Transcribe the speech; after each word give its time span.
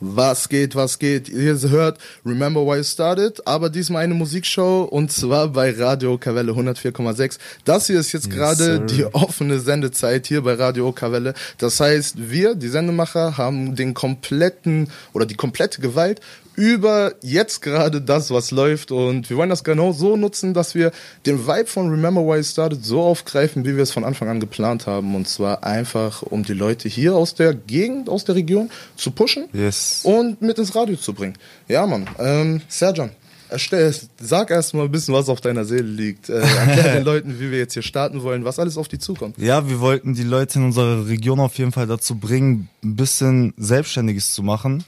Was 0.00 0.48
geht, 0.48 0.76
was 0.76 0.98
geht? 0.98 1.28
Ihr 1.28 1.58
hört 1.60 1.98
Remember 2.24 2.64
Why 2.64 2.78
You 2.78 2.84
Started, 2.84 3.44
aber 3.46 3.68
diesmal 3.68 4.04
eine 4.04 4.14
Musikshow 4.14 4.84
und 4.84 5.10
zwar 5.10 5.48
bei 5.48 5.72
Radio 5.72 6.18
Kavelle 6.18 6.52
104,6. 6.52 7.38
Das 7.64 7.88
hier 7.88 7.98
ist 7.98 8.12
jetzt 8.12 8.26
yes, 8.26 8.34
gerade 8.34 8.80
die 8.86 9.04
offene 9.06 9.58
Sendezeit 9.58 10.26
hier 10.26 10.42
bei 10.42 10.54
Radio 10.54 10.92
Kavelle. 10.92 11.34
Das 11.58 11.80
heißt, 11.80 12.30
wir, 12.30 12.54
die 12.54 12.68
Sendemacher, 12.68 13.36
haben 13.38 13.74
den 13.74 13.94
kompletten 13.94 14.88
oder 15.12 15.26
die 15.26 15.34
komplette 15.34 15.80
Gewalt 15.80 16.20
über 16.58 17.14
jetzt 17.22 17.62
gerade 17.62 18.00
das, 18.00 18.32
was 18.32 18.50
läuft. 18.50 18.90
Und 18.90 19.30
wir 19.30 19.36
wollen 19.36 19.48
das 19.48 19.62
genau 19.62 19.92
so 19.92 20.16
nutzen, 20.16 20.54
dass 20.54 20.74
wir 20.74 20.90
den 21.24 21.46
Vibe 21.46 21.66
von 21.68 21.88
Remember 21.88 22.22
Why 22.22 22.38
You 22.38 22.42
Started 22.42 22.84
so 22.84 23.00
aufgreifen, 23.02 23.64
wie 23.64 23.76
wir 23.76 23.84
es 23.84 23.92
von 23.92 24.02
Anfang 24.02 24.28
an 24.28 24.40
geplant 24.40 24.88
haben. 24.88 25.14
Und 25.14 25.28
zwar 25.28 25.62
einfach, 25.62 26.22
um 26.22 26.42
die 26.42 26.54
Leute 26.54 26.88
hier 26.88 27.14
aus 27.14 27.36
der 27.36 27.54
Gegend, 27.54 28.08
aus 28.08 28.24
der 28.24 28.34
Region 28.34 28.70
zu 28.96 29.12
pushen 29.12 29.44
yes. 29.52 29.87
Und 30.04 30.42
mit 30.42 30.58
ins 30.58 30.74
Radio 30.74 30.96
zu 30.96 31.12
bringen. 31.12 31.34
Ja, 31.68 31.86
Mann. 31.86 32.08
Ähm, 32.18 32.60
Serjan, 32.68 33.10
Erstell, 33.50 33.94
sag 34.20 34.50
erst 34.50 34.74
mal 34.74 34.84
ein 34.84 34.90
bisschen, 34.90 35.14
was 35.14 35.28
auf 35.30 35.40
deiner 35.40 35.64
Seele 35.64 35.88
liegt. 35.88 36.28
Äh, 36.28 36.40
erklär 36.40 36.94
den 36.94 37.04
Leuten, 37.04 37.40
wie 37.40 37.50
wir 37.50 37.58
jetzt 37.58 37.72
hier 37.72 37.82
starten 37.82 38.22
wollen, 38.22 38.44
was 38.44 38.58
alles 38.58 38.76
auf 38.76 38.88
die 38.88 38.98
zukommt. 38.98 39.38
Ja, 39.38 39.66
wir 39.68 39.80
wollten 39.80 40.14
die 40.14 40.22
Leute 40.22 40.58
in 40.58 40.66
unserer 40.66 41.06
Region 41.06 41.40
auf 41.40 41.56
jeden 41.56 41.72
Fall 41.72 41.86
dazu 41.86 42.16
bringen, 42.16 42.68
ein 42.84 42.96
bisschen 42.96 43.54
Selbstständiges 43.56 44.34
zu 44.34 44.42
machen. 44.42 44.84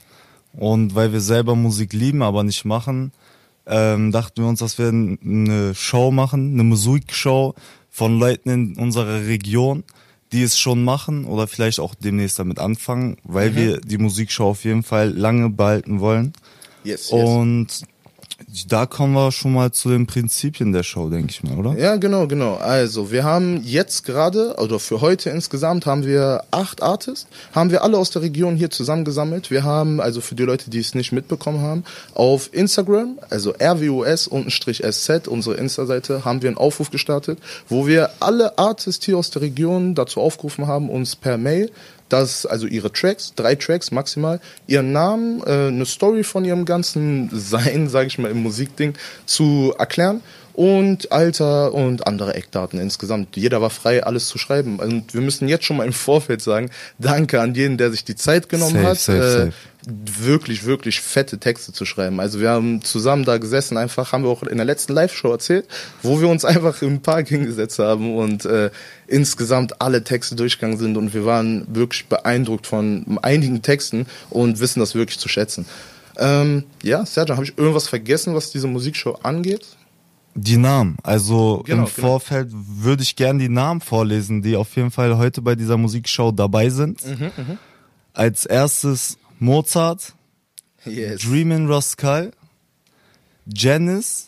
Und 0.53 0.93
weil 0.93 1.11
wir 1.11 1.21
selber 1.21 1.55
Musik 1.55 1.93
lieben, 1.93 2.21
aber 2.21 2.43
nicht 2.43 2.65
machen, 2.65 3.13
ähm, 3.65 4.11
dachten 4.11 4.41
wir 4.41 4.49
uns, 4.49 4.59
dass 4.59 4.77
wir 4.77 4.89
eine 4.89 5.73
Show 5.73 6.11
machen, 6.11 6.53
eine 6.53 6.63
Musikshow 6.63 7.55
von 7.89 8.19
Leuten 8.19 8.49
in 8.49 8.77
unserer 8.77 9.25
Region, 9.25 9.83
die 10.31 10.43
es 10.43 10.57
schon 10.57 10.83
machen 10.83 11.25
oder 11.25 11.47
vielleicht 11.47 11.79
auch 11.79 11.95
demnächst 11.95 12.39
damit 12.39 12.59
anfangen, 12.59 13.17
weil 13.23 13.51
mhm. 13.51 13.55
wir 13.55 13.81
die 13.81 13.97
Musikshow 13.97 14.49
auf 14.49 14.63
jeden 14.63 14.83
Fall 14.83 15.09
lange 15.09 15.49
behalten 15.49 15.99
wollen. 15.99 16.33
Yes, 16.83 17.11
yes. 17.11 17.11
Und 17.11 17.67
da 18.67 18.85
kommen 18.85 19.13
wir 19.13 19.31
schon 19.31 19.53
mal 19.53 19.71
zu 19.71 19.89
den 19.89 20.07
Prinzipien 20.07 20.73
der 20.73 20.83
Show, 20.83 21.09
denke 21.09 21.31
ich 21.31 21.43
mal, 21.43 21.57
oder? 21.57 21.77
Ja, 21.77 21.95
genau, 21.95 22.27
genau. 22.27 22.55
Also, 22.55 23.11
wir 23.11 23.23
haben 23.23 23.61
jetzt 23.63 24.05
gerade, 24.05 24.55
oder 24.57 24.79
für 24.79 24.99
heute 24.99 25.29
insgesamt, 25.29 25.85
haben 25.85 26.05
wir 26.05 26.43
acht 26.51 26.83
Artists, 26.83 27.27
haben 27.53 27.71
wir 27.71 27.83
alle 27.83 27.97
aus 27.97 28.09
der 28.09 28.21
Region 28.21 28.57
hier 28.57 28.69
zusammengesammelt. 28.69 29.51
Wir 29.51 29.63
haben, 29.63 30.01
also 30.01 30.19
für 30.19 30.35
die 30.35 30.43
Leute, 30.43 30.69
die 30.69 30.79
es 30.79 30.95
nicht 30.95 31.11
mitbekommen 31.11 31.61
haben, 31.61 31.83
auf 32.13 32.53
Instagram, 32.53 33.19
also 33.29 33.53
rwus-sz, 33.53 35.27
unsere 35.27 35.55
Insta-Seite, 35.55 36.25
haben 36.25 36.41
wir 36.41 36.49
einen 36.49 36.57
Aufruf 36.57 36.91
gestartet, 36.91 37.39
wo 37.69 37.87
wir 37.87 38.09
alle 38.19 38.57
Artists 38.57 39.05
hier 39.05 39.17
aus 39.17 39.29
der 39.29 39.43
Region 39.43 39.95
dazu 39.95 40.19
aufgerufen 40.19 40.67
haben, 40.67 40.89
uns 40.89 41.15
per 41.15 41.37
Mail 41.37 41.71
dass 42.11 42.45
also 42.45 42.67
ihre 42.67 42.91
Tracks, 42.91 43.33
drei 43.35 43.55
Tracks 43.55 43.91
maximal, 43.91 44.39
ihren 44.67 44.91
Namen, 44.91 45.41
äh, 45.45 45.67
eine 45.67 45.85
Story 45.85 46.23
von 46.23 46.45
ihrem 46.45 46.65
ganzen 46.65 47.29
Sein, 47.33 47.89
sage 47.89 48.07
ich 48.07 48.17
mal, 48.17 48.31
im 48.31 48.43
Musikding 48.43 48.93
zu 49.25 49.73
erklären 49.77 50.21
und 50.53 51.11
Alter 51.11 51.73
und 51.73 52.07
andere 52.07 52.35
Eckdaten 52.35 52.79
insgesamt. 52.79 53.35
Jeder 53.37 53.61
war 53.61 53.69
frei, 53.69 54.03
alles 54.03 54.27
zu 54.27 54.37
schreiben. 54.37 54.79
Und 54.79 55.13
wir 55.13 55.21
müssen 55.21 55.47
jetzt 55.47 55.65
schon 55.65 55.77
mal 55.77 55.85
im 55.85 55.93
Vorfeld 55.93 56.41
sagen, 56.41 56.69
danke 56.99 57.39
an 57.41 57.55
jeden, 57.55 57.77
der 57.77 57.91
sich 57.91 58.03
die 58.03 58.15
Zeit 58.15 58.49
genommen 58.49 58.73
safe, 58.73 58.87
hat, 58.87 58.97
safe, 58.97 59.17
äh, 59.17 59.37
safe. 59.45 59.53
wirklich, 59.85 60.65
wirklich 60.65 61.01
fette 61.01 61.37
Texte 61.37 61.73
zu 61.73 61.85
schreiben. 61.85 62.19
Also 62.19 62.39
wir 62.39 62.49
haben 62.49 62.83
zusammen 62.83 63.25
da 63.25 63.37
gesessen, 63.37 63.77
einfach 63.77 64.11
haben 64.11 64.23
wir 64.23 64.29
auch 64.29 64.43
in 64.43 64.57
der 64.57 64.65
letzten 64.65 64.93
Live-Show 64.93 65.31
erzählt, 65.31 65.65
wo 66.03 66.19
wir 66.19 66.27
uns 66.27 66.45
einfach 66.45 66.81
im 66.81 67.01
Park 67.01 67.29
hingesetzt 67.29 67.79
haben 67.79 68.15
und 68.15 68.45
äh, 68.45 68.71
insgesamt 69.07 69.81
alle 69.81 70.03
Texte 70.03 70.35
durchgegangen 70.35 70.77
sind 70.77 70.97
und 70.97 71.13
wir 71.13 71.25
waren 71.25 71.65
wirklich 71.73 72.07
beeindruckt 72.07 72.67
von 72.67 73.19
einigen 73.21 73.61
Texten 73.61 74.05
und 74.29 74.59
wissen 74.59 74.79
das 74.79 74.95
wirklich 74.95 75.19
zu 75.19 75.29
schätzen. 75.29 75.65
Ähm, 76.17 76.65
ja, 76.83 77.05
Sergio, 77.05 77.35
habe 77.35 77.45
ich 77.45 77.57
irgendwas 77.57 77.87
vergessen, 77.87 78.35
was 78.35 78.51
diese 78.51 78.67
Musikshow 78.67 79.17
angeht? 79.23 79.65
Die 80.33 80.57
Namen. 80.57 80.97
Also 81.03 81.63
genau, 81.65 81.83
im 81.83 81.85
genau. 81.85 81.87
Vorfeld 81.87 82.49
würde 82.51 83.03
ich 83.03 83.15
gerne 83.15 83.39
die 83.39 83.49
Namen 83.49 83.81
vorlesen, 83.81 84.41
die 84.41 84.55
auf 84.55 84.75
jeden 84.75 84.91
Fall 84.91 85.17
heute 85.17 85.41
bei 85.41 85.55
dieser 85.55 85.77
Musikshow 85.77 86.31
dabei 86.31 86.69
sind. 86.69 87.05
Mhm, 87.05 87.31
mh. 87.35 87.57
Als 88.13 88.45
erstes 88.45 89.17
Mozart, 89.39 90.13
yes. 90.85 91.21
Dreamin' 91.21 91.67
Rascal, 91.67 92.31
Janice, 93.45 94.27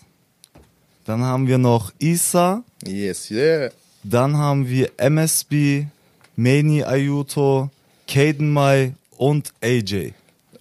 dann 1.06 1.22
haben 1.22 1.48
wir 1.48 1.58
noch 1.58 1.92
Isa, 2.00 2.64
yes, 2.86 3.30
yeah. 3.30 3.72
dann 4.04 4.38
haben 4.38 4.68
wir 4.68 4.92
MSB, 4.98 5.86
Mani 6.36 6.84
Ayuto, 6.84 7.70
Caden 8.08 8.52
Mai 8.52 8.94
und 9.18 9.54
AJ. 9.62 10.14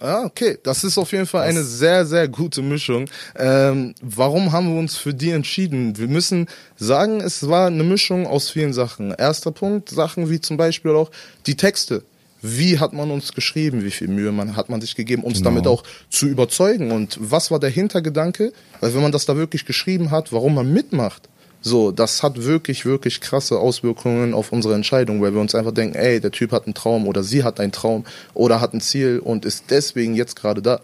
Ah, 0.03 0.25
okay. 0.25 0.57
Das 0.63 0.83
ist 0.83 0.97
auf 0.97 1.13
jeden 1.13 1.25
Fall 1.25 1.43
eine 1.43 1.63
sehr, 1.63 2.05
sehr 2.05 2.27
gute 2.27 2.61
Mischung. 2.61 3.05
Ähm, 3.37 3.95
warum 4.01 4.51
haben 4.51 4.73
wir 4.73 4.77
uns 4.77 4.97
für 4.97 5.13
die 5.13 5.31
entschieden? 5.31 5.97
Wir 5.97 6.09
müssen 6.09 6.47
sagen, 6.75 7.21
es 7.21 7.47
war 7.47 7.67
eine 7.67 7.85
Mischung 7.85 8.27
aus 8.27 8.49
vielen 8.49 8.73
Sachen. 8.73 9.11
Erster 9.11 9.51
Punkt, 9.51 9.89
Sachen 9.89 10.29
wie 10.29 10.41
zum 10.41 10.57
Beispiel 10.57 10.91
auch 10.91 11.09
die 11.45 11.55
Texte. 11.55 12.03
Wie 12.41 12.79
hat 12.79 12.91
man 12.91 13.11
uns 13.11 13.31
geschrieben? 13.31 13.85
Wie 13.85 13.91
viel 13.91 14.09
Mühe 14.09 14.33
man, 14.33 14.57
hat 14.57 14.67
man 14.67 14.81
sich 14.81 14.95
gegeben, 14.95 15.23
uns 15.23 15.37
genau. 15.37 15.51
damit 15.51 15.67
auch 15.67 15.83
zu 16.09 16.27
überzeugen? 16.27 16.91
Und 16.91 17.17
was 17.21 17.49
war 17.49 17.61
der 17.61 17.69
Hintergedanke? 17.69 18.51
Weil 18.81 18.93
wenn 18.93 19.03
man 19.03 19.13
das 19.13 19.25
da 19.25 19.37
wirklich 19.37 19.63
geschrieben 19.63 20.11
hat, 20.11 20.33
warum 20.33 20.55
man 20.55 20.73
mitmacht, 20.73 21.29
so, 21.65 21.91
das 21.91 22.23
hat 22.23 22.43
wirklich, 22.43 22.85
wirklich 22.85 23.21
krasse 23.21 23.57
Auswirkungen 23.57 24.33
auf 24.33 24.51
unsere 24.51 24.75
Entscheidung, 24.75 25.21
weil 25.21 25.33
wir 25.33 25.39
uns 25.39 25.55
einfach 25.55 25.71
denken, 25.71 25.95
ey, 25.95 26.19
der 26.19 26.31
Typ 26.31 26.51
hat 26.51 26.65
einen 26.65 26.73
Traum 26.73 27.07
oder 27.07 27.23
sie 27.23 27.45
hat 27.45 27.61
einen 27.61 27.71
Traum 27.71 28.03
oder 28.33 28.59
hat 28.59 28.73
ein 28.73 28.81
Ziel 28.81 29.19
und 29.19 29.45
ist 29.45 29.65
deswegen 29.69 30.13
jetzt 30.13 30.35
gerade 30.35 30.61
da. 30.61 30.81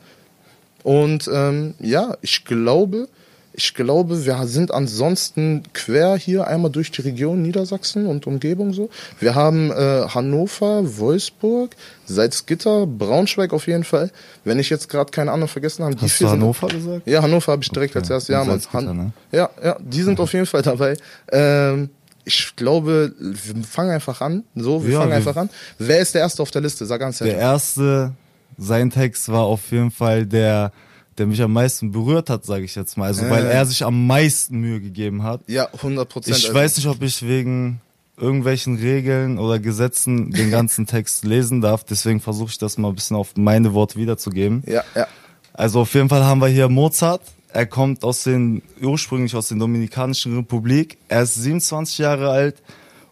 Und 0.84 1.30
ähm, 1.34 1.74
ja, 1.82 2.16
ich 2.22 2.46
glaube, 2.46 3.10
ich 3.60 3.74
glaube, 3.74 4.26
wir 4.26 4.48
sind 4.48 4.74
ansonsten 4.74 5.64
quer 5.74 6.16
hier 6.16 6.48
einmal 6.48 6.72
durch 6.72 6.92
die 6.92 7.02
Region 7.02 7.42
Niedersachsen 7.42 8.06
und 8.06 8.26
Umgebung 8.26 8.72
so. 8.72 8.90
Wir 9.20 9.36
haben 9.36 9.70
äh, 9.70 10.08
Hannover, 10.08 10.98
Wolfsburg, 10.98 11.76
Salzgitter, 12.06 12.88
Braunschweig 12.88 13.52
auf 13.52 13.68
jeden 13.68 13.84
Fall. 13.84 14.12
Wenn 14.46 14.60
ich 14.60 14.70
jetzt 14.70 14.88
gerade 14.88 15.12
keine 15.12 15.34
anderen 15.34 15.50
vergessen 15.50 15.84
habe, 15.84 15.94
die 15.94 16.06
Hast 16.06 16.22
du 16.22 16.30
Hannover 16.30 16.70
sind, 16.70 16.86
gesagt? 16.86 17.08
Ja, 17.08 17.22
Hannover 17.22 17.52
habe 17.52 17.62
ich 17.62 17.70
direkt 17.70 17.98
okay. 17.98 18.00
als 18.00 18.10
erstes 18.10 18.30
Jahr. 18.30 18.48
Han 18.72 18.98
ne? 18.98 19.12
Ja, 19.34 19.50
ja, 19.62 19.76
die 19.82 20.04
sind 20.04 20.20
mhm. 20.20 20.24
auf 20.24 20.32
jeden 20.32 20.46
Fall 20.46 20.62
dabei. 20.62 20.96
Ähm, 21.30 21.90
ich 22.24 22.56
glaube, 22.56 23.14
wir 23.20 23.64
fangen 23.66 23.92
einfach 23.92 24.22
an. 24.22 24.46
So, 24.56 24.86
wir 24.86 24.94
ja, 24.94 25.00
fangen 25.00 25.12
wir 25.12 25.18
einfach 25.18 25.36
an. 25.36 25.50
Wer 25.80 26.00
ist 26.00 26.14
der 26.14 26.22
erste 26.22 26.42
auf 26.42 26.52
der 26.52 26.62
Liste? 26.62 26.86
Sag 26.86 27.02
ganz 27.02 27.20
ehrlich. 27.20 27.36
Der 27.36 27.44
erste, 27.44 28.14
sein 28.58 28.90
Text 28.90 29.28
war 29.28 29.44
auf 29.44 29.70
jeden 29.72 29.92
Fall 29.92 30.26
der 30.26 30.72
der 31.20 31.28
mich 31.28 31.42
am 31.42 31.54
meisten 31.54 31.92
berührt 31.92 32.30
hat, 32.30 32.46
sage 32.46 32.64
ich 32.64 32.76
jetzt 32.76 32.98
mal. 32.98 33.06
Also, 33.06 33.30
weil 33.30 33.46
er 33.46 33.66
sich 33.66 33.84
am 33.84 34.08
meisten 34.08 34.60
Mühe 34.60 34.80
gegeben 34.80 35.24
hat. 35.24 35.42
Ja, 35.48 35.68
100 35.74 36.08
Prozent. 36.08 36.38
Ich 36.38 36.46
also. 36.46 36.58
weiß 36.58 36.78
nicht, 36.78 36.88
ob 36.88 37.02
ich 37.02 37.22
wegen 37.28 37.82
irgendwelchen 38.18 38.78
Regeln 38.78 39.38
oder 39.38 39.60
Gesetzen 39.60 40.32
den 40.32 40.52
ganzen 40.52 40.88
Text 40.88 41.26
lesen 41.26 41.62
darf. 41.62 41.84
Deswegen 41.84 42.20
versuche 42.20 42.50
ich 42.50 42.58
das 42.58 42.78
mal 42.78 42.90
ein 42.90 42.96
bisschen 42.96 43.18
auf 43.18 43.36
meine 43.36 43.74
Worte 43.74 43.98
wiederzugeben. 43.98 44.64
Ja, 44.66 44.84
ja. 44.96 45.08
Also 45.54 45.82
auf 45.82 45.94
jeden 45.94 46.10
Fall 46.10 46.24
haben 46.24 46.42
wir 46.42 46.48
hier 46.48 46.70
Mozart. 46.70 47.22
Er 47.52 47.66
kommt 47.66 48.04
aus 48.04 48.24
den, 48.24 48.62
ursprünglich 48.82 49.36
aus 49.36 49.48
der 49.48 49.58
Dominikanischen 49.58 50.36
Republik. 50.38 50.98
Er 51.08 51.24
ist 51.24 51.36
27 51.36 51.98
Jahre 51.98 52.30
alt 52.30 52.62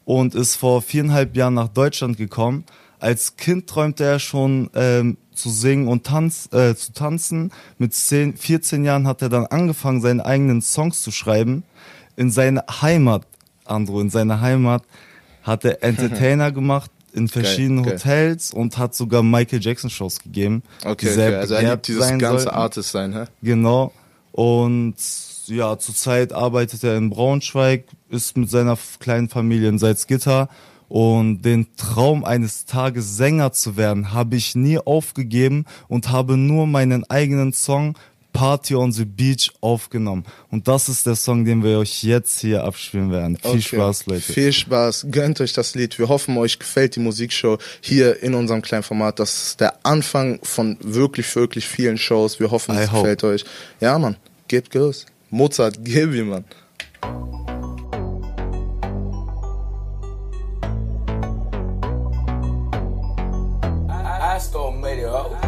und 0.05 0.35
ist 0.35 0.55
vor 0.55 0.81
viereinhalb 0.81 1.35
Jahren 1.35 1.55
nach 1.55 1.69
Deutschland 1.69 2.17
gekommen. 2.17 2.63
Als 2.99 3.35
Kind 3.35 3.67
träumte 3.67 4.03
er 4.03 4.19
schon 4.19 4.69
ähm, 4.75 5.17
zu 5.37 5.49
singen 5.49 5.87
und 5.87 6.05
tanz, 6.05 6.49
äh, 6.51 6.75
zu 6.75 6.93
tanzen. 6.93 7.51
Mit 7.77 7.93
10, 7.93 8.37
14 8.37 8.83
Jahren 8.83 9.07
hat 9.07 9.21
er 9.21 9.29
dann 9.29 9.45
angefangen, 9.45 10.01
seine 10.01 10.25
eigenen 10.25 10.61
Songs 10.61 11.01
zu 11.01 11.11
schreiben. 11.11 11.63
In 12.15 12.31
seiner 12.31 12.65
Heimat, 12.81 13.23
Andro, 13.65 14.01
in 14.01 14.09
seiner 14.09 14.41
Heimat 14.41 14.83
hat 15.43 15.65
er 15.65 15.83
Entertainer 15.83 16.51
gemacht 16.51 16.91
in 17.13 17.27
verschiedenen 17.27 17.83
geil, 17.83 17.95
Hotels 17.95 18.51
geil. 18.51 18.61
und 18.61 18.77
hat 18.77 18.95
sogar 18.95 19.23
Michael 19.23 19.61
Jackson 19.61 19.89
Shows 19.89 20.19
gegeben. 20.19 20.63
Okay, 20.83 21.11
okay. 21.11 21.35
also 21.35 21.55
er 21.55 21.71
liebt 21.71 21.87
dieses 21.87 22.07
ganze 22.09 22.43
sollten. 22.43 22.49
Artist 22.49 22.91
sein, 22.91 23.13
hä? 23.13 23.25
Genau. 23.41 23.91
Und 24.31 24.95
ja, 25.47 25.77
zurzeit 25.79 26.33
arbeitet 26.33 26.83
er 26.83 26.97
in 26.97 27.09
Braunschweig, 27.09 27.85
ist 28.09 28.37
mit 28.37 28.49
seiner 28.49 28.77
kleinen 28.99 29.29
Familie 29.29 29.69
in 29.69 29.79
Salzgitter 29.79 30.49
und 30.89 31.41
den 31.41 31.67
Traum 31.75 32.23
eines 32.23 32.65
Tages 32.65 33.17
Sänger 33.17 33.51
zu 33.51 33.77
werden, 33.77 34.13
habe 34.13 34.35
ich 34.35 34.55
nie 34.55 34.77
aufgegeben 34.77 35.65
und 35.87 36.09
habe 36.09 36.37
nur 36.37 36.67
meinen 36.67 37.09
eigenen 37.09 37.53
Song 37.53 37.95
Party 38.37 38.75
on 38.75 38.91
the 38.91 39.03
Beach 39.03 39.51
aufgenommen. 39.61 40.23
Und 40.51 40.67
das 40.67 40.89
ist 40.89 41.07
der 41.07 41.15
Song, 41.15 41.43
den 41.43 41.63
wir 41.63 41.79
euch 41.79 42.03
jetzt 42.03 42.39
hier 42.39 42.63
abspielen 42.63 43.11
werden. 43.11 43.37
Viel 43.37 43.49
okay. 43.49 43.61
Spaß, 43.61 44.05
Leute. 44.05 44.21
Viel 44.21 44.53
Spaß. 44.53 45.07
Gönnt 45.09 45.41
euch 45.41 45.53
das 45.53 45.73
Lied. 45.73 45.97
Wir 45.97 46.07
hoffen, 46.07 46.37
euch 46.37 46.59
gefällt 46.59 46.95
die 46.95 46.99
Musikshow 46.99 47.57
hier 47.81 48.21
in 48.21 48.35
unserem 48.35 48.61
kleinen 48.61 48.83
Format. 48.83 49.17
Das 49.19 49.47
ist 49.47 49.59
der 49.59 49.83
Anfang 49.83 50.39
von 50.43 50.77
wirklich, 50.81 51.35
wirklich 51.35 51.67
vielen 51.67 51.97
Shows. 51.97 52.39
Wir 52.39 52.51
hoffen, 52.51 52.77
es 52.77 52.91
gefällt 52.91 53.23
euch. 53.23 53.43
Ja, 53.79 53.97
Mann. 53.97 54.17
Gebt 54.47 54.75
los. 54.75 55.07
Mozart, 55.31 55.79
gib 55.83 56.13
ihm, 56.13 56.29
Mann. 56.29 56.45
school 64.37 64.71
made 64.71 64.99
it 64.99 65.05
up. 65.05 65.47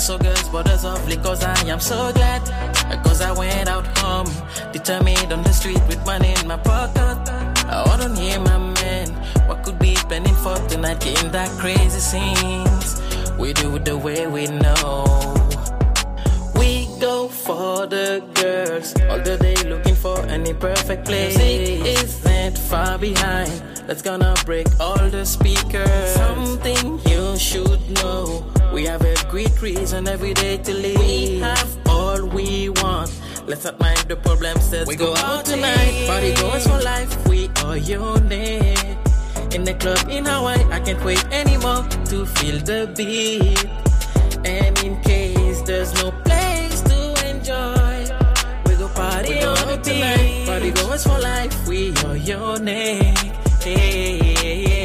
saw 0.00 0.16
girls, 0.16 0.48
borders 0.48 0.84
of 0.84 1.06
because 1.06 1.44
I 1.44 1.54
am 1.68 1.78
so 1.78 2.10
glad. 2.12 2.42
Cause 3.04 3.20
I 3.20 3.32
went 3.32 3.68
out 3.68 3.86
home, 3.98 4.26
determined 4.72 5.32
on 5.32 5.42
the 5.42 5.52
street 5.52 5.80
with 5.88 6.04
money 6.06 6.34
in 6.40 6.48
my 6.48 6.56
pocket. 6.56 7.30
I 7.66 7.96
don't 8.00 8.16
hear 8.16 8.40
my 8.40 8.58
man. 8.58 9.08
What 9.46 9.62
could 9.62 9.78
be 9.78 9.94
planning 10.08 10.34
for 10.36 10.56
tonight 10.68 11.06
in 11.06 11.30
that 11.32 11.50
crazy 11.60 12.00
scenes? 12.00 13.00
We 13.38 13.52
do 13.52 13.78
the 13.78 13.96
way 13.96 14.26
we 14.26 14.46
know. 14.46 15.39
For 17.30 17.86
the 17.86 18.22
girls 18.34 18.94
all 19.08 19.18
the 19.18 19.38
day 19.38 19.56
looking 19.68 19.94
for 19.94 20.18
any 20.26 20.52
perfect 20.52 21.06
place. 21.06 21.36
Music 21.36 21.86
isn't 21.86 22.58
far 22.58 22.98
behind. 22.98 23.50
That's 23.86 24.02
gonna 24.02 24.34
break 24.44 24.66
all 24.80 24.98
the 25.10 25.24
speakers. 25.24 26.12
Something 26.14 27.00
you 27.06 27.36
should 27.38 27.80
know. 28.02 28.44
We 28.72 28.84
have 28.84 29.02
a 29.02 29.14
great 29.28 29.60
reason 29.62 30.08
every 30.08 30.34
day 30.34 30.58
to 30.58 30.72
live. 30.74 30.98
We 30.98 31.38
have 31.38 31.76
all 31.86 32.26
we 32.26 32.68
want. 32.68 33.10
Let's 33.46 33.64
not 33.64 33.80
mind 33.80 34.06
the 34.08 34.16
problems. 34.16 34.70
Let's 34.72 34.88
we 34.88 34.96
go, 34.96 35.14
go 35.14 35.16
out 35.16 35.44
tonight. 35.44 36.06
Party 36.06 36.34
goes 36.34 36.66
for 36.66 36.80
life. 36.82 37.10
We 37.28 37.48
are 37.64 37.76
unique. 37.76 38.96
In 39.54 39.64
the 39.64 39.74
club 39.74 40.08
in 40.08 40.24
Hawaii, 40.26 40.64
I 40.70 40.78
can't 40.80 41.02
wait 41.04 41.24
anymore 41.32 41.86
to 42.10 42.26
feel 42.26 42.58
the 42.60 42.92
beat. 42.96 43.66
And 44.46 44.78
in 44.84 45.00
case 45.02 45.60
there's 45.62 45.92
no 46.02 46.09
tonight. 49.92 50.46
Party 50.46 50.70
for 51.04 51.18
life, 51.18 51.68
we 51.68 51.92
are 52.04 52.16
your 52.16 52.58
neck. 52.58 53.16
Hey. 53.62 54.79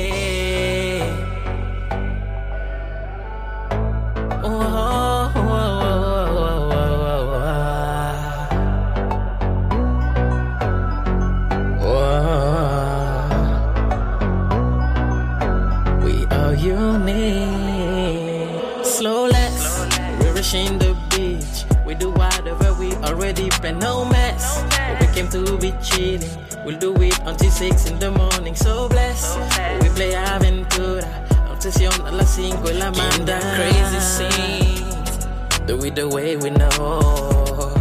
Be 25.65 25.77
chilling. 25.81 26.37
We'll 26.65 26.77
do 26.77 26.93
it 27.01 27.19
until 27.25 27.51
six 27.51 27.89
in 27.89 27.97
the 27.99 28.11
morning. 28.11 28.55
So 28.55 28.87
blessed. 28.89 29.37
We 29.81 29.89
play 29.89 30.13
aventura. 30.13 31.07
Obsession 31.51 31.93
a 32.05 32.11
las 32.11 32.35
cinco 32.35 32.71
la 32.73 32.91
mañana. 32.91 33.39
Crazy 33.55 33.99
scene. 33.99 35.65
Do 35.67 35.83
it 35.85 35.95
the 35.95 36.07
way 36.07 36.37
we 36.37 36.49
know. 36.49 37.73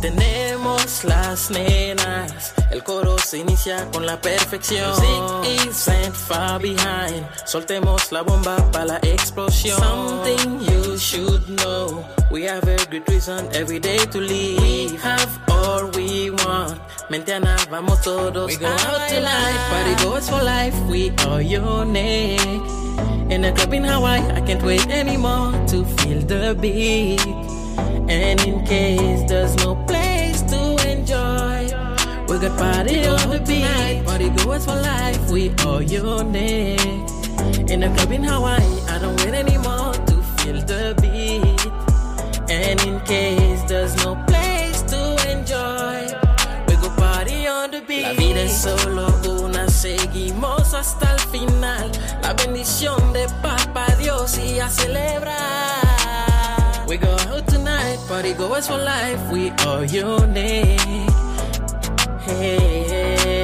Tenemos 0.00 1.04
las 1.04 1.50
nenas. 1.50 2.54
El 2.70 2.82
coro 2.82 3.16
se 3.18 3.38
inicia 3.38 3.88
con 3.92 4.04
la 4.04 4.20
perfección. 4.20 4.90
Music 4.90 5.68
isn't 5.68 6.14
far 6.14 6.60
behind. 6.60 7.24
Soltemos 7.44 8.10
la 8.10 8.22
bomba 8.22 8.56
para 8.72 8.84
la 8.84 8.98
explosión. 9.02 9.78
Something 9.78 10.60
you 10.60 10.98
should 10.98 11.46
know. 11.60 12.04
We 12.30 12.44
have 12.44 12.66
a 12.66 12.76
good 12.90 13.08
reason 13.08 13.48
every 13.54 13.78
day 13.78 13.98
to 14.06 14.18
live. 14.18 14.60
We 14.60 14.96
have 15.02 15.28
all 15.48 15.90
we 15.94 16.30
want. 16.30 16.80
Mañana 17.12 17.58
vamos 17.70 18.00
todos 18.00 18.46
we 18.46 18.56
go 18.56 18.68
out 18.68 19.06
tonight. 19.06 19.58
Party 19.68 20.02
goes 20.02 20.30
for 20.30 20.42
life. 20.42 20.74
We 20.88 21.10
are 21.26 21.42
unique. 21.42 22.40
In 23.30 23.44
a 23.44 23.52
club 23.52 23.74
in 23.74 23.84
Hawaii, 23.84 24.22
I 24.32 24.40
can't 24.40 24.62
wait 24.62 24.88
anymore 24.88 25.52
to 25.66 25.84
feel 25.98 26.22
the 26.22 26.56
beat. 26.58 27.20
And 28.08 28.40
in 28.46 28.64
case 28.64 29.28
there's 29.28 29.54
no 29.56 29.74
place 29.84 30.40
to 30.52 30.76
enjoy, 30.88 31.68
we 32.28 32.38
got 32.38 32.56
party 32.58 33.06
on 33.06 33.28
the 33.28 33.40
beat. 33.46 34.06
Party 34.06 34.30
goes 34.30 34.64
for 34.64 34.76
life. 34.76 35.30
We 35.30 35.50
are 35.66 35.82
unique. 35.82 36.80
In 37.70 37.82
a 37.82 37.94
club 37.94 38.10
in 38.10 38.24
Hawaii, 38.24 38.64
I 38.88 38.98
don't 38.98 39.20
wait 39.22 39.34
anymore 39.34 39.92
to 39.92 40.22
feel 40.38 40.62
the 40.64 40.94
beat. 41.02 41.60
And 42.50 42.80
in 42.86 43.00
case 43.00 43.62
there's 43.64 43.94
no 43.96 44.14
place 44.26 44.41
La 48.12 48.18
vida 48.18 48.42
es 48.42 48.52
solo 48.52 49.06
una, 49.40 49.66
seguimos 49.70 50.74
hasta 50.74 51.14
el 51.14 51.20
final. 51.30 51.90
La 52.20 52.34
bendición 52.34 53.14
de 53.14 53.26
Papa 53.40 53.86
Dios 53.98 54.36
y 54.36 54.60
a 54.60 54.68
celebrar. 54.68 55.34
We 56.86 56.98
go 56.98 57.08
out 57.30 57.46
tonight, 57.46 57.98
party 58.10 58.34
goers 58.34 58.68
for 58.68 58.76
life, 58.76 59.18
we 59.32 59.50
are 59.66 59.86
unique. 59.86 61.08
Hey, 62.26 62.84
hey. 62.86 63.41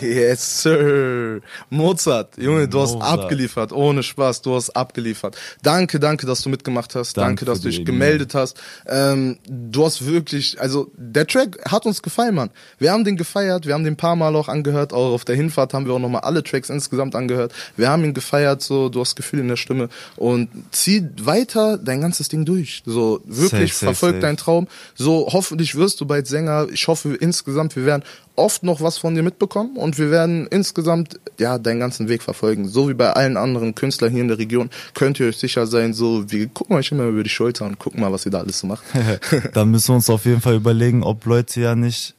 Yes, 0.00 0.62
sir. 0.62 1.40
Mozart, 1.70 2.36
Junge, 2.38 2.68
du 2.68 2.78
Mozart. 2.78 3.02
hast 3.02 3.08
abgeliefert. 3.08 3.72
Ohne 3.72 4.02
Spaß, 4.02 4.42
du 4.42 4.54
hast 4.54 4.70
abgeliefert. 4.70 5.36
Danke, 5.62 5.98
danke, 5.98 6.26
dass 6.26 6.42
du 6.42 6.48
mitgemacht 6.48 6.94
hast. 6.94 7.16
Danke, 7.16 7.44
danke 7.44 7.44
dass 7.46 7.60
du 7.60 7.68
dich 7.68 7.84
gemeldet 7.84 8.34
hast. 8.34 8.60
Ähm, 8.86 9.38
du 9.48 9.84
hast 9.84 10.06
wirklich, 10.06 10.60
also 10.60 10.90
der 10.96 11.26
Track 11.26 11.58
hat 11.70 11.86
uns 11.86 12.02
gefallen, 12.02 12.34
Mann. 12.34 12.50
Wir 12.78 12.92
haben 12.92 13.04
den 13.04 13.16
gefeiert, 13.16 13.66
wir 13.66 13.74
haben 13.74 13.84
den 13.84 13.94
ein 13.94 13.96
paar 13.96 14.16
Mal 14.16 14.34
auch 14.36 14.48
angehört. 14.48 14.92
Auch 14.92 15.12
auf 15.12 15.24
der 15.24 15.36
Hinfahrt 15.36 15.74
haben 15.74 15.86
wir 15.86 15.94
auch 15.94 15.98
nochmal 15.98 16.22
alle 16.22 16.42
Tracks 16.42 16.70
insgesamt 16.70 17.14
angehört. 17.14 17.52
Wir 17.76 17.88
haben 17.88 18.04
ihn 18.04 18.14
gefeiert, 18.14 18.62
so, 18.62 18.88
du 18.88 19.00
hast 19.00 19.16
Gefühl 19.16 19.40
in 19.40 19.48
der 19.48 19.56
Stimme. 19.56 19.88
Und 20.16 20.48
zieh 20.70 21.08
weiter 21.22 21.78
dein 21.78 22.00
ganzes 22.00 22.28
Ding 22.28 22.44
durch. 22.44 22.82
So, 22.86 23.20
wirklich, 23.24 23.74
safe, 23.74 23.86
verfolg 23.86 24.14
safe, 24.14 24.22
deinen 24.22 24.36
Traum. 24.36 24.68
So, 24.94 25.28
hoffentlich 25.32 25.74
wirst 25.74 26.00
du 26.00 26.06
bald 26.06 26.26
Sänger. 26.26 26.68
Ich 26.72 26.86
hoffe 26.88 27.14
insgesamt, 27.14 27.76
wir 27.76 27.84
werden 27.84 28.02
oft 28.38 28.62
noch 28.62 28.80
was 28.80 28.98
von 28.98 29.14
dir 29.14 29.22
mitbekommen 29.22 29.76
und 29.76 29.98
wir 29.98 30.10
werden 30.10 30.46
insgesamt 30.46 31.18
ja 31.38 31.58
deinen 31.58 31.80
ganzen 31.80 32.08
Weg 32.08 32.22
verfolgen. 32.22 32.68
So 32.68 32.88
wie 32.88 32.94
bei 32.94 33.12
allen 33.12 33.36
anderen 33.36 33.74
Künstlern 33.74 34.10
hier 34.10 34.22
in 34.22 34.28
der 34.28 34.38
Region 34.38 34.70
könnt 34.94 35.20
ihr 35.20 35.26
euch 35.26 35.36
sicher 35.36 35.66
sein, 35.66 35.92
so 35.92 36.30
wir 36.30 36.46
gucken 36.48 36.76
euch 36.76 36.90
immer 36.92 37.04
über 37.04 37.22
die 37.22 37.30
Schulter 37.30 37.66
und 37.66 37.78
gucken 37.78 38.00
mal, 38.00 38.12
was 38.12 38.24
ihr 38.24 38.32
da 38.32 38.38
alles 38.38 38.60
so 38.60 38.66
macht. 38.66 38.84
Dann 39.54 39.70
müssen 39.70 39.88
wir 39.88 39.96
uns 39.96 40.08
auf 40.08 40.24
jeden 40.24 40.40
Fall 40.40 40.54
überlegen, 40.54 41.02
ob 41.02 41.24
Leute 41.26 41.60
ja 41.60 41.74
nicht 41.74 42.14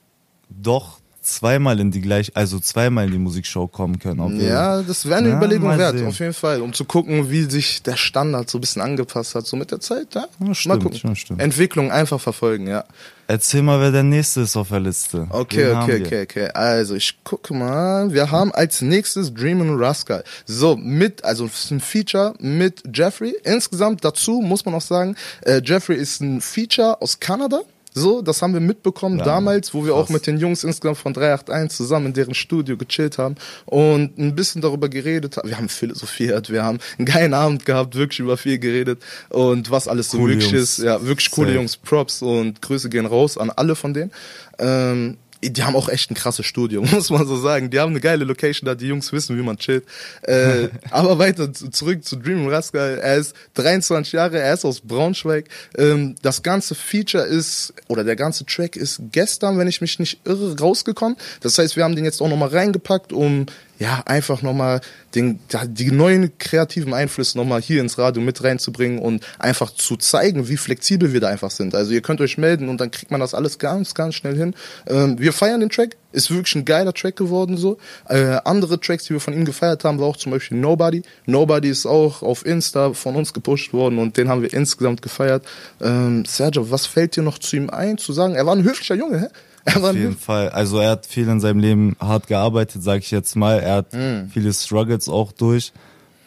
doch 0.50 1.00
zweimal 1.22 1.80
in 1.80 1.92
die 1.92 2.02
gleich, 2.02 2.36
also 2.36 2.60
zweimal 2.60 3.06
in 3.06 3.12
die 3.12 3.18
Musikshow 3.18 3.68
kommen 3.68 4.00
können. 4.00 4.40
ja, 4.42 4.82
das 4.82 5.06
wäre 5.06 5.20
eine 5.20 5.30
ja, 5.30 5.38
Überlegung 5.38 5.78
wert, 5.78 5.98
sehen. 5.98 6.08
auf 6.08 6.20
jeden 6.20 6.34
Fall, 6.34 6.62
um 6.62 6.74
zu 6.74 6.86
gucken, 6.86 7.30
wie 7.30 7.44
sich 7.44 7.84
der 7.84 7.98
Standard 7.98 8.50
so 8.50 8.58
ein 8.58 8.62
bisschen 8.62 8.82
angepasst 8.82 9.36
hat, 9.36 9.46
so 9.46 9.56
mit 9.56 9.72
der 9.72 9.80
Zeit. 9.80 10.16
Ja? 10.16 10.26
ja 10.40 10.56
stimmt, 10.56 10.84
mal 10.84 10.90
gucken. 10.90 11.16
Stimmt, 11.16 11.42
Entwicklung 11.42 11.92
einfach 11.92 12.20
verfolgen, 12.20 12.68
ja. 12.68 12.84
Erzähl 13.32 13.62
mal, 13.62 13.80
wer 13.80 13.92
der 13.92 14.02
nächste 14.02 14.42
ist 14.42 14.58
auf 14.58 14.70
der 14.70 14.80
Liste. 14.80 15.28
Okay, 15.30 15.68
Wen 15.68 15.78
okay, 15.78 16.04
okay, 16.04 16.22
okay. 16.24 16.50
Also 16.56 16.96
ich 16.96 17.24
gucke 17.24 17.54
mal. 17.54 18.12
Wir 18.12 18.32
haben 18.32 18.52
als 18.52 18.82
nächstes 18.82 19.32
Dreamin' 19.32 19.78
Rascal. 19.78 20.24
So, 20.48 20.76
mit, 20.76 21.24
also 21.24 21.46
es 21.46 21.66
ist 21.66 21.72
ein 21.72 21.80
Feature 21.80 22.34
mit 22.40 22.82
Jeffrey. 22.92 23.36
Insgesamt 23.44 24.04
dazu 24.04 24.42
muss 24.42 24.66
man 24.66 24.74
auch 24.74 24.82
sagen, 24.82 25.16
äh, 25.42 25.62
Jeffrey 25.64 25.98
ist 25.98 26.22
ein 26.22 26.42
Feature 26.42 27.04
aus 27.04 27.20
Kanada. 27.20 27.62
So, 27.94 28.22
das 28.22 28.42
haben 28.42 28.54
wir 28.54 28.60
mitbekommen 28.60 29.20
ja, 29.20 29.26
damals, 29.26 29.74
wo 29.74 29.84
wir 29.84 29.94
krass. 29.94 30.06
auch 30.06 30.10
mit 30.10 30.28
den 30.28 30.38
Jungs 30.38 30.64
insgesamt 30.64 30.98
von 30.98 31.14
381 31.14 31.76
zusammen 31.76 32.08
in 32.08 32.14
deren 32.14 32.36
Studio 32.36 32.78
gechillt 32.78 33.18
haben 33.18 33.36
und 33.66 34.18
ein 34.18 34.36
bisschen 34.36 34.62
darüber 34.62 34.90
geredet 34.90 35.38
haben. 35.38 35.50
Wir 35.50 35.58
haben 35.58 35.70
philosophiert, 35.70 36.52
wir 36.52 36.64
haben 36.64 36.80
einen 36.98 37.06
geilen 37.06 37.34
Abend 37.34 37.66
gehabt, 37.66 37.96
wirklich 37.96 38.20
über 38.20 38.38
viel 38.38 38.60
geredet 38.60 39.02
und 39.30 39.72
was 39.72 39.88
alles 39.88 40.12
so 40.12 40.20
coole 40.20 40.36
möglich 40.36 40.54
ist. 40.54 40.80
Ja, 40.80 41.04
wirklich 41.04 41.32
coole 41.32 41.48
Safe. 41.48 41.58
Jungs, 41.58 41.78
Props 41.78 42.22
und 42.22 42.62
Grüße 42.62 42.90
gehen 42.90 43.06
raus 43.06 43.38
an 43.38 43.50
alle 43.50 43.76
von 43.76 43.94
denen. 43.94 44.12
Ähm, 44.60 45.18
die 45.42 45.64
haben 45.64 45.76
auch 45.76 45.90
echt 45.90 46.12
ein 46.12 46.16
krasses 46.16 46.46
Studio, 46.46 46.82
muss 46.92 47.10
man 47.10 47.26
so 47.26 47.38
sagen. 47.38 47.70
Die 47.70 47.80
haben 47.80 47.92
eine 47.92 48.02
geile 48.02 48.26
Location 48.26 48.66
da, 48.66 48.76
die 48.76 48.88
Jungs 48.88 49.12
wissen, 49.14 49.38
wie 49.38 49.42
man 49.42 49.58
chillt. 49.58 49.86
Äh, 50.24 50.70
aber 50.92 51.18
weiter 51.18 51.52
zurück 51.54 52.04
zu 52.04 52.18
Dream 52.18 52.48
Rascal. 52.48 53.00
Er 53.00 53.18
ist 53.18 53.36
23 53.56 54.14
Jahre, 54.14 54.40
er 54.40 54.54
ist 54.54 54.66
aus 54.66 54.82
Braunschweig. 54.82 55.46
Ähm, 55.78 56.16
das 56.22 56.44
ganze 56.44 56.76
Feature 56.76 57.24
ist, 57.24 57.74
oder 57.88 58.04
der 58.04 58.16
ganze 58.16 58.46
Track 58.46 58.76
ist 58.76 59.02
gestern, 59.12 59.58
wenn 59.58 59.68
ich 59.68 59.82
mich 59.82 60.00
nicht 60.00 60.20
irre, 60.26 60.60
rausgekommen. 60.60 61.18
Das 61.42 61.58
heißt, 61.58 61.76
wir 61.76 61.84
haben 61.84 61.96
den 61.96 62.06
jetzt 62.06 62.22
auch 62.22 62.30
nochmal 62.30 62.50
reingepackt, 62.50 63.14
um 63.14 63.46
ja, 63.80 64.04
einfach 64.06 64.42
nochmal 64.42 64.82
den, 65.16 65.40
die 65.68 65.92
neuen 65.92 66.38
kreativen 66.38 66.94
Einflüsse 66.94 67.38
nochmal 67.38 67.62
hier 67.62 67.82
ins 67.82 67.98
Radio 67.98 68.22
mit 68.22 68.44
reinzubringen 68.44 69.00
und 69.00 69.26
einfach 69.40 69.72
zu 69.72 69.98
zeigen, 69.98 70.48
wie 70.50 70.58
flexibel 70.58 71.14
wir 71.14 71.20
da 71.20 71.28
einfach 71.30 71.52
sind. 71.52 71.74
Also 71.76 71.92
ihr 71.94 72.02
könnt 72.02 72.22
euch 72.22 72.38
melden 72.38 72.70
und 72.70 72.80
dann 72.80 72.92
kriegt 72.92 73.12
man 73.12 73.20
das 73.20 73.34
alles 73.34 73.58
ganz, 73.60 73.94
ganz 73.94 74.16
schnell 74.16 74.36
hin. 74.36 74.54
Ähm, 74.88 75.20
wir 75.20 75.34
feiern 75.34 75.60
den 75.60 75.70
Track, 75.70 75.98
ist 76.12 76.30
wirklich 76.32 76.56
ein 76.56 76.66
geiler 76.66 76.94
Track 76.94 77.16
geworden 77.16 77.58
so. 77.58 77.78
Äh, 78.08 78.38
andere 78.46 78.80
Tracks, 78.80 79.06
die 79.06 79.14
wir 79.14 79.20
von 79.20 79.34
ihm 79.34 79.46
gefeiert 79.46 79.84
haben, 79.84 80.00
war 80.00 80.08
auch 80.08 80.18
zum 80.18 80.32
Beispiel 80.32 80.58
Nobody. 80.58 81.02
Nobody 81.26 81.70
ist 81.70 81.86
auch 81.86 82.22
auf 82.22 82.46
Insta 82.46 82.94
von 82.94 83.16
uns 83.16 83.34
gepusht 83.34 83.74
worden 83.74 84.00
und 84.00 84.18
den 84.18 84.30
haben 84.30 84.42
wir 84.42 84.54
insgesamt 84.54 85.02
gefeiert. 85.02 85.44
Ähm, 85.82 86.26
Sergio, 86.26 86.70
was 86.72 86.86
fällt 86.86 87.16
dir 87.16 87.24
noch 87.24 87.38
zu 87.40 87.56
ihm 87.56 87.70
ein, 87.70 87.98
zu 87.98 88.14
sagen? 88.14 88.36
Er 88.36 88.46
war 88.46 88.56
ein 88.56 88.64
höflicher 88.64 88.96
Junge, 88.96 89.22
hä? 89.22 89.28
Auf 89.76 89.94
jeden 89.94 90.18
Fall. 90.18 90.50
Also 90.50 90.80
er 90.80 90.92
hat 90.92 91.06
viel 91.06 91.28
in 91.28 91.40
seinem 91.42 91.60
Leben 91.60 91.96
hart 92.00 92.28
gearbeitet, 92.28 92.82
sag 92.82 93.00
ich 93.00 93.12
jetzt 93.12 93.36
mal. 93.36 93.60
Er 93.60 93.76
hat 93.76 93.94
Mhm. 93.94 94.32
viele 94.34 94.52
Struggles 95.00 95.10
auch 95.10 95.32
durch. 95.32 95.72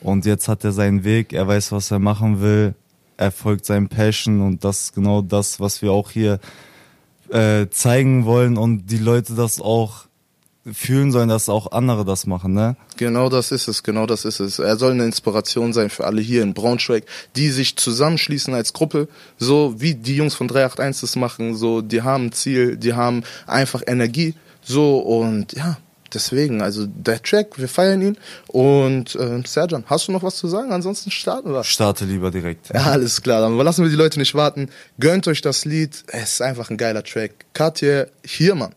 Und 0.01 0.25
jetzt 0.27 0.49
hat 0.49 0.65
er 0.65 0.73
seinen 0.73 1.05
Weg. 1.05 1.33
Er 1.33 1.47
weiß, 1.47 1.73
was 1.73 1.91
er 1.91 1.99
machen 1.99 2.41
will. 2.41 2.75
Er 3.17 3.31
folgt 3.31 3.67
seinem 3.67 3.89
Passion. 3.89 4.41
Und 4.41 4.65
das 4.65 4.85
ist 4.85 4.95
genau 4.95 5.23
das, 5.23 5.61
was 5.61 5.83
wir 5.83 5.93
auch 5.93 6.11
hier 6.11 6.41
äh, 7.31 7.69
zeigen 7.71 8.25
wollen. 8.25 8.57
Und 8.57 8.87
die 8.87 8.99
Leute 8.99 9.35
das 9.35 9.61
auch 9.61 10.07
fühlen 10.73 11.11
sollen, 11.11 11.29
dass 11.29 11.49
auch 11.49 11.73
andere 11.73 12.05
das 12.05 12.25
machen, 12.25 12.55
ne? 12.55 12.77
Genau 12.97 13.29
das 13.29 13.51
ist 13.51 13.67
es, 13.67 13.83
genau 13.83 14.07
das 14.07 14.25
ist 14.25 14.39
es. 14.39 14.61
Er 14.61 14.77
soll 14.77 14.93
eine 14.93 15.05
Inspiration 15.05 15.73
sein 15.73 15.91
für 15.91 16.05
alle 16.05 16.21
hier 16.21 16.45
in 16.45 16.55
Braunschweig, 16.55 17.05
die 17.35 17.49
sich 17.49 17.75
zusammenschließen 17.75 18.55
als 18.55 18.73
Gruppe, 18.73 19.09
so 19.39 19.75
wie 19.81 19.97
die 19.97 20.15
Jungs 20.15 20.37
von 20.37 20.47
381 20.47 21.01
das 21.01 21.17
machen, 21.17 21.57
so, 21.57 21.83
die 21.83 22.03
haben 22.03 22.27
ein 22.27 22.33
Ziel, 22.33 22.77
die 22.77 22.93
haben 22.93 23.25
einfach 23.49 23.83
Energie, 23.89 24.35
so 24.63 24.99
und 25.01 25.53
ja, 25.55 25.79
deswegen, 26.15 26.63
also 26.63 26.87
der 26.87 27.23
Track, 27.23 27.59
wir 27.59 27.69
feiern 27.69 28.03
ihn 28.03 28.19
und 28.49 29.15
äh, 29.15 29.43
Serjan, 29.47 29.85
hast 29.87 30.09
du 30.09 30.13
noch 30.13 30.23
was 30.23 30.37
zu 30.37 30.49
sagen? 30.49 30.73
Ansonsten 30.73 31.11
starten 31.11 31.53
wir. 31.53 31.65
Starte 31.65 32.05
lieber 32.05 32.31
direkt. 32.31 32.73
Ja, 32.73 32.85
alles 32.93 33.23
klar, 33.23 33.41
dann 33.41 33.57
lassen 33.59 33.83
wir 33.85 33.91
die 33.91 33.97
Leute 33.97 34.19
nicht 34.19 34.35
warten. 34.35 34.69
Gönnt 34.99 35.29
euch 35.29 35.41
das 35.41 35.65
Lied, 35.65 36.05
es 36.09 36.35
ist 36.35 36.43
einfach 36.43 36.71
ein 36.71 36.77
geiler 36.77 37.05
Track. 37.05 37.33
Katja, 37.53 38.07
hier, 38.25 38.55
Mann. 38.55 38.75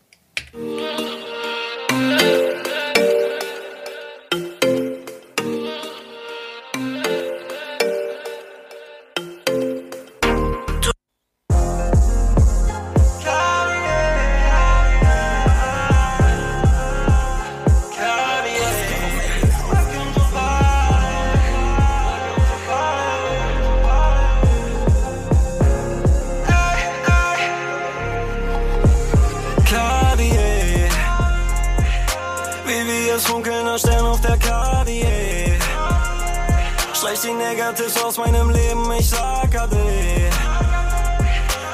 Ade. 39.66 40.30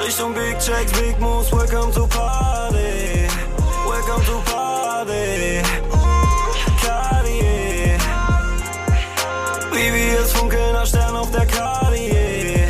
Richtung 0.05 0.33
Big 0.33 0.59
Checks, 0.59 0.91
Big 0.93 1.19
Moves, 1.19 1.51
welcome 1.51 1.91
to 1.91 2.07
Party. 2.07 3.27
Welcome 3.87 4.25
to 4.25 4.41
Party. 4.45 5.61
Cartier. 6.81 7.97
Wir 9.71 10.19
es 10.19 10.33
funkeln, 10.33 10.75
ein 10.75 10.85
Stern 10.85 11.15
auf 11.15 11.31
der 11.31 11.45
Cartier. 11.45 12.67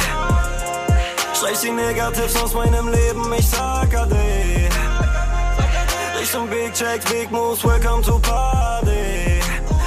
Streich 1.34 1.60
die 1.62 1.72
Negatives 1.72 2.36
aus 2.42 2.54
meinem 2.54 2.90
Leben, 2.90 3.34
ich 3.38 3.50
sag 3.50 3.96
Ade. 3.96 4.70
Richtung 6.20 6.50
Big 6.50 6.74
Checks, 6.74 7.06
Big 7.12 7.32
Moves, 7.32 7.64
welcome 7.64 8.02
to 8.04 8.20
Party. 8.20 9.42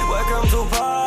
Welcome 0.09 0.49
to 0.49 0.65
Party. 0.65 1.06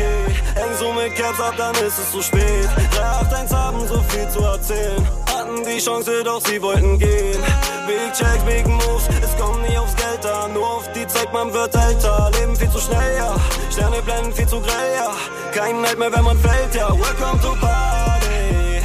Geh. 0.00 0.60
Häng 0.60 0.74
so 0.78 0.92
mit 0.92 1.14
Caps 1.16 1.40
ab, 1.40 1.54
dann 1.56 1.74
ist 1.86 1.98
es 1.98 2.10
zu 2.10 2.22
spät. 2.22 2.68
381 2.94 3.56
haben 3.56 3.86
so 3.86 4.02
viel 4.08 4.28
zu 4.28 4.40
erzählen. 4.40 5.06
Hatten 5.26 5.64
die 5.64 5.78
Chance, 5.78 6.24
doch 6.24 6.40
sie 6.46 6.60
wollten 6.62 6.98
gehen. 6.98 7.42
Big 7.86 8.12
Checks, 8.12 8.44
Big 8.44 8.66
Moves, 8.66 9.08
es 9.22 9.36
kommt 9.40 9.68
nie 9.68 9.76
aufs 9.76 9.94
Geld 9.96 10.24
an. 10.26 10.52
Nur 10.52 10.66
auf 10.66 10.90
die 10.92 11.06
Zeit, 11.06 11.32
man 11.32 11.52
wird 11.52 11.74
älter. 11.74 12.30
Leben 12.38 12.56
viel 12.56 12.70
zu 12.70 12.80
schnell, 12.80 13.16
ja. 13.16 13.34
Sterne 13.70 14.02
blenden 14.02 14.32
viel 14.32 14.46
zu 14.46 14.60
grell, 14.60 14.90
ja. 14.96 15.10
Kein 15.52 15.80
Neid 15.80 15.98
mehr, 15.98 16.12
wenn 16.12 16.24
man 16.24 16.38
fällt, 16.38 16.74
ja. 16.74 16.88
Welcome 16.88 17.40
to 17.42 17.54
Party. 17.60 18.82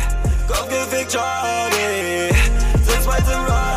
Kopf 0.48 0.70
gefickt, 0.70 1.12
Charlie. 1.12 2.34
Sitz 2.86 3.08
weit 3.08 3.24
im 3.32 3.46
Rally. 3.46 3.75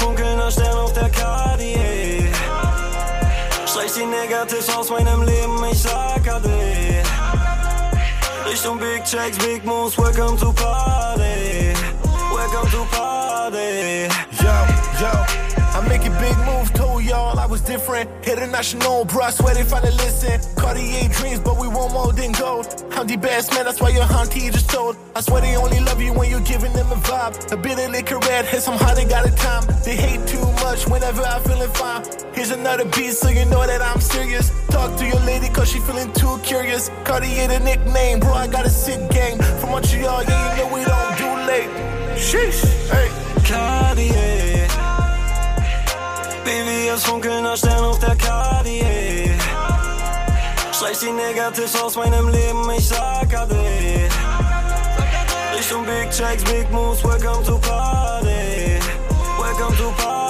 Wie 0.00 0.06
wir 0.06 0.12
es 0.12 0.16
funkeln, 0.16 0.40
ein 0.40 0.50
Stern 0.50 0.78
auf 0.78 0.92
der 0.92 1.10
Cartier. 1.10 2.32
Streich 3.66 3.92
die 3.92 4.06
Negatives 4.06 4.68
aus 4.74 4.90
meinem 4.90 5.22
Leben, 5.22 5.64
ich 5.70 5.82
sag 5.82 6.26
Ade. 6.28 7.02
Richtung 8.46 8.78
Big 8.78 9.04
Checks, 9.04 9.38
Big 9.38 9.64
Moves, 9.64 9.96
welcome 9.98 10.38
to 10.38 10.52
Party. 10.52 11.74
Welcome 12.34 12.70
to 12.70 12.84
Party. 12.90 14.08
Yo, 14.40 14.54
yo, 15.00 15.10
I'm 15.74 15.88
making 15.88 16.12
big 16.14 16.36
moves, 16.44 16.70
y'all 17.00 17.38
I 17.38 17.46
was 17.46 17.60
different. 17.60 18.08
International, 18.26 19.04
bro, 19.04 19.22
I 19.22 19.30
swear 19.30 19.54
they 19.54 19.64
finally 19.64 19.92
listen. 19.92 20.40
Cartier 20.56 21.08
dreams, 21.08 21.40
but 21.40 21.58
we 21.58 21.68
want 21.68 21.92
more 21.92 22.12
than 22.12 22.32
gold. 22.32 22.66
I'm 22.92 23.06
the 23.06 23.16
best 23.16 23.52
man, 23.52 23.64
that's 23.64 23.80
why 23.80 23.90
your 23.90 24.04
auntie 24.04 24.50
just 24.50 24.70
told. 24.70 24.96
I 25.14 25.20
swear 25.20 25.40
they 25.40 25.56
only 25.56 25.80
love 25.80 26.00
you 26.00 26.12
when 26.12 26.30
you're 26.30 26.46
giving 26.52 26.72
them 26.72 26.90
a 26.92 26.96
vibe. 26.96 27.52
A 27.52 27.56
bit 27.56 27.78
of 27.78 27.90
liquor 27.90 28.18
red, 28.18 28.44
hit 28.44 28.62
some 28.62 28.78
hot, 28.78 28.96
they 28.96 29.04
got 29.04 29.26
a 29.26 29.32
time. 29.32 29.64
They 29.84 29.96
hate 29.96 30.26
too 30.26 30.44
much 30.64 30.86
whenever 30.86 31.22
I'm 31.22 31.42
feeling 31.42 31.70
fine. 31.70 32.04
Here's 32.34 32.50
another 32.50 32.84
beat 32.84 33.12
so 33.12 33.28
you 33.28 33.44
know 33.46 33.66
that 33.66 33.82
I'm 33.82 34.00
serious. 34.00 34.50
Talk 34.68 34.96
to 34.98 35.06
your 35.06 35.20
lady 35.20 35.48
cause 35.48 35.70
she 35.70 35.80
feeling 35.80 36.12
too 36.12 36.38
curious. 36.42 36.90
Cartier 37.04 37.48
the 37.48 37.60
nickname, 37.60 38.20
bro, 38.20 38.32
I 38.32 38.46
got 38.46 38.66
a 38.66 38.70
sick 38.70 39.00
gang. 39.10 39.38
From 39.60 39.70
Montreal, 39.70 40.24
yeah, 40.24 40.56
you 40.56 40.64
know 40.64 40.74
we 40.74 40.84
don't 40.84 41.16
do 41.18 41.28
late. 41.50 41.70
Sheesh, 42.16 42.62
hey. 42.90 43.08
Cartier. 43.44 44.49
Wir 46.44 46.94
es 46.94 47.04
funkeln, 47.04 47.46
ein 47.46 47.56
Stern 47.56 47.84
auf 47.84 47.98
der 47.98 48.16
Cartier. 48.16 49.34
Streich 50.72 50.98
die 50.98 51.12
Negatives 51.12 51.80
aus 51.80 51.96
meinem 51.96 52.28
Leben, 52.28 52.70
ich 52.76 52.88
sag 52.88 53.32
Ade. 53.34 54.08
Richtung 55.56 55.84
Big 55.84 56.10
Checks, 56.10 56.42
Big 56.44 56.70
Moves, 56.70 57.04
welcome 57.04 57.44
to 57.44 57.58
Party. 57.58 58.78
Welcome 59.38 59.76
to 59.76 59.90
Party. 60.02 60.29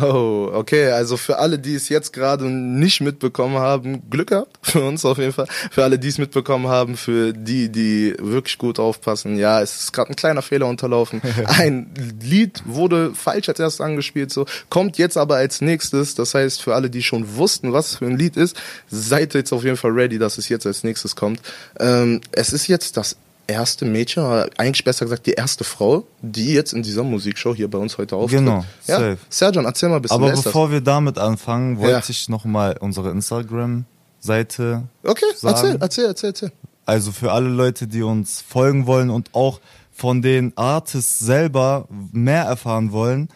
So, 0.00 0.50
okay, 0.52 0.90
also 0.90 1.16
für 1.16 1.38
alle, 1.38 1.58
die 1.58 1.74
es 1.74 1.88
jetzt 1.88 2.12
gerade 2.12 2.46
nicht 2.46 3.00
mitbekommen 3.00 3.58
haben, 3.58 4.08
Glück 4.10 4.28
gehabt, 4.28 4.58
für 4.62 4.82
uns 4.82 5.04
auf 5.04 5.18
jeden 5.18 5.32
Fall. 5.32 5.46
Für 5.70 5.84
alle, 5.84 5.98
die 5.98 6.08
es 6.08 6.18
mitbekommen 6.18 6.68
haben, 6.68 6.96
für 6.96 7.32
die, 7.32 7.68
die 7.68 8.14
wirklich 8.18 8.58
gut 8.58 8.78
aufpassen, 8.78 9.36
ja, 9.36 9.60
es 9.60 9.76
ist 9.80 9.92
gerade 9.92 10.10
ein 10.10 10.16
kleiner 10.16 10.42
Fehler 10.42 10.66
unterlaufen. 10.66 11.20
Ein 11.46 11.92
Lied 12.20 12.62
wurde 12.66 13.14
falsch 13.14 13.48
als 13.48 13.60
erstes 13.60 13.80
angespielt, 13.80 14.32
so, 14.32 14.46
kommt 14.68 14.98
jetzt 14.98 15.16
aber 15.16 15.36
als 15.36 15.60
nächstes. 15.60 16.14
Das 16.14 16.34
heißt, 16.34 16.62
für 16.62 16.74
alle, 16.74 16.90
die 16.90 17.02
schon 17.02 17.36
wussten, 17.36 17.72
was 17.72 17.96
für 17.96 18.06
ein 18.06 18.18
Lied 18.18 18.36
ist, 18.36 18.56
seid 18.90 19.34
jetzt 19.34 19.52
auf 19.52 19.64
jeden 19.64 19.76
Fall 19.76 19.92
ready, 19.92 20.18
dass 20.18 20.38
es 20.38 20.48
jetzt 20.48 20.66
als 20.66 20.84
nächstes 20.84 21.16
kommt. 21.16 21.40
Ähm, 21.78 22.20
es 22.32 22.52
ist 22.52 22.66
jetzt 22.66 22.96
das 22.96 23.16
erste 23.46 23.84
Mädchen, 23.84 24.24
oder 24.24 24.48
eigentlich 24.56 24.84
besser 24.84 25.04
gesagt 25.06 25.26
die 25.26 25.32
erste 25.32 25.64
Frau, 25.64 26.06
die 26.22 26.52
jetzt 26.54 26.72
in 26.72 26.82
dieser 26.82 27.02
Musikshow 27.02 27.54
hier 27.54 27.68
bei 27.70 27.78
uns 27.78 27.98
heute 27.98 28.16
auftritt. 28.16 28.40
Genau, 28.40 28.64
ja. 28.86 28.98
safe. 28.98 29.18
Serjan, 29.28 29.64
erzähl 29.64 29.88
mal 29.88 29.96
ein 29.96 30.02
bisschen. 30.02 30.16
Aber 30.22 30.30
bevor 30.30 30.70
wir 30.70 30.80
damit 30.80 31.18
anfangen, 31.18 31.78
wollte 31.78 31.92
Ja. 31.92 32.02
ich 32.08 32.28
nochmal 32.28 32.76
unsere 32.80 33.10
Instagram-Seite? 33.10 34.82
Okay, 35.02 35.24
sagen. 35.36 35.54
erzähl, 35.54 35.76
erzähl, 35.80 36.04
erzähl, 36.06 36.30
erzähl. 36.30 36.52
Also 36.86 37.12
für 37.12 37.32
alle 37.32 37.48
Leute, 37.48 37.86
die 37.86 38.02
uns 38.02 38.42
folgen 38.46 38.86
wollen 38.86 39.10
und 39.10 39.30
auch 39.34 39.60
von 39.92 40.22
den 40.22 40.52
Artists 40.56 41.18
selber 41.18 41.86
mehr 42.12 42.42
erfahren 42.44 42.92
wollen, 42.92 43.28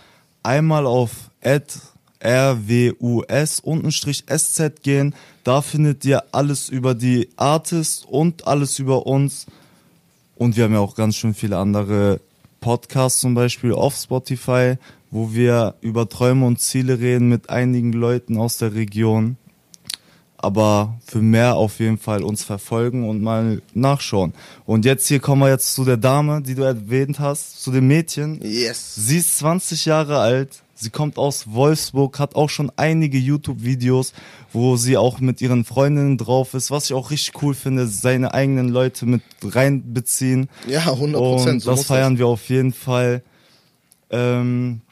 einmal 0.42 0.86
auf 0.86 1.10
rwus 2.22 3.60
untenstrich 3.60 4.24
sz 4.26 4.82
gehen. 4.82 5.14
Da 5.44 5.62
findet 5.62 6.04
ihr 6.04 6.24
alles 6.32 6.68
über 6.68 6.94
die 6.94 7.28
Artists 7.36 8.04
und 8.04 8.46
alles 8.46 8.78
über 8.78 9.06
uns. 9.06 9.46
Und 10.38 10.56
wir 10.56 10.64
haben 10.64 10.72
ja 10.72 10.78
auch 10.78 10.94
ganz 10.94 11.16
schön 11.16 11.34
viele 11.34 11.58
andere 11.58 12.20
Podcasts 12.60 13.20
zum 13.20 13.34
Beispiel 13.34 13.72
auf 13.72 13.96
Spotify, 13.96 14.76
wo 15.10 15.32
wir 15.32 15.74
über 15.80 16.08
Träume 16.08 16.46
und 16.46 16.60
Ziele 16.60 17.00
reden 17.00 17.28
mit 17.28 17.50
einigen 17.50 17.92
Leuten 17.92 18.38
aus 18.38 18.56
der 18.56 18.72
Region. 18.74 19.36
Aber 20.36 20.96
für 21.04 21.20
mehr 21.20 21.56
auf 21.56 21.80
jeden 21.80 21.98
Fall 21.98 22.22
uns 22.22 22.44
verfolgen 22.44 23.08
und 23.08 23.20
mal 23.20 23.60
nachschauen. 23.74 24.32
Und 24.64 24.84
jetzt 24.84 25.08
hier 25.08 25.18
kommen 25.18 25.42
wir 25.42 25.48
jetzt 25.48 25.74
zu 25.74 25.84
der 25.84 25.96
Dame, 25.96 26.40
die 26.40 26.54
du 26.54 26.62
erwähnt 26.62 27.18
hast, 27.18 27.60
zu 27.60 27.72
dem 27.72 27.88
Mädchen. 27.88 28.40
Yes. 28.40 28.94
Sie 28.94 29.18
ist 29.18 29.38
20 29.38 29.86
Jahre 29.86 30.20
alt. 30.20 30.62
Sie 30.80 30.90
kommt 30.90 31.18
aus 31.18 31.52
Wolfsburg, 31.52 32.20
hat 32.20 32.36
auch 32.36 32.50
schon 32.50 32.70
einige 32.76 33.18
YouTube-Videos, 33.18 34.12
wo 34.52 34.76
sie 34.76 34.96
auch 34.96 35.18
mit 35.18 35.40
ihren 35.40 35.64
Freundinnen 35.64 36.18
drauf 36.18 36.54
ist, 36.54 36.70
was 36.70 36.84
ich 36.84 36.94
auch 36.94 37.10
richtig 37.10 37.42
cool 37.42 37.54
finde, 37.54 37.88
seine 37.88 38.32
eigenen 38.32 38.68
Leute 38.68 39.04
mit 39.04 39.22
reinbeziehen. 39.42 40.48
Ja, 40.68 40.82
100 40.92 41.20
Prozent. 41.20 41.66
Und 41.66 41.66
das 41.66 41.84
feiern 41.84 42.16
wir 42.18 42.28
auf 42.28 42.48
jeden 42.48 42.72
Fall. 42.72 43.24
Ähm, 44.10 44.82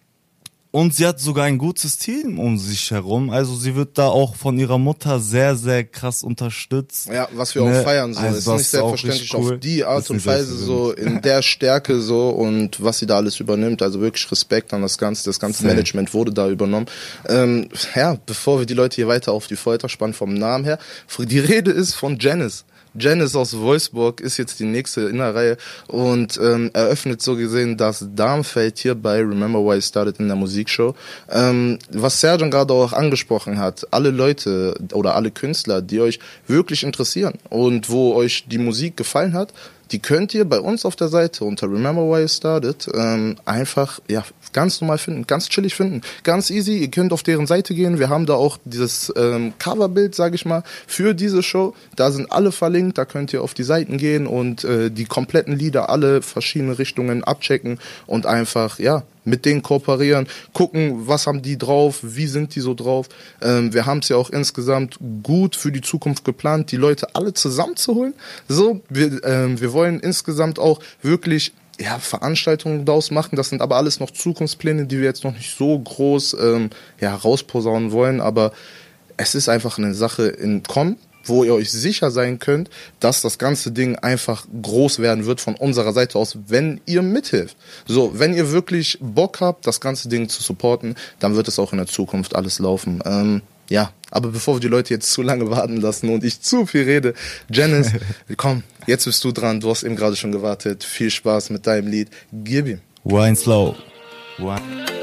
und 0.76 0.94
sie 0.94 1.06
hat 1.06 1.18
sogar 1.18 1.46
ein 1.46 1.56
gutes 1.56 1.96
Team 1.96 2.38
um 2.38 2.58
sich 2.58 2.90
herum. 2.90 3.30
Also 3.30 3.56
sie 3.56 3.74
wird 3.76 3.96
da 3.96 4.08
auch 4.08 4.36
von 4.36 4.58
ihrer 4.58 4.76
Mutter 4.76 5.20
sehr, 5.20 5.56
sehr 5.56 5.84
krass 5.84 6.22
unterstützt. 6.22 7.08
Ja, 7.08 7.28
was 7.32 7.54
wir 7.54 7.62
Ne? 7.62 7.80
auch 7.80 7.82
feiern 7.82 8.12
so. 8.12 8.20
Also 8.20 8.36
ist 8.36 8.46
das 8.46 8.58
nicht 8.58 8.68
selbstverständlich 8.68 9.34
cool. 9.34 9.54
auf 9.54 9.60
die 9.60 9.84
Art 9.86 10.10
und 10.10 10.26
Weise 10.26 10.54
so 10.54 10.92
in 10.92 11.22
der 11.22 11.40
Stärke 11.40 11.98
so 12.02 12.28
und 12.28 12.84
was 12.84 12.98
sie 12.98 13.06
da 13.06 13.16
alles 13.16 13.40
übernimmt. 13.40 13.80
Also 13.80 14.02
wirklich 14.02 14.30
Respekt 14.30 14.74
an 14.74 14.82
das 14.82 14.98
Ganze. 14.98 15.24
Das 15.24 15.40
ganze. 15.40 15.64
Management 15.64 16.12
wurde 16.12 16.34
da 16.34 16.46
übernommen. 16.50 16.88
Ähm, 17.26 17.70
ja, 17.94 18.18
bevor 18.26 18.58
wir 18.58 18.66
die 18.66 18.74
Leute 18.74 18.96
hier 18.96 19.08
weiter 19.08 19.32
auf 19.32 19.46
die 19.46 19.56
Folter 19.56 19.88
spannen 19.88 20.12
vom 20.12 20.34
Namen 20.34 20.64
her, 20.64 20.78
die 21.18 21.38
Rede 21.38 21.70
ist 21.70 21.94
von 21.94 22.18
Janice. 22.20 22.66
Janice 22.98 23.36
aus 23.36 23.56
Wolfsburg 23.58 24.20
ist 24.20 24.36
jetzt 24.36 24.60
die 24.60 24.64
nächste 24.64 25.02
in 25.02 25.18
der 25.18 25.34
Reihe 25.34 25.56
und 25.88 26.38
ähm, 26.42 26.70
eröffnet 26.72 27.22
so 27.22 27.36
gesehen 27.36 27.76
das 27.76 28.06
Darmfeld 28.14 28.78
hier 28.78 28.94
bei 28.94 29.18
Remember 29.18 29.60
Why 29.60 29.78
I 29.78 29.82
Started 29.82 30.18
in 30.18 30.28
der 30.28 30.36
Musikshow. 30.36 30.94
Ähm, 31.30 31.78
was 31.90 32.20
Serjan 32.20 32.50
gerade 32.50 32.72
auch 32.72 32.92
angesprochen 32.92 33.58
hat, 33.58 33.86
alle 33.90 34.10
Leute 34.10 34.78
oder 34.92 35.14
alle 35.14 35.30
Künstler, 35.30 35.82
die 35.82 36.00
euch 36.00 36.18
wirklich 36.46 36.82
interessieren 36.82 37.34
und 37.50 37.90
wo 37.90 38.14
euch 38.14 38.44
die 38.48 38.58
Musik 38.58 38.96
gefallen 38.96 39.34
hat, 39.34 39.52
die 39.92 40.00
könnt 40.00 40.34
ihr 40.34 40.44
bei 40.44 40.60
uns 40.60 40.84
auf 40.84 40.96
der 40.96 41.08
Seite 41.08 41.44
unter 41.44 41.66
Remember 41.66 42.02
Why 42.02 42.22
You 42.22 42.28
Started 42.28 42.88
ähm, 42.94 43.36
einfach 43.44 44.00
ja 44.08 44.24
ganz 44.52 44.80
normal 44.80 44.98
finden, 44.98 45.26
ganz 45.26 45.48
chillig 45.48 45.74
finden, 45.74 46.02
ganz 46.22 46.50
easy. 46.50 46.78
Ihr 46.78 46.90
könnt 46.90 47.12
auf 47.12 47.22
deren 47.22 47.46
Seite 47.46 47.74
gehen. 47.74 47.98
Wir 47.98 48.08
haben 48.08 48.26
da 48.26 48.34
auch 48.34 48.58
dieses 48.64 49.12
ähm, 49.16 49.52
Coverbild, 49.58 50.14
sage 50.14 50.34
ich 50.34 50.44
mal, 50.44 50.62
für 50.86 51.14
diese 51.14 51.42
Show. 51.42 51.74
Da 51.94 52.10
sind 52.10 52.32
alle 52.32 52.52
verlinkt. 52.52 52.98
Da 52.98 53.04
könnt 53.04 53.32
ihr 53.32 53.42
auf 53.42 53.54
die 53.54 53.64
Seiten 53.64 53.98
gehen 53.98 54.26
und 54.26 54.64
äh, 54.64 54.90
die 54.90 55.04
kompletten 55.04 55.56
Lieder, 55.56 55.90
alle 55.90 56.22
verschiedene 56.22 56.78
Richtungen 56.78 57.22
abchecken 57.22 57.78
und 58.06 58.26
einfach 58.26 58.78
ja 58.78 59.04
mit 59.26 59.44
denen 59.44 59.62
kooperieren, 59.62 60.26
gucken, 60.54 61.06
was 61.06 61.26
haben 61.26 61.42
die 61.42 61.58
drauf, 61.58 61.98
wie 62.02 62.26
sind 62.26 62.54
die 62.54 62.60
so 62.60 62.74
drauf. 62.74 63.08
Ähm, 63.42 63.74
wir 63.74 63.84
haben 63.84 63.98
es 63.98 64.08
ja 64.08 64.16
auch 64.16 64.30
insgesamt 64.30 64.98
gut 65.22 65.56
für 65.56 65.72
die 65.72 65.82
Zukunft 65.82 66.24
geplant, 66.24 66.72
die 66.72 66.76
Leute 66.76 67.14
alle 67.14 67.34
zusammenzuholen. 67.34 68.14
So, 68.48 68.80
wir, 68.88 69.22
ähm, 69.24 69.60
wir 69.60 69.72
wollen 69.72 70.00
insgesamt 70.00 70.58
auch 70.58 70.80
wirklich 71.02 71.52
ja, 71.78 71.98
Veranstaltungen 71.98 72.84
daraus 72.84 73.10
machen. 73.10 73.36
Das 73.36 73.50
sind 73.50 73.60
aber 73.60 73.76
alles 73.76 74.00
noch 74.00 74.10
Zukunftspläne, 74.10 74.86
die 74.86 74.98
wir 74.98 75.04
jetzt 75.04 75.24
noch 75.24 75.34
nicht 75.34 75.54
so 75.56 75.78
groß 75.78 76.36
ähm, 76.40 76.70
ja, 77.00 77.14
rausposaunen 77.14 77.92
wollen. 77.92 78.20
Aber 78.20 78.52
es 79.16 79.34
ist 79.34 79.48
einfach 79.48 79.76
eine 79.76 79.94
Sache 79.94 80.28
in 80.28 80.62
Kommen 80.62 80.96
wo 81.28 81.44
ihr 81.44 81.54
euch 81.54 81.70
sicher 81.70 82.10
sein 82.10 82.38
könnt, 82.38 82.70
dass 83.00 83.22
das 83.22 83.38
ganze 83.38 83.72
Ding 83.72 83.96
einfach 83.96 84.46
groß 84.62 84.98
werden 84.98 85.26
wird 85.26 85.40
von 85.40 85.54
unserer 85.54 85.92
Seite 85.92 86.18
aus, 86.18 86.38
wenn 86.48 86.80
ihr 86.86 87.02
mithilft. 87.02 87.56
So, 87.86 88.18
wenn 88.18 88.34
ihr 88.34 88.52
wirklich 88.52 88.98
Bock 89.00 89.40
habt, 89.40 89.66
das 89.66 89.80
ganze 89.80 90.08
Ding 90.08 90.28
zu 90.28 90.42
supporten, 90.42 90.94
dann 91.18 91.36
wird 91.36 91.48
es 91.48 91.58
auch 91.58 91.72
in 91.72 91.78
der 91.78 91.86
Zukunft 91.86 92.34
alles 92.34 92.58
laufen. 92.58 93.02
Ähm, 93.04 93.42
ja, 93.68 93.92
aber 94.10 94.28
bevor 94.28 94.56
wir 94.56 94.60
die 94.60 94.68
Leute 94.68 94.94
jetzt 94.94 95.10
zu 95.12 95.22
lange 95.22 95.50
warten 95.50 95.76
lassen 95.76 96.10
und 96.10 96.24
ich 96.24 96.40
zu 96.40 96.66
viel 96.66 96.84
rede, 96.84 97.14
Janice, 97.50 97.92
komm, 98.36 98.62
jetzt 98.86 99.04
bist 99.04 99.22
du 99.24 99.32
dran. 99.32 99.60
Du 99.60 99.70
hast 99.70 99.82
eben 99.82 99.96
gerade 99.96 100.16
schon 100.16 100.32
gewartet. 100.32 100.84
Viel 100.84 101.10
Spaß 101.10 101.50
mit 101.50 101.66
deinem 101.66 101.88
Lied. 101.88 102.08
Gib 102.32 102.66
ihm. 102.66 102.80
Wine 103.04 103.36
slow. 103.36 103.76
Wine. 104.38 104.95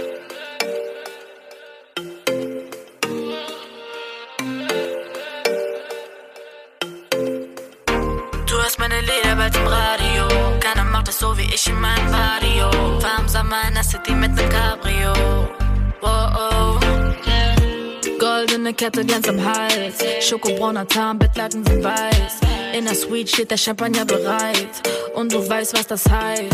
Kette 18.74 19.06
glänzt 19.06 19.30
am 19.30 19.44
Hals. 19.44 19.96
Schokobrauner 20.22 20.88
Tarn, 20.88 21.20
Bettlaken 21.20 21.66
sind 21.66 21.84
weiß. 21.84 22.40
In 22.78 22.86
der 22.86 22.96
Suite 22.96 23.30
steht 23.30 23.52
der 23.52 23.58
Champagner 23.58 24.06
bereit. 24.06 24.70
Und 25.14 25.34
du 25.34 25.48
weißt, 25.48 25.74
was 25.78 25.88
das 25.88 26.10
heißt. 26.10 26.54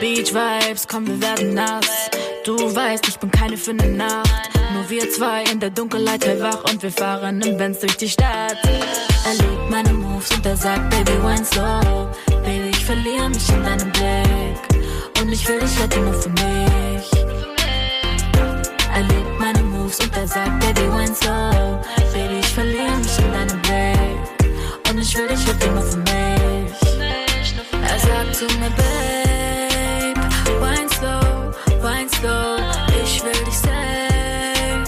Beach 0.00 0.32
Vibes, 0.32 0.86
komm, 0.86 1.06
wir 1.06 1.20
werden 1.20 1.54
nass. 1.54 2.10
Du 2.44 2.56
weißt, 2.56 3.08
ich 3.08 3.18
bin 3.18 3.30
keine 3.30 3.56
für 3.56 3.74
ne 3.74 3.88
Nacht. 3.88 4.50
Nur 4.74 4.88
wir 4.90 5.10
zwei 5.10 5.44
in 5.44 5.58
der 5.58 5.70
Dunkelheit 5.70 6.26
hellwach 6.26 6.64
und 6.64 6.82
wir 6.82 6.92
fahren 6.92 7.40
im 7.40 7.56
Benz 7.56 7.78
durch 7.78 7.96
die 7.96 8.08
Stadt. 8.08 8.58
Er 8.64 9.32
liebt 9.32 9.70
meine 9.70 9.92
Moves 9.92 10.30
und 10.32 10.44
er 10.44 10.56
sagt, 10.56 10.90
Baby, 10.90 11.12
wine 11.22 11.44
slow. 11.44 12.08
Baby, 12.44 12.70
ich 12.70 12.84
verliere 12.84 13.28
mich 13.30 13.48
in 13.48 13.62
deinem 13.62 13.92
Blick. 13.92 14.82
Und 15.20 15.32
ich 15.32 15.48
will 15.48 15.58
dich 15.60 15.82
heute 15.82 16.00
nur 16.00 16.14
für 16.14 16.28
mich. 16.28 16.85
Er 20.26 20.32
sagt, 20.32 20.58
Baby, 20.58 20.90
wine 20.90 21.14
slow. 21.14 21.80
Baby, 22.12 22.40
ich 22.40 22.48
verliere 22.48 22.96
mich 22.96 23.16
in 23.16 23.32
deinem 23.32 23.62
Blick. 23.62 24.90
Und 24.90 24.98
ich 24.98 25.16
will 25.16 25.28
dich 25.28 25.46
heute 25.46 25.70
nur 25.70 25.82
für 25.82 25.98
mich. 25.98 27.54
Er 27.70 27.98
sagt 28.00 28.34
zu 28.34 28.44
mir, 28.58 28.70
Babe, 28.70 30.20
wine 30.60 30.90
slow, 30.90 31.52
slow. 32.18 32.58
Ich 33.04 33.22
will 33.22 33.44
dich 33.44 33.56
safe. 33.56 34.82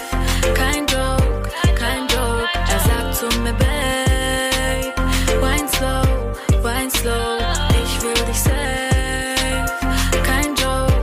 Kein 0.54 0.84
Joke, 0.88 1.48
kein 1.76 2.08
Joke. 2.08 2.48
Er 2.72 2.80
sagt 2.80 3.14
zu 3.14 3.26
mir, 3.38 3.52
Babe, 3.52 4.92
wine 5.40 5.68
slow. 5.68 6.02
Ich 7.84 8.02
will 8.02 8.26
dich 8.26 8.40
safe. 8.40 9.86
Kein 10.24 10.56
Joke, 10.56 10.98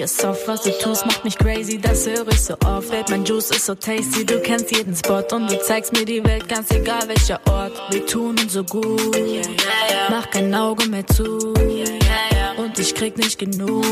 ist 0.00 0.20
soft. 0.20 0.46
Was 0.48 0.62
du 0.62 0.70
tust, 0.78 1.06
macht 1.06 1.24
mich 1.24 1.36
crazy, 1.38 1.78
das 1.80 2.06
höre 2.06 2.28
ich 2.28 2.42
so 2.42 2.54
oft. 2.64 2.90
Babe, 2.90 3.04
mein 3.10 3.24
Juice 3.24 3.50
ist 3.50 3.66
so 3.66 3.74
tasty, 3.74 4.24
du 4.24 4.40
kennst 4.40 4.70
jeden 4.74 4.94
Spot. 4.94 5.22
Und 5.32 5.50
du 5.50 5.58
zeigst 5.60 5.92
mir 5.92 6.04
die 6.04 6.24
Welt, 6.24 6.48
ganz 6.48 6.70
egal 6.70 7.02
welcher 7.06 7.40
Ort. 7.46 7.72
Wir 7.90 8.04
tun 8.06 8.38
uns 8.38 8.52
so 8.52 8.64
gut, 8.64 9.16
mach 10.10 10.28
kein 10.30 10.54
Auge 10.54 10.86
mehr 10.86 11.06
zu. 11.06 11.54
Und 12.56 12.78
ich 12.78 12.94
krieg 12.94 13.16
nicht 13.16 13.38
genug. 13.38 13.84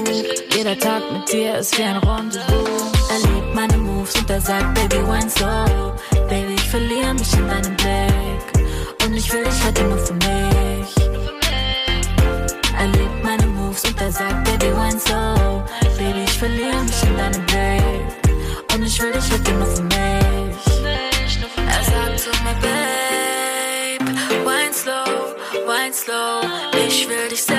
Jeder 0.55 0.79
Tag 0.79 1.03
mit 1.13 1.33
dir 1.33 1.57
ist 1.57 1.77
wie 1.79 1.83
ein 1.83 1.97
Rendezvous. 1.97 2.93
Er 3.11 3.19
liebt 3.19 3.55
meine 3.55 3.77
Moves 3.77 4.15
und 4.17 4.31
er 4.31 4.41
sagt, 4.41 4.75
Baby, 4.75 5.07
wine 5.07 5.31
slow. 5.31 5.93
Baby, 6.29 6.55
ich 6.55 6.69
verliere 6.69 7.15
mich 7.15 7.33
in 7.35 7.49
deinem 7.49 7.77
Blick. 7.77 8.67
Und 9.05 9.15
ich 9.15 9.33
will 9.33 9.45
dich 9.45 9.65
heute 9.65 9.83
nur 9.85 9.99
für 9.99 10.15
mich. 10.15 10.95
Er 12.79 12.87
liebt 12.87 13.23
meine 13.23 13.47
Moves 13.47 13.85
und 13.85 14.01
er 14.01 14.13
sagt, 14.13 14.45
Baby, 14.45 14.73
wine 14.75 14.99
slow. 14.99 15.42
Ich 18.93 19.03
will 19.03 19.13
dich 19.13 19.25
für 19.25 19.83
mich. 19.85 19.95
Er 21.57 21.85
sagt 21.85 22.21
zu 22.21 22.31
mir, 22.45 22.57
Babe, 22.61 24.05
wine 24.45 24.75
slow, 24.75 25.35
wine 25.67 25.95
slow. 25.95 26.43
Ich 26.87 27.09
will 27.09 27.29
dich 27.31 27.43
safe. 27.43 27.57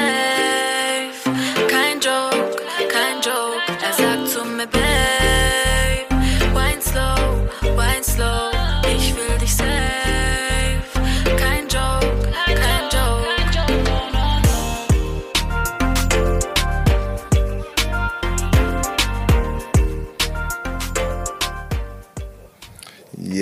Kein 1.68 2.00
Joke, 2.00 2.62
kein 2.78 3.22
Joke. 3.22 3.62
Er 3.82 3.94
sagt 3.94 4.28
zu 4.30 4.46
mir, 4.46 4.68
Babe, 4.68 6.06
wine 6.54 6.82
slow, 6.82 7.48
wine 7.76 8.04
slow. 8.04 8.53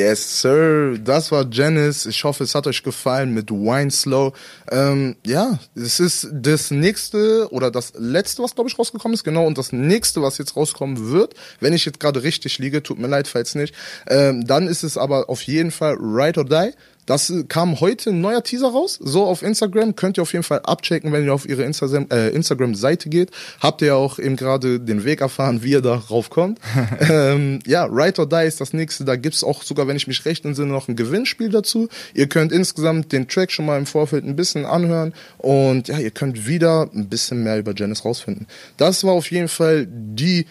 Yes, 0.01 0.41
sir. 0.41 0.97
Das 0.97 1.31
war 1.31 1.45
Janice. 1.51 2.07
Ich 2.07 2.23
hoffe, 2.23 2.43
es 2.43 2.55
hat 2.55 2.65
euch 2.65 2.81
gefallen 2.81 3.35
mit 3.35 3.51
Wine 3.51 3.91
Slow. 3.91 4.33
Ähm, 4.71 5.15
ja, 5.23 5.59
es 5.75 5.99
ist 5.99 6.27
das 6.31 6.71
nächste 6.71 7.47
oder 7.51 7.69
das 7.69 7.93
letzte, 7.95 8.41
was 8.41 8.55
glaube 8.55 8.67
ich 8.67 8.79
rausgekommen 8.79 9.13
ist. 9.13 9.23
Genau. 9.23 9.45
Und 9.45 9.59
das 9.59 9.71
nächste, 9.71 10.23
was 10.23 10.39
jetzt 10.39 10.55
rauskommen 10.55 11.11
wird, 11.11 11.35
wenn 11.59 11.73
ich 11.73 11.85
jetzt 11.85 11.99
gerade 11.99 12.23
richtig 12.23 12.57
liege, 12.57 12.81
tut 12.81 12.97
mir 12.97 13.09
leid, 13.09 13.27
falls 13.27 13.53
nicht. 13.53 13.75
Ähm, 14.07 14.47
dann 14.47 14.67
ist 14.67 14.81
es 14.81 14.97
aber 14.97 15.29
auf 15.29 15.43
jeden 15.43 15.69
Fall 15.69 15.93
Ride 15.99 16.39
or 16.39 16.45
Die. 16.45 16.71
Das 17.05 17.29
äh, 17.29 17.43
kam 17.43 17.79
heute 17.79 18.11
ein 18.11 18.21
neuer 18.21 18.43
Teaser 18.43 18.69
raus, 18.69 18.99
so 19.01 19.25
auf 19.25 19.41
Instagram. 19.41 19.95
Könnt 19.95 20.17
ihr 20.17 20.23
auf 20.23 20.33
jeden 20.33 20.43
Fall 20.43 20.61
abchecken, 20.63 21.11
wenn 21.11 21.25
ihr 21.25 21.33
auf 21.33 21.47
ihre 21.47 21.63
Instagram, 21.63 22.07
äh, 22.11 22.29
Instagram-Seite 22.29 23.09
geht. 23.09 23.31
Habt 23.59 23.81
ihr 23.81 23.89
ja 23.89 23.95
auch 23.95 24.19
eben 24.19 24.35
gerade 24.35 24.79
den 24.79 25.03
Weg 25.03 25.21
erfahren, 25.21 25.63
wie 25.63 25.71
ihr 25.71 25.81
darauf 25.81 26.29
kommt. 26.29 26.59
ähm, 27.09 27.59
ja, 27.65 27.85
Ride 27.85 28.21
or 28.21 28.29
Die 28.29 28.45
ist 28.47 28.61
das 28.61 28.73
nächste. 28.73 29.05
Da 29.05 29.15
gibt's 29.15 29.43
auch 29.43 29.63
sogar, 29.63 29.87
wenn 29.87 29.97
ich 29.97 30.07
mich 30.07 30.25
recht 30.25 30.45
entsinne, 30.45 30.71
noch 30.71 30.87
ein 30.87 30.95
Gewinnspiel 30.95 31.49
dazu. 31.49 31.89
Ihr 32.13 32.27
könnt 32.27 32.51
insgesamt 32.51 33.11
den 33.11 33.27
Track 33.27 33.51
schon 33.51 33.65
mal 33.65 33.77
im 33.77 33.85
Vorfeld 33.85 34.25
ein 34.25 34.35
bisschen 34.35 34.65
anhören 34.65 35.13
und 35.37 35.87
ja, 35.87 35.99
ihr 35.99 36.11
könnt 36.11 36.47
wieder 36.47 36.89
ein 36.93 37.07
bisschen 37.07 37.43
mehr 37.43 37.57
über 37.57 37.73
Janice 37.75 38.05
rausfinden. 38.05 38.47
Das 38.77 39.03
war 39.03 39.13
auf 39.13 39.31
jeden 39.31 39.47
Fall 39.47 39.87
die 39.87 40.45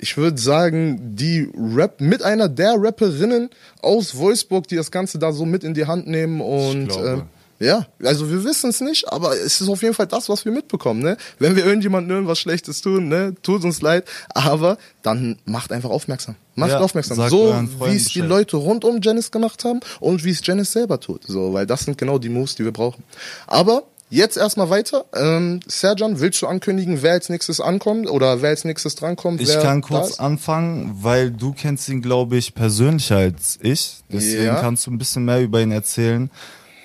ich 0.00 0.16
würde 0.16 0.38
sagen, 0.38 1.14
die 1.16 1.48
Rap 1.56 2.00
mit 2.00 2.22
einer 2.22 2.48
der 2.48 2.74
Rapperinnen 2.76 3.50
aus 3.80 4.16
Wolfsburg, 4.16 4.66
die 4.68 4.76
das 4.76 4.90
Ganze 4.90 5.18
da 5.18 5.32
so 5.32 5.44
mit 5.44 5.62
in 5.64 5.74
die 5.74 5.86
Hand 5.86 6.06
nehmen 6.06 6.40
und 6.40 6.90
ähm, 6.96 7.22
ja, 7.58 7.86
also 8.02 8.28
wir 8.30 8.44
wissen 8.44 8.68
es 8.68 8.80
nicht, 8.82 9.10
aber 9.10 9.32
es 9.34 9.60
ist 9.60 9.68
auf 9.68 9.80
jeden 9.82 9.94
Fall 9.94 10.06
das, 10.06 10.28
was 10.28 10.44
wir 10.44 10.52
mitbekommen. 10.52 11.00
Ne? 11.00 11.16
Wenn 11.38 11.56
wir 11.56 11.64
irgendjemandem 11.64 12.14
irgendwas 12.14 12.38
Schlechtes 12.38 12.82
tun, 12.82 13.08
ne, 13.08 13.34
tut 13.42 13.64
uns 13.64 13.80
leid, 13.80 14.04
aber 14.34 14.76
dann 15.02 15.38
macht 15.46 15.72
einfach 15.72 15.88
aufmerksam. 15.88 16.36
Macht 16.54 16.72
Ja, 16.72 16.80
aufmerksam. 16.80 17.16
So 17.30 17.54
wie 17.80 17.96
es 17.96 18.08
die. 18.08 18.20
Leute 18.20 18.58
rund 18.58 18.84
um 18.84 19.00
Janice 19.00 19.30
gemacht 19.30 19.64
haben 19.64 19.80
und 20.00 20.22
wie 20.24 20.30
es 20.30 20.40
Janice 20.44 20.72
selber 20.72 21.00
tut. 21.00 21.22
So, 21.26 21.54
weil 21.54 21.66
das 21.66 21.84
sind 21.84 21.96
genau 21.96 22.18
die 22.18 22.28
Moves, 22.28 22.56
die 22.56 22.64
wir 22.64 22.72
brauchen. 22.72 23.02
Aber 23.46 23.84
jetzt 24.10 24.36
erstmal 24.36 24.70
weiter. 24.70 25.04
Ähm, 25.14 25.60
Serjan, 25.66 26.20
willst 26.20 26.40
du 26.42 26.46
ankündigen, 26.46 27.02
wer 27.02 27.12
als 27.12 27.28
nächstes 27.28 27.60
ankommt 27.60 28.08
oder 28.08 28.42
wer 28.42 28.50
als 28.50 28.64
nächstes 28.64 28.94
drankommt? 28.94 29.40
Ich 29.40 29.52
kann 29.60 29.82
kurz 29.82 30.18
anfangen, 30.20 30.98
weil 31.02 31.30
du 31.30 31.52
kennst 31.52 31.88
ihn, 31.88 32.02
glaube 32.02 32.36
ich, 32.36 32.54
persönlicher 32.54 33.16
als 33.16 33.58
ich. 33.62 33.98
Deswegen 34.08 34.44
Ja. 34.44 34.60
kannst 34.60 34.86
du 34.86 34.90
ein 34.90 34.98
bisschen 34.98 35.24
mehr 35.24 35.42
über 35.42 35.60
ihn 35.60 35.72
erzählen. 35.72 36.30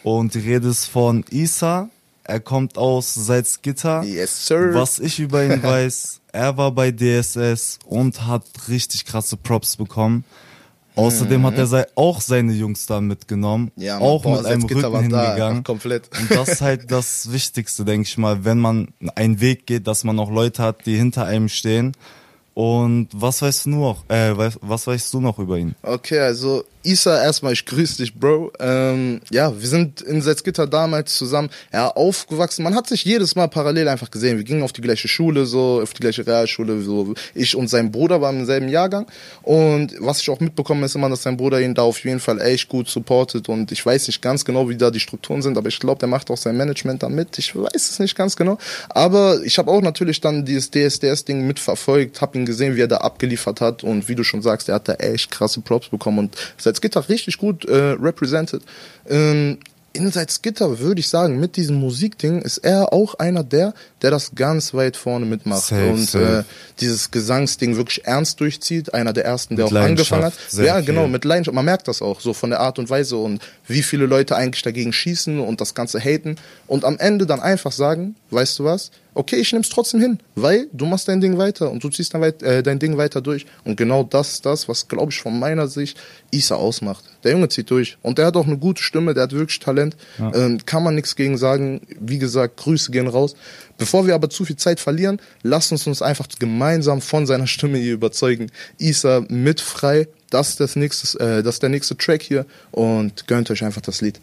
Und 0.03 0.33
die 0.33 0.39
Rede 0.39 0.69
ist 0.69 0.85
von 0.85 1.23
Isa. 1.29 1.89
Er 2.23 2.39
kommt 2.39 2.77
aus 2.77 3.13
Salzgitter. 3.13 4.03
Yes, 4.03 4.47
sir. 4.47 4.73
Was 4.73 4.99
ich 4.99 5.19
über 5.19 5.43
ihn 5.43 5.61
weiß, 5.63 6.21
er 6.31 6.55
war 6.57 6.71
bei 6.71 6.91
DSS 6.91 7.79
und 7.85 8.25
hat 8.25 8.43
richtig 8.67 9.05
krasse 9.05 9.37
Props 9.37 9.75
bekommen. 9.75 10.23
Außerdem 10.95 11.45
hat 11.45 11.57
er 11.57 11.67
sei, 11.67 11.85
auch 11.95 12.21
seine 12.21 12.53
Jungs 12.53 12.85
da 12.85 12.99
mitgenommen. 13.01 13.71
Mhm. 13.75 13.83
Ja, 13.83 13.99
Mann, 13.99 14.03
auch 14.03 14.23
boah, 14.23 14.37
mit 14.37 14.45
einem 14.45 14.63
Rücken 14.63 14.99
hingegangen. 14.99 15.63
komplett. 15.63 16.09
Und 16.19 16.31
das 16.31 16.49
ist 16.49 16.61
halt 16.61 16.91
das 16.91 17.31
Wichtigste, 17.31 17.85
denke 17.85 18.07
ich 18.07 18.17
mal, 18.17 18.43
wenn 18.43 18.59
man 18.59 18.89
einen 19.15 19.39
Weg 19.39 19.65
geht, 19.65 19.87
dass 19.87 20.03
man 20.03 20.19
auch 20.19 20.29
Leute 20.29 20.63
hat, 20.63 20.85
die 20.85 20.97
hinter 20.97 21.25
einem 21.25 21.49
stehen. 21.49 21.93
Und 22.61 23.07
was 23.11 23.41
weißt 23.41 23.65
du 23.65 23.71
noch? 23.71 24.07
Äh, 24.07 24.37
was, 24.37 24.85
weißt 24.85 25.11
du 25.15 25.19
noch 25.19 25.39
über 25.39 25.57
ihn? 25.57 25.73
Okay, 25.81 26.19
also 26.19 26.63
Isa, 26.83 27.23
erstmal, 27.23 27.53
ich 27.53 27.65
grüße 27.65 27.97
dich, 27.97 28.15
Bro. 28.15 28.53
Ähm, 28.59 29.21
ja, 29.29 29.59
wir 29.59 29.67
sind 29.67 30.01
in 30.01 30.21
Salzgitter 30.21 30.65
damals 30.65 31.15
zusammen 31.15 31.49
ja, 31.71 31.89
aufgewachsen. 31.89 32.63
Man 32.63 32.75
hat 32.75 32.87
sich 32.87 33.03
jedes 33.03 33.35
Mal 33.35 33.47
parallel 33.47 33.87
einfach 33.87 34.09
gesehen. 34.09 34.37
Wir 34.37 34.43
gingen 34.43 34.63
auf 34.63 34.73
die 34.73 34.81
gleiche 34.81 35.07
Schule, 35.07 35.45
so 35.45 35.81
auf 35.81 35.93
die 35.93 36.01
gleiche 36.01 36.25
Realschule. 36.25 36.81
So. 36.81 37.13
Ich 37.35 37.55
und 37.55 37.67
sein 37.67 37.91
Bruder 37.91 38.21
waren 38.21 38.39
im 38.39 38.45
selben 38.45 38.67
Jahrgang. 38.67 39.05
Und 39.43 39.93
was 39.99 40.21
ich 40.21 40.29
auch 40.29 40.39
mitbekommen 40.39 40.83
ist 40.83 40.95
immer, 40.95 41.09
dass 41.09 41.23
sein 41.23 41.37
Bruder 41.37 41.61
ihn 41.61 41.75
da 41.75 41.83
auf 41.83 42.03
jeden 42.03 42.19
Fall 42.19 42.41
echt 42.41 42.67
gut 42.67 42.89
supportet. 42.89 43.47
Und 43.47 43.71
ich 43.71 43.85
weiß 43.85 44.07
nicht 44.07 44.21
ganz 44.21 44.43
genau, 44.43 44.69
wie 44.69 44.75
da 44.75 44.89
die 44.89 44.99
Strukturen 44.99 45.41
sind, 45.41 45.57
aber 45.57 45.67
ich 45.67 45.79
glaube, 45.79 45.99
der 45.99 46.09
macht 46.09 46.31
auch 46.31 46.37
sein 46.37 46.57
Management 46.57 47.03
da 47.03 47.09
mit. 47.09 47.37
Ich 47.37 47.55
weiß 47.55 47.89
es 47.89 47.99
nicht 47.99 48.15
ganz 48.15 48.35
genau. 48.35 48.57
Aber 48.89 49.41
ich 49.43 49.59
habe 49.59 49.69
auch 49.69 49.81
natürlich 49.81 50.19
dann 50.21 50.45
dieses 50.45 50.71
DSDS-Ding 50.71 51.45
mitverfolgt, 51.45 52.21
habe 52.21 52.39
ihn 52.39 52.45
gesehen, 52.51 52.75
wie 52.75 52.81
er 52.81 52.87
da 52.87 52.97
abgeliefert 52.97 53.61
hat. 53.61 53.83
Und 53.83 54.07
wie 54.07 54.15
du 54.15 54.23
schon 54.23 54.41
sagst, 54.41 54.69
er 54.69 54.75
hat 54.75 54.87
da 54.87 54.93
echt 54.93 55.31
krasse 55.31 55.61
Props 55.61 55.89
bekommen. 55.89 56.19
Und 56.19 56.37
Salzgitter 56.57 57.07
richtig 57.09 57.37
gut 57.37 57.65
äh, 57.65 57.95
represented. 57.99 58.61
Ähm, 59.09 59.57
in 59.93 60.09
Salzgitter 60.09 60.79
würde 60.79 61.01
ich 61.01 61.09
sagen, 61.09 61.39
mit 61.39 61.57
diesem 61.57 61.75
Musikding 61.75 62.41
ist 62.41 62.59
er 62.59 62.93
auch 62.93 63.15
einer 63.15 63.43
der, 63.43 63.73
der 64.01 64.11
das 64.11 64.31
ganz 64.35 64.73
weit 64.73 64.95
vorne 64.95 65.25
mitmacht 65.25 65.65
Safe, 65.65 65.89
und 65.89 66.09
safe. 66.09 66.39
Äh, 66.39 66.43
dieses 66.79 67.11
Gesangsding 67.11 67.75
wirklich 67.75 68.05
ernst 68.05 68.39
durchzieht. 68.39 68.93
Einer 68.93 69.11
der 69.11 69.25
ersten, 69.25 69.57
der 69.57 69.65
Mit 69.65 69.75
auch 69.75 69.81
angefangen 69.81 70.23
hat. 70.23 70.33
Ja, 70.53 70.79
genau, 70.79 71.03
viel. 71.03 71.11
mit 71.11 71.25
Leidenschaft. 71.25 71.55
Man 71.55 71.65
merkt 71.65 71.87
das 71.87 72.01
auch 72.01 72.21
so 72.21 72.33
von 72.33 72.51
der 72.51 72.61
Art 72.61 72.79
und 72.79 72.89
Weise 72.89 73.17
und 73.17 73.41
wie 73.67 73.83
viele 73.83 74.05
Leute 74.05 74.35
eigentlich 74.35 74.63
dagegen 74.63 74.93
schießen 74.93 75.39
und 75.39 75.59
das 75.59 75.75
Ganze 75.75 75.99
haten 75.99 76.37
und 76.67 76.85
am 76.85 76.97
Ende 76.97 77.25
dann 77.25 77.41
einfach 77.41 77.73
sagen, 77.73 78.15
weißt 78.29 78.59
du 78.59 78.63
was? 78.63 78.91
Okay, 79.13 79.35
ich 79.35 79.51
nehm's 79.51 79.67
trotzdem 79.67 79.99
hin, 79.99 80.19
weil 80.35 80.67
du 80.71 80.85
machst 80.85 81.09
dein 81.09 81.19
Ding 81.19 81.37
weiter 81.37 81.69
und 81.69 81.83
du 81.83 81.89
ziehst 81.89 82.13
dein, 82.13 82.23
äh, 82.23 82.63
dein 82.63 82.79
Ding 82.79 82.95
weiter 82.95 83.19
durch. 83.19 83.45
Und 83.65 83.75
genau 83.75 84.03
das 84.03 84.33
ist 84.33 84.45
das, 84.45 84.69
was, 84.69 84.87
glaube 84.87 85.11
ich, 85.11 85.19
von 85.19 85.37
meiner 85.37 85.67
Sicht 85.67 85.97
Isa 86.31 86.55
ausmacht. 86.55 87.03
Der 87.25 87.31
Junge 87.33 87.49
zieht 87.49 87.69
durch. 87.69 87.97
Und 88.01 88.17
der 88.17 88.27
hat 88.27 88.37
auch 88.37 88.47
eine 88.47 88.57
gute 88.57 88.81
Stimme, 88.81 89.13
der 89.13 89.23
hat 89.23 89.33
wirklich 89.33 89.59
Talent. 89.59 89.97
Ähm, 90.33 90.65
kann 90.65 90.83
man 90.83 90.95
nichts 90.95 91.17
gegen 91.17 91.37
sagen. 91.37 91.81
Wie 91.99 92.19
gesagt, 92.19 92.55
Grüße 92.57 92.91
gehen 92.91 93.07
raus. 93.07 93.35
Bevor 93.77 94.07
wir 94.07 94.15
aber 94.15 94.29
zu 94.29 94.45
viel 94.45 94.55
Zeit 94.55 94.79
verlieren, 94.79 95.19
lasst 95.43 95.73
uns 95.73 95.87
uns 95.87 96.01
einfach 96.01 96.27
gemeinsam 96.39 97.01
von 97.01 97.25
seiner 97.25 97.47
Stimme 97.47 97.79
hier 97.79 97.93
überzeugen. 97.93 98.49
Isa 98.77 99.25
mit 99.27 99.59
frei, 99.59 100.07
das 100.29 100.49
ist, 100.49 100.59
das 100.61 100.77
nächste, 100.77 101.19
äh, 101.19 101.43
das 101.43 101.55
ist 101.55 101.63
der 101.63 101.69
nächste 101.69 101.97
Track 101.97 102.21
hier 102.21 102.45
und 102.71 103.27
gönnt 103.27 103.51
euch 103.51 103.63
einfach 103.63 103.81
das 103.81 103.99
Lied. 103.99 104.21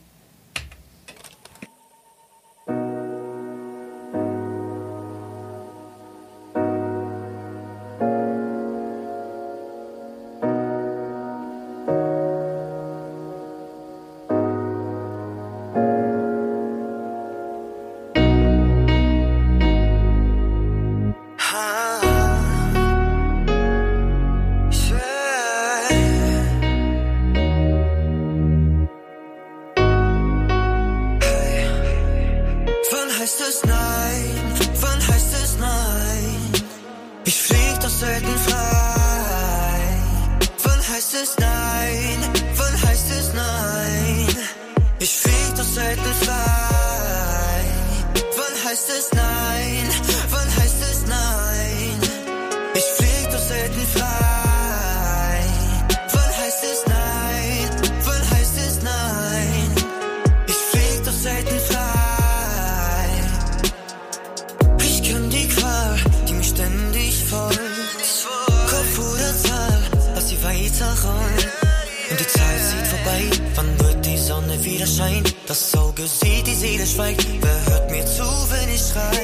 Zieht 72.79 72.87
vorbei, 72.87 73.23
wann 73.57 73.81
wird 73.81 74.07
die 74.07 74.17
Sonne 74.17 74.65
wieder 74.65 74.87
scheinen? 74.87 75.25
Das 75.49 75.77
Auge 75.77 76.07
sieht, 76.07 76.47
die 76.47 76.55
Seele 76.55 76.87
schweigt. 76.87 77.27
Wer 77.41 77.67
hört 77.67 77.91
mir 77.91 78.07
zu, 78.07 78.23
wenn 78.23 78.69
ich 78.69 78.81
schrei? 78.81 79.19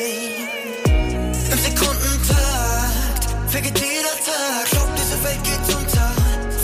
Im 1.52 1.58
Sekundentakt 1.58 3.24
vergeht 3.46 3.78
jeder 3.78 4.16
Tag. 4.28 4.64
Glaub, 4.72 4.88
diese 4.96 5.22
Welt 5.22 5.44
geht 5.44 5.76
unter. 5.76 6.10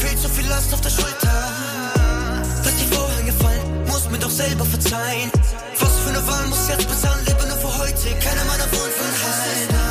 Viel 0.00 0.18
zu 0.18 0.29
viel 0.31 0.48
Last 0.48 0.74
auf 0.74 0.81
der 0.81 0.90
Schulter. 0.90 1.53
Lass 2.64 2.76
die 2.76 2.94
Vorhänge 2.94 3.33
fallen, 3.35 3.87
muss 3.87 4.11
mir 4.11 4.18
doch 4.18 4.31
selber 4.31 4.64
verzeihen. 4.64 5.31
Was 5.79 5.94
für 6.00 6.09
eine 6.09 6.26
Wahl 6.26 6.46
muss 6.48 6.68
jetzt 6.68 6.88
bezahlen, 6.88 7.24
lebe 7.24 7.46
nur 7.46 7.59
für 7.59 7.79
heute. 7.79 8.09
Keiner 8.18 8.44
meiner 8.46 8.66
nein. 8.66 9.68
Wann 9.79 9.89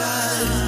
nichts 0.00 0.67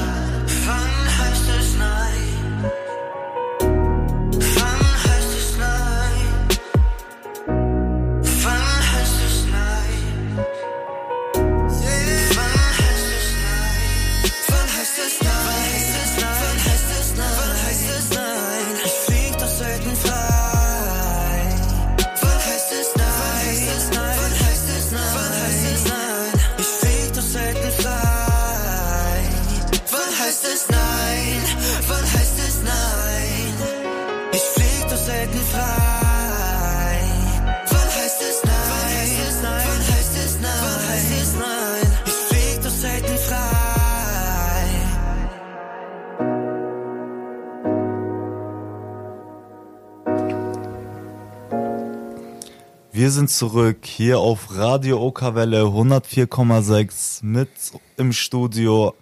Wir 53.10 53.14
sind 53.14 53.30
zurück 53.30 53.78
hier 53.86 54.20
auf 54.20 54.56
Radio 54.56 55.02
Okerwelle 55.04 55.62
104,6 55.62 57.24
mit 57.24 57.48
im 57.96 58.12
Studio 58.12 58.94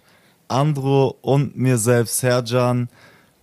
Andro 0.47 1.15
und 1.21 1.55
mir 1.55 1.77
selbst 1.77 2.17
Serjan. 2.17 2.89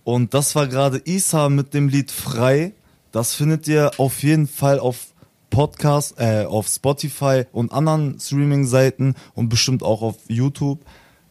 Und 0.03 0.33
das 0.33 0.55
war 0.55 0.67
gerade 0.67 1.01
Isa 1.05 1.47
mit 1.47 1.73
dem 1.73 1.87
Lied 1.87 2.11
Frei. 2.11 2.73
Das 3.13 3.33
findet 3.33 3.69
ihr 3.69 3.91
auf 3.97 4.21
jeden 4.23 4.45
Fall 4.45 4.81
auf 4.81 5.13
Podcast, 5.49 6.15
äh, 6.19 6.43
auf 6.43 6.67
Spotify 6.67 7.45
und 7.53 7.71
anderen 7.71 8.19
Streaming-Seiten 8.19 9.15
und 9.35 9.47
bestimmt 9.47 9.83
auch 9.83 10.01
auf 10.01 10.17
YouTube. 10.27 10.81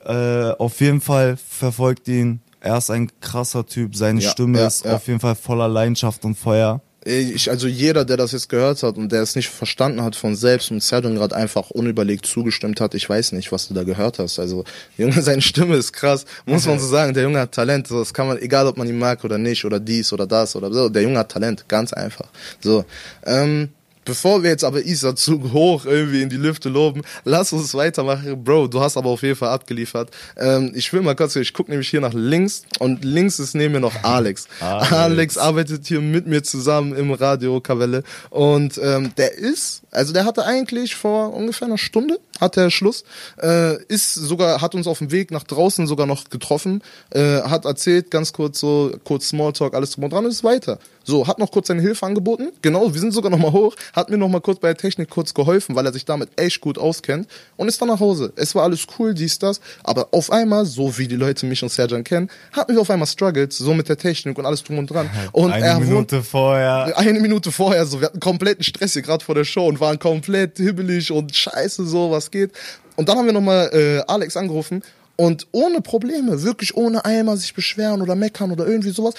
Äh, 0.03 0.53
auf 0.53 0.81
jeden 0.81 1.03
Fall 1.03 1.37
verfolgt 1.37 2.09
ihn. 2.09 2.41
Er 2.61 2.79
ist 2.79 2.89
ein 2.89 3.11
krasser 3.21 3.67
Typ. 3.67 3.97
Seine 3.97 4.21
Ja, 4.23 4.31
Stimme 4.31 4.61
ja, 4.61 4.67
ist 4.67 4.87
ja. 4.87 4.97
auf 4.97 5.07
jeden 5.07 5.21
Fall 5.21 5.35
voller 5.35 5.69
Leidenschaft 5.69 6.25
und 6.25 6.37
Feuer. 6.37 6.81
Ich, 7.09 7.49
also 7.51 7.69
jeder, 7.69 8.05
der 8.05 8.17
das 8.17 8.33
jetzt 8.33 8.49
gehört 8.49 8.83
hat 8.83 8.97
und 8.97 9.13
der 9.13 9.23
es 9.23 9.37
nicht 9.37 9.49
verstanden 9.49 10.03
hat 10.03 10.17
von 10.17 10.35
selbst 10.35 10.73
und 10.73 10.81
Zerdon 10.81 11.15
gerade 11.15 11.37
einfach 11.37 11.71
unüberlegt 11.71 12.27
zugestimmt 12.27 12.81
hat, 12.81 12.95
ich 12.95 13.09
weiß 13.09 13.31
nicht, 13.31 13.53
was 13.53 13.69
du 13.69 13.75
da 13.75 13.85
gehört 13.85 14.19
hast. 14.19 14.41
Also, 14.41 14.65
Junge, 14.99 15.13
seine 15.23 15.41
Stimme 15.41 15.77
ist 15.77 15.93
krass, 15.93 16.25
muss 16.47 16.67
man 16.67 16.81
so 16.81 16.87
sagen. 16.89 17.15
Der 17.15 17.23
Junge 17.23 17.39
hat 17.39 17.53
Talent. 17.53 17.87
So, 17.87 18.01
das 18.01 18.13
kann 18.13 18.27
man, 18.27 18.39
egal 18.39 18.67
ob 18.67 18.77
man 18.77 18.89
ihn 18.89 18.99
mag 18.99 19.23
oder 19.23 19.39
nicht, 19.39 19.65
oder 19.65 19.79
dies 19.79 20.13
oder 20.13 20.27
das 20.27 20.57
oder 20.57 20.73
so. 20.73 20.89
Der 20.89 21.03
Junge 21.03 21.21
hat 21.21 21.31
Talent, 21.31 21.69
ganz 21.69 21.93
einfach. 21.93 22.27
So. 22.61 22.85
Ähm, 23.25 23.69
Bevor 24.07 24.45
wir 24.45 24.51
jetzt 24.51 24.63
aber 24.63 24.85
Isa 24.85 25.17
zu 25.17 25.53
hoch 25.53 25.85
irgendwie 25.85 26.23
in 26.23 26.29
die 26.29 26.37
Lüfte 26.37 26.69
loben, 26.69 27.03
lass 27.25 27.53
uns 27.53 27.75
weitermachen. 27.75 28.45
Bro, 28.45 28.69
du 28.69 28.81
hast 28.81 28.97
aber 28.97 29.11
auf 29.11 29.23
jeden 29.23 29.35
Fall 29.35 29.49
abgeliefert. 29.49 30.11
Ähm, 30.37 30.71
ich 30.77 30.93
will 30.93 31.03
mal 31.03 31.17
kurz, 31.17 31.35
ich 31.35 31.53
gucke 31.53 31.73
nämlich 31.73 31.89
hier 31.89 32.01
nach 32.01 32.15
links 32.15 32.63
und 32.79 33.05
links 33.05 33.41
ist 33.41 33.55
neben 33.55 33.73
mir 33.73 33.81
noch 33.81 34.05
Alex. 34.05 34.47
Alex. 34.61 34.93
Alex 34.93 35.39
arbeitet 35.39 35.87
hier 35.87 36.01
mit 36.01 36.29
mir 36.29 36.45
zusammen 36.45 36.95
im 36.95 37.11
Radio 37.11 37.61
Kavelle 37.61 38.05
und 38.31 38.81
ähm, 38.81 39.13
der 39.17 39.37
ist, 39.37 39.83
also 39.97 40.13
der 40.13 40.25
hatte 40.25 40.45
eigentlich 40.45 40.95
vor 40.95 41.35
ungefähr 41.35 41.67
einer 41.67 41.79
Stunde 41.79 42.19
hat 42.41 42.57
er 42.57 42.71
Schluss, 42.71 43.05
äh, 43.43 43.83
ist 43.87 44.15
sogar 44.15 44.61
hat 44.61 44.75
uns 44.75 44.87
auf 44.87 44.99
dem 44.99 45.11
Weg 45.11 45.31
nach 45.31 45.45
draußen 45.45 45.87
sogar 45.87 46.07
noch 46.07 46.29
getroffen, 46.29 46.83
äh, 47.11 47.41
hat 47.43 47.65
erzählt 47.65 48.11
ganz 48.11 48.33
kurz 48.33 48.61
so 48.61 48.95
kurz 49.05 49.29
Smalltalk 49.29 49.75
alles 49.75 49.93
drum 49.93 50.05
und 50.05 50.13
dran 50.13 50.25
und 50.25 50.31
ist 50.31 50.45
weiter. 50.45 50.79
So, 51.05 51.29
hat 51.29 51.39
noch 51.39 51.53
kurz 51.53 51.69
seine 51.69 51.83
Hilfe 51.83 52.05
angeboten. 52.05 52.49
Genau, 52.63 52.93
wir 52.93 53.01
sind 53.01 53.13
sogar 53.13 53.31
noch 53.31 53.39
mal 53.39 53.53
hoch, 53.53 53.77
hat 53.93 54.11
mir 54.11 54.19
noch 54.19 54.29
mal 54.29 54.41
kurz 54.41 54.59
bei 54.59 54.69
der 54.69 54.77
Technik 54.77 55.09
kurz 55.09 55.33
geholfen, 55.35 55.77
weil 55.77 55.87
er 55.87 55.93
sich 55.93 56.05
damit 56.05 56.31
echt 56.35 56.61
gut 56.61 56.79
auskennt 56.79 57.29
und 57.57 57.69
ist 57.69 57.81
dann 57.81 57.89
nach 57.89 58.01
Hause. 58.01 58.33
Es 58.35 58.57
war 58.57 58.65
alles 58.65 58.87
cool, 58.99 59.15
dies 59.15 59.39
das, 59.39 59.61
aber 59.85 60.09
auf 60.11 60.33
einmal, 60.33 60.67
so 60.67 60.99
wie 60.99 61.07
die 61.07 61.15
Leute 61.15 61.47
mich 61.47 61.63
und 61.63 61.69
Serjan 61.69 62.03
kennen, 62.03 62.29
hatten 62.51 62.75
wir 62.75 62.81
auf 62.81 62.91
einmal 62.91 63.07
Struggles, 63.07 63.57
so 63.57 63.73
mit 63.73 63.89
der 63.89 63.97
Technik 63.97 64.37
und 64.37 64.47
alles 64.47 64.65
drum 64.65 64.79
und 64.79 64.91
dran. 64.91 65.09
Und 65.33 65.53
Eine 65.53 65.67
er 65.67 65.79
Minute 65.79 66.23
vorher. 66.23 66.97
eine 66.97 67.21
Minute 67.21 67.53
vorher 67.53 67.87
so, 67.87 68.01
wir 68.01 68.07
hatten 68.07 68.21
kompletten 68.21 68.65
Stress 68.65 68.95
hier 68.95 69.03
gerade 69.03 69.25
vor 69.25 69.35
der 69.35 69.45
Show 69.45 69.67
und 69.67 69.81
waren 69.87 69.99
komplett 69.99 70.57
hibbelig 70.59 71.13
und 71.13 71.35
scheiße 71.35 71.87
so, 71.87 72.11
was 72.11 72.31
geht. 72.31 72.51
Und 72.97 73.09
dann 73.09 73.19
haben 73.19 73.27
wir 73.27 73.33
nochmal 73.33 73.71
äh, 73.73 74.03
Alex 74.11 74.37
angerufen 74.37 74.83
und 75.17 75.47
ohne 75.53 75.81
Probleme, 75.81 76.43
wirklich 76.43 76.77
ohne 76.77 77.05
einmal 77.05 77.37
sich 77.37 77.55
beschweren 77.55 78.03
oder 78.03 78.15
meckern 78.15 78.51
oder 78.51 78.67
irgendwie 78.67 78.91
sowas. 78.91 79.15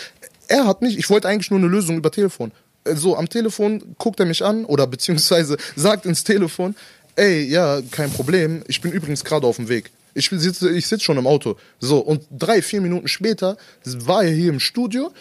Er 0.48 0.66
hat 0.66 0.82
mich, 0.82 0.98
ich 0.98 1.10
wollte 1.10 1.28
eigentlich 1.28 1.52
nur 1.52 1.60
eine 1.60 1.68
Lösung 1.68 1.98
über 1.98 2.12
Telefon. 2.12 2.52
Äh, 2.84 2.96
So, 2.96 3.16
am 3.16 3.30
Telefon 3.30 3.96
guckt 3.98 4.20
er 4.20 4.26
mich 4.26 4.44
an 4.44 4.66
oder 4.66 4.88
beziehungsweise 4.88 5.58
sagt 5.76 6.06
ins 6.06 6.24
Telefon, 6.24 6.76
ey, 7.16 7.44
ja, 7.44 7.82
kein 7.92 8.12
Problem, 8.12 8.64
ich 8.68 8.82
bin 8.82 8.92
übrigens 8.92 9.24
gerade 9.24 9.48
auf 9.48 9.56
dem 9.56 9.70
Weg. 9.70 9.92
Ich 10.18 10.30
sitze 10.30 10.72
ich 10.72 10.88
sitz 10.88 11.04
schon 11.04 11.18
im 11.18 11.28
Auto. 11.28 11.58
So, 11.80 12.00
und 12.00 12.24
drei, 12.32 12.62
vier 12.62 12.82
Minuten 12.82 13.08
später 13.08 13.58
war 13.86 14.24
er 14.24 14.32
hier 14.32 14.50
im 14.50 14.60
Studio, 14.60 15.12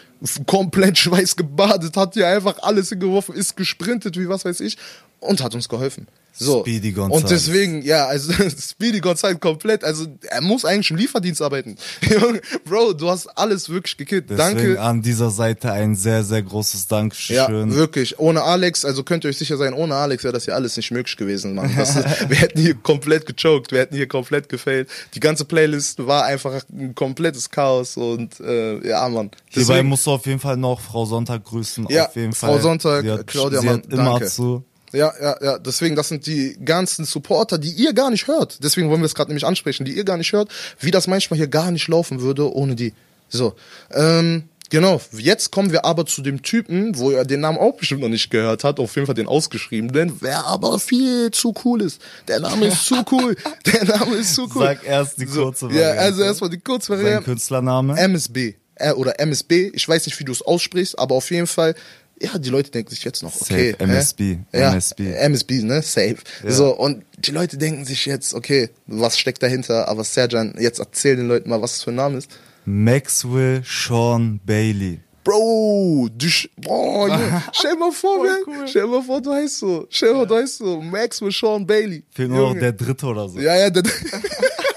komplett 0.47 0.99
schweißgebadet, 1.07 1.97
hat 1.97 2.15
hier 2.15 2.29
einfach 2.29 2.59
alles 2.63 2.89
hingeworfen, 2.89 3.35
ist 3.35 3.57
gesprintet, 3.57 4.19
wie 4.19 4.29
was 4.29 4.45
weiß 4.45 4.61
ich, 4.61 4.79
und 5.21 5.43
hat 5.43 5.55
uns 5.55 5.69
geholfen. 5.69 6.09
So. 6.39 6.61
Speedy 6.61 6.93
Gonzales. 6.93 7.23
Und 7.23 7.31
deswegen, 7.31 7.83
ja, 7.83 8.07
also 8.07 8.33
Speedy 8.61 9.01
Gonzales 9.01 9.41
komplett, 9.41 9.85
also 9.85 10.07
er 10.29 10.41
muss 10.43 10.65
eigentlich 10.65 10.91
im 10.91 10.97
Lieferdienst 10.97 11.41
arbeiten. 11.41 11.77
Bro, 12.65 12.93
du 12.95 13.09
hast 13.09 13.27
alles 13.39 13.69
wirklich 13.69 13.97
gekillt. 13.97 14.27
Deswegen 14.29 14.57
Danke. 14.59 14.81
an 14.81 15.03
dieser 15.03 15.31
Seite 15.31 15.73
ein 15.73 15.95
sehr, 15.97 16.25
sehr 16.25 16.43
großes 16.43 16.89
Dankeschön. 16.89 17.37
Ja, 17.37 17.49
wirklich. 17.75 18.19
Ohne 18.19 18.43
Alex, 18.43 18.85
also 18.85 19.03
könnt 19.03 19.25
ihr 19.25 19.31
euch 19.31 19.39
sicher 19.39 19.57
sein, 19.57 19.73
ohne 19.73 19.95
Alex 19.95 20.25
wäre 20.25 20.33
das 20.33 20.45
hier 20.45 20.55
alles 20.55 20.77
nicht 20.77 20.91
möglich 20.91 21.17
gewesen, 21.17 21.55
Mann. 21.55 21.75
Das 21.77 21.97
wir 22.29 22.37
hätten 22.37 22.61
hier 22.61 22.75
komplett 22.75 23.27
gechoked, 23.27 23.73
wir 23.73 23.81
hätten 23.81 23.97
hier 23.97 24.09
komplett 24.09 24.49
gefailt. 24.49 24.89
Die 25.15 25.21
ganze 25.21 25.45
Playlist 25.45 26.07
war 26.07 26.25
einfach 26.25 26.63
ein 26.73 26.95
komplettes 26.95 27.51
Chaos 27.51 27.97
und 27.97 28.41
äh, 28.41 28.87
ja, 28.87 29.09
Mann. 29.09 29.31
Hierbei 29.49 29.75
Deswegen- 29.75 29.89
musst 29.89 30.07
du 30.07 30.11
auf 30.13 30.27
jeden 30.27 30.41
Fall 30.41 30.57
noch 30.57 30.81
Frau 30.81 31.07
Sonntag 31.07 31.45
grüßen. 31.45 31.87
Ja, 31.89 32.09
auf 32.09 32.17
jeden 32.17 32.33
Frau 32.33 32.53
Fall. 32.53 32.61
Sonntag, 32.61 33.03
sie 33.05 33.11
hat, 33.11 33.27
Claudia 33.27 33.61
sie 33.61 33.67
Mann, 33.67 33.83
immer 33.89 34.05
danke. 34.13 34.27
zu. 34.27 34.65
Ja, 34.93 35.13
ja, 35.21 35.37
ja. 35.43 35.59
Deswegen, 35.59 35.97
das 35.97 36.09
sind 36.09 36.27
die 36.27 36.57
ganzen 36.65 37.05
Supporter, 37.05 37.59
die 37.59 37.71
ihr 37.71 37.93
gar 37.93 38.11
nicht 38.11 38.29
hört. 38.29 38.63
Deswegen 38.63 38.89
wollen 38.89 39.01
wir 39.01 39.07
es 39.07 39.15
gerade 39.15 39.31
nämlich 39.31 39.45
ansprechen, 39.47 39.85
die 39.85 39.93
ihr 39.97 40.05
gar 40.05 40.17
nicht 40.17 40.33
hört, 40.33 40.49
wie 40.81 40.91
das 40.91 41.07
manchmal 41.07 41.37
hier 41.39 41.49
gar 41.49 41.71
nicht 41.71 41.89
laufen 41.89 42.21
würde 42.21 42.53
ohne 42.55 42.75
die. 42.77 42.93
So. 43.29 43.55
Ähm, 43.93 44.45
genau. 44.71 45.01
Jetzt 45.13 45.51
kommen 45.51 45.73
wir 45.73 45.85
aber 45.85 46.07
zu 46.07 46.23
dem 46.23 46.43
Typen, 46.43 46.97
wo 46.99 47.11
er 47.11 47.25
den 47.25 47.41
Namen 47.41 47.59
auch 47.59 47.77
bestimmt 47.77 48.01
noch 48.03 48.09
nicht 48.09 48.31
gehört 48.31 48.63
hat, 48.63 48.79
auf 48.79 48.95
jeden 48.95 49.07
Fall 49.07 49.17
den 49.17 49.27
ausgeschriebenen, 49.27 50.19
wer 50.21 50.47
aber 50.47 50.79
viel 50.79 51.31
zu 51.33 51.53
cool 51.65 51.83
ist. 51.83 52.01
Der 52.29 52.39
Name 52.41 52.67
ist 52.67 52.87
zu 52.87 53.05
cool. 53.11 53.37
Der 53.67 53.85
Name 53.85 54.17
ist 54.17 54.35
zu 54.35 54.43
cool. 54.55 54.63
Sag 54.63 54.87
erst 54.87 55.21
die 55.21 55.27
kurze 55.27 55.67
Ja, 55.67 55.73
Variante. 55.75 56.01
also 56.01 56.23
erstmal 56.23 56.51
die 56.51 56.57
Sein 56.57 56.65
Kurzvariante. 56.65 57.23
Künstlername. 57.25 57.99
MSB. 57.99 58.55
Äh, 58.77 58.93
oder 58.93 59.19
MSB. 59.19 59.71
Ich 59.75 59.89
weiß 59.89 60.07
nicht, 60.07 60.19
wie 60.21 60.25
du 60.25 60.33
es 60.33 60.43
aussprichst, 60.43 60.99
aber 60.99 61.15
auf 61.17 61.31
jeden 61.31 61.47
Fall, 61.49 61.75
ja, 62.21 62.39
die 62.39 62.49
Leute 62.51 62.71
denken 62.71 62.91
sich 62.91 63.05
jetzt 63.05 63.23
noch, 63.23 63.35
okay. 63.41 63.73
Safe, 63.73 63.81
MSB? 63.85 64.39
Ja, 64.53 64.73
MSB. 64.73 65.13
MSB, 65.13 65.63
ne? 65.63 65.83
Safe. 65.83 66.17
Ja. 66.43 66.51
So, 66.51 66.75
und 66.77 67.05
die 67.19 67.31
Leute 67.31 67.59
denken 67.59 67.85
sich 67.85 68.07
jetzt, 68.07 68.35
okay, 68.35 68.71
was 68.87 69.19
steckt 69.19 69.43
dahinter? 69.43 69.89
Aber 69.89 70.05
Serjan, 70.05 70.55
jetzt 70.59 70.79
erzähl 70.79 71.17
den 71.17 71.29
Leuten 71.29 71.51
mal, 71.51 71.61
was 71.61 71.77
es 71.77 71.83
für 71.83 71.91
ein 71.91 71.97
Name 71.97 72.19
ist. 72.19 72.31
Maxwell 72.65 73.63
Sean 73.65 74.41
Bailey. 74.45 75.01
Bro, 75.25 76.09
du, 76.17 76.27
sch- 76.27 76.49
boah, 76.57 77.09
Junge, 77.09 77.43
stell 77.53 77.75
mal 77.75 77.91
vor, 77.91 78.19
man, 78.25 78.37
cool. 78.47 78.69
stell 78.69 78.87
mal 78.87 79.03
vor, 79.03 79.21
du 79.21 79.33
heißt 79.33 79.59
so, 79.59 79.87
stell 79.91 80.15
mal, 80.15 80.25
du 80.27 80.37
heißt 80.37 80.59
so, 80.59 80.81
Maxwell 80.81 81.33
Sean 81.33 81.67
Bailey. 81.67 82.05
Fehlt 82.13 82.31
nur 82.31 82.53
noch 82.55 82.59
der 82.59 82.73
dritte 82.73 83.07
oder 83.07 83.29
so. 83.29 83.41
Ja, 83.41 83.57
ja, 83.57 83.69
der. 83.71 83.83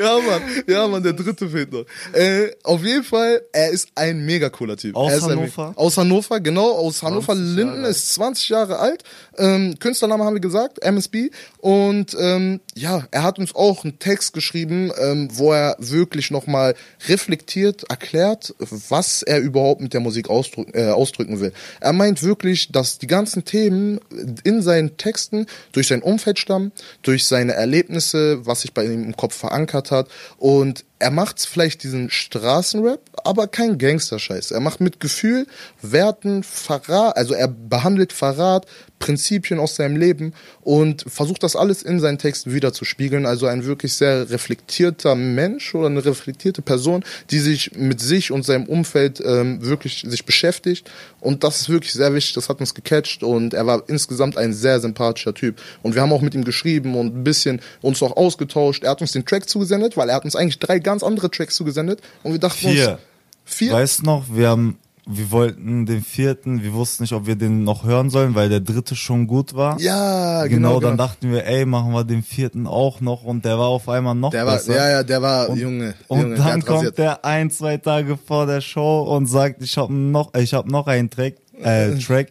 ja, 0.00 0.18
Mann, 0.18 0.42
ja, 0.66 0.88
Mann, 0.88 1.02
der 1.02 1.12
dritte 1.12 1.48
fehlt 1.48 1.72
noch. 1.72 1.84
Äh, 2.12 2.50
auf 2.64 2.82
jeden 2.82 3.04
Fall, 3.04 3.42
er 3.52 3.70
ist 3.70 3.88
ein 3.94 4.24
mega 4.24 4.48
cooler 4.48 4.76
Typ. 4.76 4.96
Aus 4.96 5.12
er 5.12 5.22
Hannover? 5.22 5.72
Aus 5.76 5.96
Hannover, 5.96 6.40
genau, 6.40 6.70
aus 6.72 7.02
Hannover. 7.02 7.34
20 7.34 7.56
Linden 7.56 7.84
ist 7.84 8.14
20 8.14 8.48
Jahre 8.48 8.78
alt. 8.78 9.04
Ähm, 9.36 9.78
Künstlername 9.78 10.24
haben 10.24 10.34
wir 10.34 10.40
gesagt, 10.40 10.82
MSB. 10.82 11.30
Und 11.58 12.16
ähm, 12.18 12.60
ja, 12.74 13.06
er 13.10 13.22
hat 13.22 13.38
uns 13.38 13.54
auch 13.54 13.84
einen 13.84 13.98
Text 13.98 14.32
geschrieben, 14.32 14.90
ähm, 14.98 15.28
wo 15.32 15.52
er 15.52 15.76
wirklich 15.78 16.30
nochmal 16.30 16.74
reflektiert, 17.08 17.84
erklärt, 17.90 18.54
was 18.58 19.22
er 19.22 19.40
überhaupt 19.40 19.80
mit 19.80 19.92
der 19.92 20.00
Musik 20.00 20.30
ausdrück, 20.30 20.74
äh, 20.74 20.88
ausdrücken 20.88 21.40
will. 21.40 21.52
Er 21.80 21.92
meint 21.92 22.22
wirklich, 22.22 22.72
dass 22.72 22.98
die 22.98 23.06
ganzen 23.06 23.44
Themen 23.44 24.00
in 24.44 24.62
seinen 24.62 24.96
Texten 24.96 25.46
durch 25.72 25.88
sein 25.88 26.02
Umfeld 26.02 26.38
stammen, 26.38 26.72
durch 27.02 27.26
seine 27.26 27.52
Erlebnisse, 27.52 28.46
was 28.46 28.62
sich 28.62 28.72
bei 28.72 28.84
ihm 28.84 29.04
im 29.04 29.16
Kopf 29.16 29.34
verankert 29.34 29.89
hat. 29.90 30.08
Und 30.38 30.84
er 31.00 31.10
macht 31.10 31.40
vielleicht 31.40 31.82
diesen 31.82 32.10
Straßenrap, 32.10 33.00
aber 33.24 33.48
kein 33.48 33.78
Gangsterscheiß. 33.78 34.50
Er 34.50 34.60
macht 34.60 34.80
mit 34.80 35.00
Gefühl, 35.00 35.46
Werten, 35.80 36.42
Verrat, 36.42 37.16
also 37.16 37.34
er 37.34 37.48
behandelt 37.48 38.12
Verrat, 38.12 38.66
Prinzipien 39.00 39.58
aus 39.58 39.76
seinem 39.76 39.96
Leben 39.96 40.34
und 40.60 41.04
versucht 41.08 41.42
das 41.42 41.56
alles 41.56 41.82
in 41.82 42.00
seinen 42.00 42.18
Texten 42.18 42.52
wiederzuspiegeln. 42.52 43.26
Also 43.26 43.46
ein 43.46 43.64
wirklich 43.64 43.94
sehr 43.94 44.30
reflektierter 44.30 45.14
Mensch 45.16 45.74
oder 45.74 45.86
eine 45.86 46.04
reflektierte 46.04 46.62
Person, 46.62 47.02
die 47.30 47.38
sich 47.40 47.72
mit 47.76 48.00
sich 48.00 48.30
und 48.30 48.44
seinem 48.44 48.66
Umfeld 48.66 49.20
ähm, 49.24 49.64
wirklich 49.64 50.04
sich 50.06 50.26
beschäftigt. 50.26 50.90
Und 51.20 51.42
das 51.44 51.62
ist 51.62 51.70
wirklich 51.70 51.94
sehr 51.94 52.14
wichtig. 52.14 52.34
Das 52.34 52.50
hat 52.50 52.60
uns 52.60 52.74
gecatcht 52.74 53.22
und 53.22 53.54
er 53.54 53.66
war 53.66 53.82
insgesamt 53.88 54.36
ein 54.36 54.52
sehr 54.52 54.80
sympathischer 54.80 55.34
Typ. 55.34 55.60
Und 55.82 55.94
wir 55.94 56.02
haben 56.02 56.12
auch 56.12 56.22
mit 56.22 56.34
ihm 56.34 56.44
geschrieben 56.44 56.94
und 56.94 57.16
ein 57.16 57.24
bisschen 57.24 57.60
uns 57.80 58.02
auch 58.02 58.16
ausgetauscht. 58.16 58.84
Er 58.84 58.90
hat 58.90 59.00
uns 59.00 59.12
den 59.12 59.24
Track 59.24 59.48
zugesendet, 59.48 59.96
weil 59.96 60.10
er 60.10 60.16
hat 60.16 60.24
uns 60.26 60.36
eigentlich 60.36 60.58
drei 60.58 60.78
ganz 60.90 61.02
andere 61.02 61.30
Tracks 61.30 61.54
zugesendet 61.54 62.00
und 62.22 62.32
wir 62.32 62.38
dachten 62.40 62.58
Vier. 62.58 62.90
uns 62.92 62.98
vier. 63.44 63.72
Weißt 63.72 64.02
noch, 64.04 64.24
wir 64.32 64.48
haben, 64.48 64.78
wir 65.06 65.30
wollten 65.32 65.86
den 65.86 66.02
vierten, 66.04 66.62
wir 66.62 66.72
wussten 66.72 67.02
nicht, 67.02 67.12
ob 67.12 67.26
wir 67.26 67.34
den 67.34 67.64
noch 67.64 67.84
hören 67.84 68.10
sollen, 68.10 68.34
weil 68.36 68.48
der 68.48 68.60
dritte 68.60 68.94
schon 68.94 69.26
gut 69.26 69.54
war. 69.54 69.80
ja, 69.80 70.46
genau, 70.46 70.78
genau. 70.78 70.80
dann 70.80 70.90
genau. 70.92 71.02
dachten 71.04 71.32
wir, 71.32 71.46
ey, 71.46 71.64
machen 71.66 71.90
wir 71.92 72.04
den 72.04 72.22
vierten 72.22 72.66
auch 72.68 73.00
noch 73.00 73.24
und 73.24 73.44
der 73.44 73.58
war 73.58 73.66
auf 73.68 73.88
einmal 73.88 74.14
noch 74.14 74.30
Der 74.30 74.46
war, 74.46 74.54
besser. 74.56 74.76
ja, 74.76 74.88
ja, 74.90 75.02
der 75.02 75.20
war, 75.22 75.48
Und- 75.48 75.58
Junge, 75.58 75.94
Und 76.06 76.20
Junge, 76.20 76.34
der 76.36 76.44
dann 76.44 76.62
rasiert. 76.62 76.66
kommt 76.66 76.98
der 76.98 77.24
ein, 77.24 77.50
zwei 77.50 77.76
Tage 77.78 78.16
vor 78.16 78.46
der 78.46 78.60
Show 78.60 79.02
und 79.02 79.26
sagt, 79.26 79.62
ich 79.64 79.76
habe 79.76 79.92
noch, 79.92 80.32
ich 80.34 80.54
habe 80.54 80.70
noch 80.70 80.86
einen 80.86 81.10
Track, 81.10 81.34
äh, 81.60 81.94
Track 82.06 82.28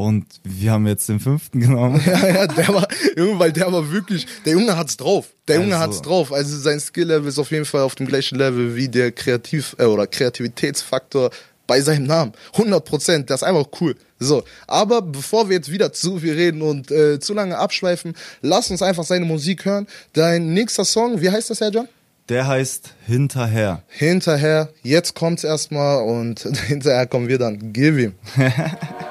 und 0.00 0.24
wir 0.44 0.72
haben 0.72 0.86
jetzt 0.86 1.08
den 1.08 1.20
fünften 1.20 1.60
genommen. 1.60 2.00
Ja, 2.06 2.26
ja, 2.26 2.46
der 2.46 2.68
war, 2.68 2.88
Junge, 3.16 3.38
weil 3.38 3.52
der 3.52 3.70
war 3.70 3.90
wirklich, 3.92 4.26
der 4.46 4.54
Junge 4.54 4.76
hat's 4.76 4.96
drauf. 4.96 5.26
Der 5.46 5.56
Junge 5.56 5.76
Also. 5.76 5.86
hat's 5.86 6.02
drauf. 6.02 6.32
Also 6.32 6.56
sein 6.58 6.80
Skill-Level 6.80 7.28
ist 7.28 7.38
auf 7.38 7.50
jeden 7.50 7.64
Fall 7.66 7.82
auf 7.82 7.94
dem 7.94 8.06
gleichen 8.06 8.38
Level 8.38 8.74
wie 8.76 8.88
der 8.88 9.12
Kreativ- 9.12 9.76
äh, 9.78 9.84
oder 9.84 10.06
Kreativitätsfaktor 10.06 11.30
bei 11.66 11.80
seinem 11.82 12.06
Namen. 12.06 12.32
100 12.54 12.84
Prozent. 12.84 13.30
Das 13.30 13.42
ist 13.42 13.48
einfach 13.48 13.66
cool. 13.80 13.94
So. 14.18 14.42
Aber 14.66 15.02
bevor 15.02 15.48
wir 15.48 15.56
jetzt 15.56 15.70
wieder 15.70 15.92
zu 15.92 16.18
viel 16.18 16.32
reden 16.32 16.62
und 16.62 16.90
äh, 16.90 17.20
zu 17.20 17.34
lange 17.34 17.58
abschweifen, 17.58 18.14
lass 18.42 18.70
uns 18.70 18.82
einfach 18.82 19.04
seine 19.04 19.24
Musik 19.26 19.64
hören. 19.66 19.86
Dein 20.14 20.52
nächster 20.54 20.84
Song, 20.84 21.20
wie 21.20 21.30
heißt 21.30 21.50
das, 21.50 21.60
Herr 21.60 21.70
John? 21.70 21.88
Der 22.28 22.46
heißt 22.46 22.94
Hinterher. 23.06 23.82
Hinterher. 23.88 24.70
Jetzt 24.82 25.14
kommt's 25.14 25.44
erstmal 25.44 26.02
und 26.02 26.40
hinterher 26.66 27.06
kommen 27.06 27.28
wir 27.28 27.38
dann. 27.38 27.72
Gib 27.72 27.98
ihm. 27.98 28.14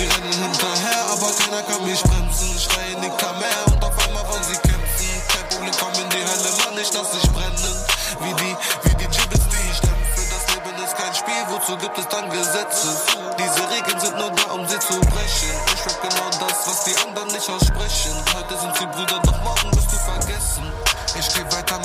sie 0.00 0.06
rennen 0.06 0.32
hinterher, 0.32 1.02
aber 1.12 1.28
keiner 1.36 1.62
kann 1.62 1.84
mich 1.84 2.02
bremsen. 2.02 2.58
Schreien 2.58 3.00
nicht 3.00 3.20
mehr 3.20 3.60
und 3.66 3.84
auf 3.84 3.96
einmal 4.06 4.24
wollen 4.28 4.44
sie 4.44 4.56
kämpfen. 4.56 5.12
Kein 5.28 5.48
Problem, 5.48 5.74
komm 5.78 5.92
in 6.00 6.08
die 6.08 6.24
Hölle, 6.24 6.50
Mann, 6.64 6.78
ich 6.80 6.92
lass 6.92 7.10
dich 7.10 7.28
brennen. 7.32 7.76
Wie 8.20 8.34
die, 8.34 8.56
wie 8.84 8.94
die 8.96 9.08
Gibbets, 9.08 9.46
die 9.52 9.64
ich 9.70 9.80
dämpfe. 9.80 10.20
Das 10.32 10.44
Leben 10.54 10.72
ist 10.84 10.96
kein 10.96 11.14
Spiel, 11.14 11.42
wozu 11.48 11.76
gibt 11.76 11.98
es 11.98 12.08
dann 12.08 12.30
Gesetze? 12.30 12.88
Diese 13.36 13.62
Regeln 13.68 14.00
sind 14.00 14.16
nur 14.16 14.30
da, 14.30 14.52
um 14.52 14.66
sie 14.66 14.78
zu 14.78 14.96
brechen. 15.00 15.52
Ich 15.74 15.84
rap 15.84 16.00
genau 16.00 16.28
das, 16.40 16.56
was 16.66 16.84
die 16.84 16.96
anderen 17.04 17.28
nicht 17.28 17.48
aussprechen. 17.48 18.12
Heute 18.34 18.56
sind 18.56 18.76
sie 18.76 18.86
Brüder, 18.86 19.20
doch 19.22 19.39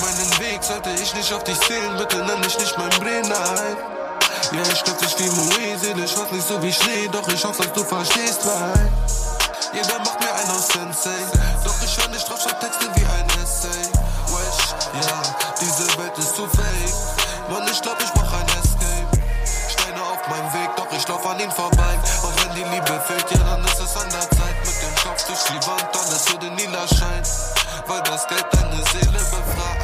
meinen 0.00 0.38
Weg, 0.40 0.62
sollte 0.62 0.90
ich 0.90 1.14
nicht 1.14 1.32
auf 1.32 1.44
dich 1.44 1.58
zählen, 1.60 1.96
bitte 1.96 2.18
nenn 2.18 2.40
mich 2.40 2.58
nicht 2.58 2.76
mein 2.78 2.90
Brenner. 2.90 3.76
Ja, 4.52 4.62
ich 4.72 4.84
glaub 4.84 4.98
dich 4.98 5.18
wie 5.18 5.30
Moe, 5.30 5.78
seelisch 5.78 6.16
was 6.16 6.30
nicht 6.30 6.46
so 6.46 6.62
wie 6.62 6.72
Schnee, 6.72 7.08
doch 7.10 7.26
ich 7.28 7.44
hoffe, 7.44 7.62
dass 7.62 7.72
du 7.72 7.84
verstehst, 7.84 8.40
weil 8.44 8.88
jeder 9.72 9.98
macht 9.98 10.20
mir 10.20 10.32
einen 10.34 10.50
aus 10.50 10.68
Sensei. 10.68 11.18
Doch 11.64 11.74
ich 11.82 11.98
hör 11.98 12.08
nicht 12.08 12.28
drauf, 12.28 12.40
schreib 12.40 12.60
Texte 12.60 12.86
wie 12.94 13.04
ein 13.04 13.26
Essay. 13.42 13.90
Wesh, 14.32 14.74
ja, 15.04 15.22
diese 15.60 15.98
Welt 15.98 16.16
ist 16.18 16.34
zu 16.36 16.46
fake. 16.46 17.50
Mann, 17.50 17.68
ich 17.70 17.80
glaub, 17.82 18.00
ich 18.00 18.12
brauch 18.12 18.32
ein 18.32 18.46
Escape. 18.56 19.06
Steine 19.68 20.02
auf 20.02 20.28
meinem 20.28 20.52
Weg, 20.52 20.70
doch 20.76 20.90
ich 20.92 21.06
lauf 21.08 21.26
an 21.26 21.40
ihn 21.40 21.50
vorbei. 21.50 21.98
Und 22.22 22.34
wenn 22.42 22.54
die 22.54 22.64
Liebe 22.64 23.02
fehlt, 23.06 23.30
ja, 23.30 23.38
dann 23.44 23.64
ist 23.64 23.80
es 23.80 23.96
an 23.96 24.08
der 24.10 24.28
Zeit. 24.30 24.56
Mit 24.64 24.76
dem 24.82 24.94
Kopf 25.04 25.26
durch 25.26 25.42
die 25.44 25.66
Wand, 25.66 25.88
alles 26.16 26.32
würde 26.32 26.48
lila 26.56 26.88
scheint. 26.88 27.28
Weil 27.86 28.02
das 28.02 28.26
Geld 28.26 28.46
deine 28.52 28.82
Seele 28.90 29.18
befreit. 29.18 29.80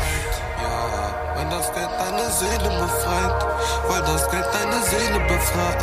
Ja, 0.63 1.37
wenn 1.37 1.51
das 1.51 1.73
Geld 1.75 1.91
deine 1.99 2.31
Seele 2.31 2.71
befreit. 2.81 3.47
Weil 3.89 4.03
das 4.03 4.31
Geld 4.31 4.47
deine 4.53 4.83
Seele 4.83 5.21
befreit. 5.29 5.79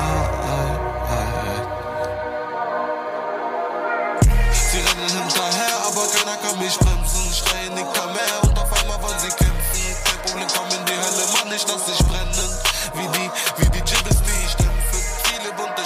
Sie 4.71 4.77
rennen 4.77 5.09
hinterher, 5.09 5.77
aber 5.87 6.05
keiner 6.13 6.37
kann 6.37 6.59
mich 6.59 6.77
bremsen. 6.77 7.33
Schreien 7.33 7.73
nicht 7.73 7.93
mehr 7.93 8.43
und 8.43 8.57
auf 8.57 8.81
einmal 8.81 9.01
wollen 9.01 9.19
sie 9.19 9.29
kämpfen. 9.29 9.59
Kein 10.03 10.21
Problem, 10.25 10.47
komm 10.55 10.79
in 10.79 10.85
die 10.85 10.93
Hölle, 10.93 11.25
Mann, 11.33 11.55
ich 11.55 11.65
lass 11.67 11.85
dich 11.85 12.08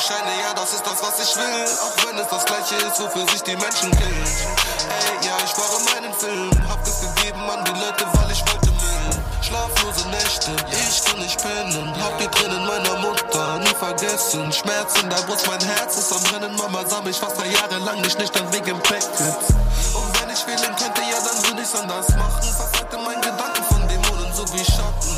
Scheine, 0.03 0.35
ja, 0.43 0.53
das 0.53 0.73
ist 0.73 0.85
das, 0.85 1.01
was 1.01 1.15
ich 1.23 1.33
will. 1.37 1.63
Auch 1.79 1.95
wenn 2.03 2.19
es 2.19 2.27
das 2.27 2.43
gleiche 2.43 2.75
ist, 2.75 2.99
wofür 2.99 3.25
sich 3.31 3.41
die 3.43 3.55
Menschen 3.55 3.89
killen. 3.95 4.27
Ey, 4.27 5.27
ja, 5.27 5.37
ich 5.39 5.55
in 5.55 5.85
meinen 5.95 6.13
Film. 6.19 6.51
Hab 6.67 6.85
es 6.85 6.99
gegeben 6.99 7.39
an 7.49 7.63
die 7.63 7.71
Leute, 7.71 8.03
weil 8.11 8.29
ich 8.29 8.43
wollte 8.51 8.67
millen. 8.67 9.23
Schlaflose 9.39 10.09
Nächte, 10.09 10.51
ich 10.75 11.05
kann 11.05 11.19
nicht 11.19 11.41
pennen. 11.41 11.95
Hab 12.03 12.17
die 12.17 12.27
Tränen 12.27 12.65
meiner 12.67 12.99
Mutter 12.99 13.59
nie 13.59 13.75
vergessen. 13.79 14.51
Schmerz 14.51 14.99
in 15.01 15.09
der 15.09 15.23
Brust, 15.23 15.47
mein 15.47 15.61
Herz 15.61 15.95
ist 15.95 16.11
am 16.11 16.23
Brennen. 16.23 16.53
Mama 16.57 16.83
sah 16.85 16.99
mich 16.99 17.17
fast 17.17 17.39
drei 17.39 17.47
Jahre 17.47 17.77
lang 17.85 18.01
nicht 18.01 18.19
nüchtern 18.19 18.51
wegen 18.51 18.77
Packets. 18.83 19.55
Und 19.95 20.19
wenn 20.19 20.29
ich 20.35 20.45
wählen 20.45 20.75
könnte, 20.75 20.99
ja, 20.99 21.15
dann 21.23 21.47
würde 21.47 21.61
ich's 21.61 21.75
anders 21.79 22.09
machen. 22.09 22.43
Verfolgte 22.43 22.97
mein 22.97 23.21
Gedanken 23.21 23.63
von 23.71 23.87
Dämonen 23.87 24.33
so 24.35 24.43
wie 24.51 24.65
Schatten. 24.65 25.15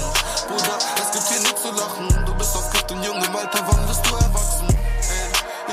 Bruder, 0.48 0.78
es 1.02 1.12
gibt 1.12 1.28
hier 1.28 1.39
nichts 1.39 1.62
zu 1.63 1.71
lachen. 1.71 2.26
Du 2.28 2.36
bist 2.36 2.56
auf 2.56 2.69
Gift 2.69 2.91
und 2.91 3.02
jung 3.04 3.17
im 3.17 3.36
Alter, 3.36 3.65
wann 3.65 3.89
wirst 3.89 4.06
du 4.06 4.25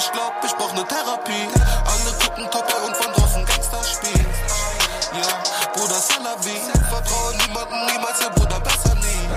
ich 0.02 0.12
glaub, 0.12 0.32
ich 0.44 0.54
brauch 0.56 0.72
ne 0.72 0.84
Therapie. 0.86 1.48
Alle 1.86 2.12
gucken 2.22 2.50
Topper 2.50 2.84
und 2.86 2.96
von 2.96 3.12
draußen 3.12 3.44
Gangster 3.44 3.82
spielen. 3.84 4.26
Ja, 5.14 5.28
Bruder 5.74 6.00
Salavi. 6.00 6.58
Vertraue 6.90 7.34
niemanden, 7.36 7.86
niemals, 7.86 8.20
ja, 8.20 8.28
Bruder, 8.30 8.60
besser 8.60 8.94
nie. 8.96 9.28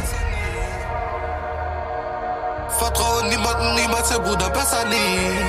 Vertraue 2.79 3.25
niemanden, 3.25 3.75
niemals, 3.75 4.09
ja, 4.09 4.17
Bruder, 4.17 4.49
besser 4.49 4.85
nie. 4.85 5.45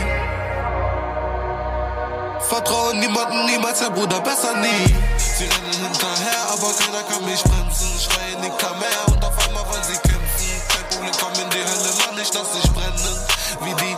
Vertraue 2.41 2.95
niemanden, 2.97 3.47
niemals, 3.47 3.81
ja, 3.81 3.89
Bruder, 3.89 4.21
besser 4.21 4.55
nie. 4.57 4.95
Sie 5.17 5.45
rennen 5.45 5.73
hinterher, 5.73 6.43
aber 6.53 6.73
keiner 6.79 7.03
kann 7.09 7.25
mich 7.25 7.43
bremsen. 7.43 8.01
Schreien 8.01 8.41
nicht 8.41 8.63
mehr 8.63 9.03
und 9.09 9.25
auf 9.25 9.47
einmal 9.47 9.65
wollen 9.67 9.83
sie 9.83 9.99
kämpfen. 10.09 10.63
Kein 10.69 10.89
Problem, 10.91 11.13
komm 11.21 11.33
in 11.43 11.51
die 11.51 11.65
Hölle, 11.65 11.93
Mann, 12.05 12.19
ich 12.21 12.33
lass 12.35 12.53
dich 12.53 12.71
brennen. 12.73 13.17
Wie 13.61 13.75
die, 13.75 13.97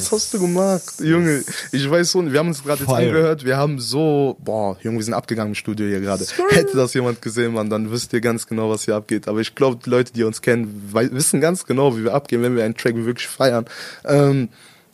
was 0.00 0.12
hast 0.12 0.34
du 0.34 0.40
gemacht? 0.40 0.94
Junge, 1.00 1.44
ich 1.72 1.90
weiß 1.90 2.10
so, 2.10 2.32
wir 2.32 2.38
haben 2.38 2.48
uns 2.48 2.62
gerade 2.62 2.82
jetzt 2.82 2.92
angehört, 2.92 3.44
wir 3.44 3.56
haben 3.56 3.78
so, 3.78 4.36
boah, 4.40 4.76
Junge, 4.82 4.98
wir 4.98 5.04
sind 5.04 5.14
abgegangen 5.14 5.52
im 5.52 5.54
Studio 5.54 5.86
hier 5.86 6.00
gerade. 6.00 6.24
Hätte 6.50 6.76
das 6.76 6.94
jemand 6.94 7.22
gesehen, 7.22 7.52
man, 7.52 7.70
dann 7.70 7.90
wüsst 7.90 8.12
ihr 8.12 8.20
ganz 8.20 8.46
genau, 8.46 8.70
was 8.70 8.84
hier 8.84 8.96
abgeht. 8.96 9.28
Aber 9.28 9.40
ich 9.40 9.54
glaube, 9.54 9.78
die 9.84 9.90
Leute, 9.90 10.12
die 10.12 10.24
uns 10.24 10.42
kennen, 10.42 10.90
wissen 10.92 11.40
ganz 11.40 11.66
genau, 11.66 11.96
wie 11.96 12.04
wir 12.04 12.14
abgehen, 12.14 12.42
wenn 12.42 12.56
wir 12.56 12.64
einen 12.64 12.76
Track 12.76 12.96
wirklich 12.96 13.28
feiern. 13.28 13.66
Ähm, 14.04 14.48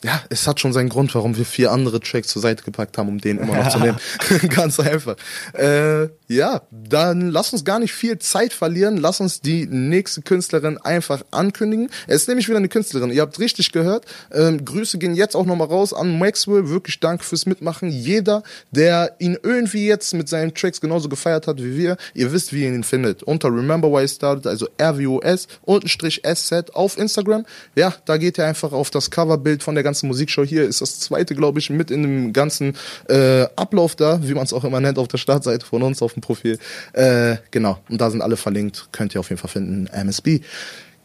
ja, 0.04 0.22
es 0.28 0.46
hat 0.46 0.61
schon 0.61 0.72
seinen 0.72 0.88
Grund, 0.88 1.14
warum 1.14 1.36
wir 1.36 1.44
vier 1.44 1.72
andere 1.72 2.00
Tracks 2.00 2.28
zur 2.28 2.42
Seite 2.42 2.62
gepackt 2.64 2.98
haben, 2.98 3.09
um 3.09 3.18
den 3.18 3.38
immer 3.38 3.57
noch 3.57 3.68
zu 3.70 3.78
nehmen. 3.78 3.96
ganz 4.50 4.78
einfach. 4.78 5.16
Äh, 5.52 6.09
Ja, 6.28 6.62
dann 6.72 7.30
lass 7.30 7.52
uns 7.52 7.64
gar 7.64 7.78
nicht 7.78 7.92
viel 7.92 8.18
Zeit 8.18 8.52
verlieren. 8.52 8.96
Lass 8.96 9.20
uns 9.20 9.40
die 9.40 9.66
nächste 9.66 10.22
Künstlerin 10.22 10.76
einfach 10.76 11.24
ankündigen. 11.30 11.88
Es 12.08 12.22
ist 12.22 12.28
nämlich 12.28 12.48
wieder 12.48 12.58
eine 12.58 12.68
Künstlerin. 12.68 13.12
Ihr 13.12 13.22
habt 13.22 13.38
richtig 13.38 13.70
gehört. 13.70 14.06
Ähm, 14.32 14.64
Grüße 14.64 14.98
gehen 14.98 15.14
jetzt 15.14 15.36
auch 15.36 15.46
nochmal 15.46 15.68
raus 15.68 15.92
an 15.92 16.18
Maxwell. 16.18 16.68
Wirklich 16.68 16.98
danke 16.98 17.22
fürs 17.22 17.46
Mitmachen. 17.46 17.90
Jeder, 17.90 18.42
der 18.72 19.14
ihn 19.20 19.38
irgendwie 19.40 19.86
jetzt 19.86 20.14
mit 20.14 20.28
seinen 20.28 20.52
Tracks 20.52 20.80
genauso 20.80 21.08
gefeiert 21.08 21.46
hat 21.46 21.62
wie 21.62 21.76
wir, 21.76 21.96
ihr 22.12 22.32
wisst, 22.32 22.52
wie 22.52 22.64
ihr 22.64 22.72
ihn 22.72 22.82
findet. 22.82 23.22
Unter 23.22 23.48
Remember 23.48 23.92
Why 23.92 24.04
I 24.04 24.08
Started, 24.08 24.48
also 24.48 24.66
RWOS, 24.82 25.46
untenstrich 25.62 26.22
SZ 26.26 26.74
auf 26.74 26.98
Instagram. 26.98 27.46
Ja, 27.76 27.94
da 28.04 28.16
geht 28.16 28.36
ihr 28.38 28.46
einfach 28.46 28.72
auf 28.72 28.90
das 28.90 29.12
Coverbild 29.12 29.62
von 29.62 29.76
der 29.76 29.84
ganzen 29.84 30.08
Musikshow. 30.08 30.42
Hier 30.42 30.64
ist 30.64 30.80
das 30.80 30.98
zweite, 30.98 31.36
glaube 31.36 31.60
ich, 31.60 31.70
mit 31.70 31.92
in 31.92 32.02
dem 32.02 32.32
ganzen 32.32 32.76
äh, 33.08 33.46
Ablauf 33.54 33.94
da, 33.94 34.20
wie 34.26 34.34
man 34.34 34.44
es 34.44 34.52
auch 34.52 34.64
immer 34.64 34.80
nennt, 34.80 34.98
auf 34.98 35.06
der 35.06 35.18
Startseite 35.18 35.64
von 35.64 35.84
uns 35.84 36.02
auf 36.02 36.15
dem 36.16 36.20
Profil. 36.20 36.58
Äh, 36.92 37.36
genau, 37.50 37.78
und 37.88 38.00
da 38.00 38.10
sind 38.10 38.22
alle 38.22 38.36
verlinkt. 38.36 38.88
Könnt 38.92 39.14
ihr 39.14 39.20
auf 39.20 39.28
jeden 39.28 39.40
Fall 39.40 39.50
finden. 39.50 39.86
MSB. 39.86 40.40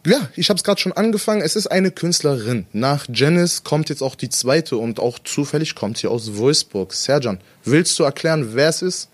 Ja, 0.05 0.29
ich 0.35 0.49
habe 0.49 0.57
es 0.57 0.63
gerade 0.63 0.81
schon 0.81 0.93
angefangen. 0.93 1.41
Es 1.41 1.55
ist 1.55 1.67
eine 1.67 1.91
Künstlerin. 1.91 2.65
Nach 2.73 3.05
Janice 3.13 3.63
kommt 3.63 3.89
jetzt 3.89 4.01
auch 4.01 4.15
die 4.15 4.29
zweite 4.29 4.77
und 4.77 4.99
auch 4.99 5.19
zufällig 5.19 5.75
kommt 5.75 5.99
sie 5.99 6.07
aus 6.07 6.37
Wolfsburg. 6.37 6.93
Serjan, 6.93 7.39
willst 7.63 7.99
du 7.99 8.03
erklären, 8.03 8.55
wer 8.55 8.69
es 8.69 8.81
ist? 8.81 9.09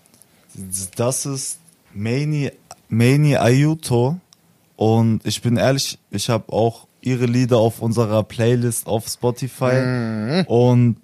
Das 0.96 1.26
ist 1.26 1.58
Mani, 1.92 2.52
Mani 2.88 3.36
Ayuto. 3.36 4.18
Und 4.76 5.20
ich 5.26 5.42
bin 5.42 5.56
ehrlich, 5.56 5.98
ich 6.10 6.30
habe 6.30 6.50
auch 6.52 6.86
ihre 7.02 7.26
Lieder 7.26 7.58
auf 7.58 7.80
unserer 7.80 8.22
Playlist 8.22 8.86
auf 8.86 9.08
Spotify. 9.08 10.44
Und 10.46 10.96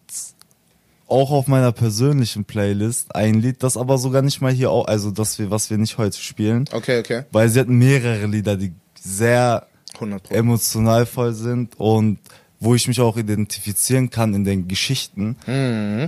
auch 1.06 1.30
auf 1.30 1.46
meiner 1.46 1.72
persönlichen 1.72 2.44
Playlist 2.44 3.14
ein 3.14 3.34
Lied, 3.34 3.62
das 3.62 3.76
aber 3.76 3.98
sogar 3.98 4.22
nicht 4.22 4.40
mal 4.40 4.52
hier 4.52 4.70
auch, 4.70 4.86
also 4.86 5.10
das 5.10 5.38
wir, 5.38 5.50
was 5.50 5.70
wir 5.70 5.78
nicht 5.78 5.98
heute 5.98 6.18
spielen. 6.18 6.64
Okay, 6.72 6.98
okay. 7.00 7.24
Weil 7.30 7.48
sie 7.48 7.60
hatten 7.60 7.76
mehrere 7.76 8.26
Lieder, 8.26 8.56
die 8.56 8.72
sehr 9.00 9.66
100 9.94 10.22
Pro. 10.22 10.34
emotional 10.34 11.06
voll 11.06 11.34
sind 11.34 11.78
und 11.78 12.18
wo 12.60 12.74
ich 12.74 12.88
mich 12.88 13.00
auch 13.00 13.16
identifizieren 13.16 14.08
kann 14.08 14.32
in 14.32 14.44
den 14.44 14.66
Geschichten. 14.68 15.36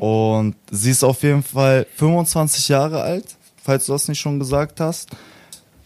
Und 0.00 0.56
sie 0.70 0.90
ist 0.90 1.04
auf 1.04 1.22
jeden 1.22 1.42
Fall 1.42 1.86
25 1.96 2.68
Jahre 2.68 3.02
alt, 3.02 3.36
falls 3.62 3.86
du 3.86 3.92
das 3.92 4.08
nicht 4.08 4.20
schon 4.20 4.38
gesagt 4.38 4.80
hast. 4.80 5.10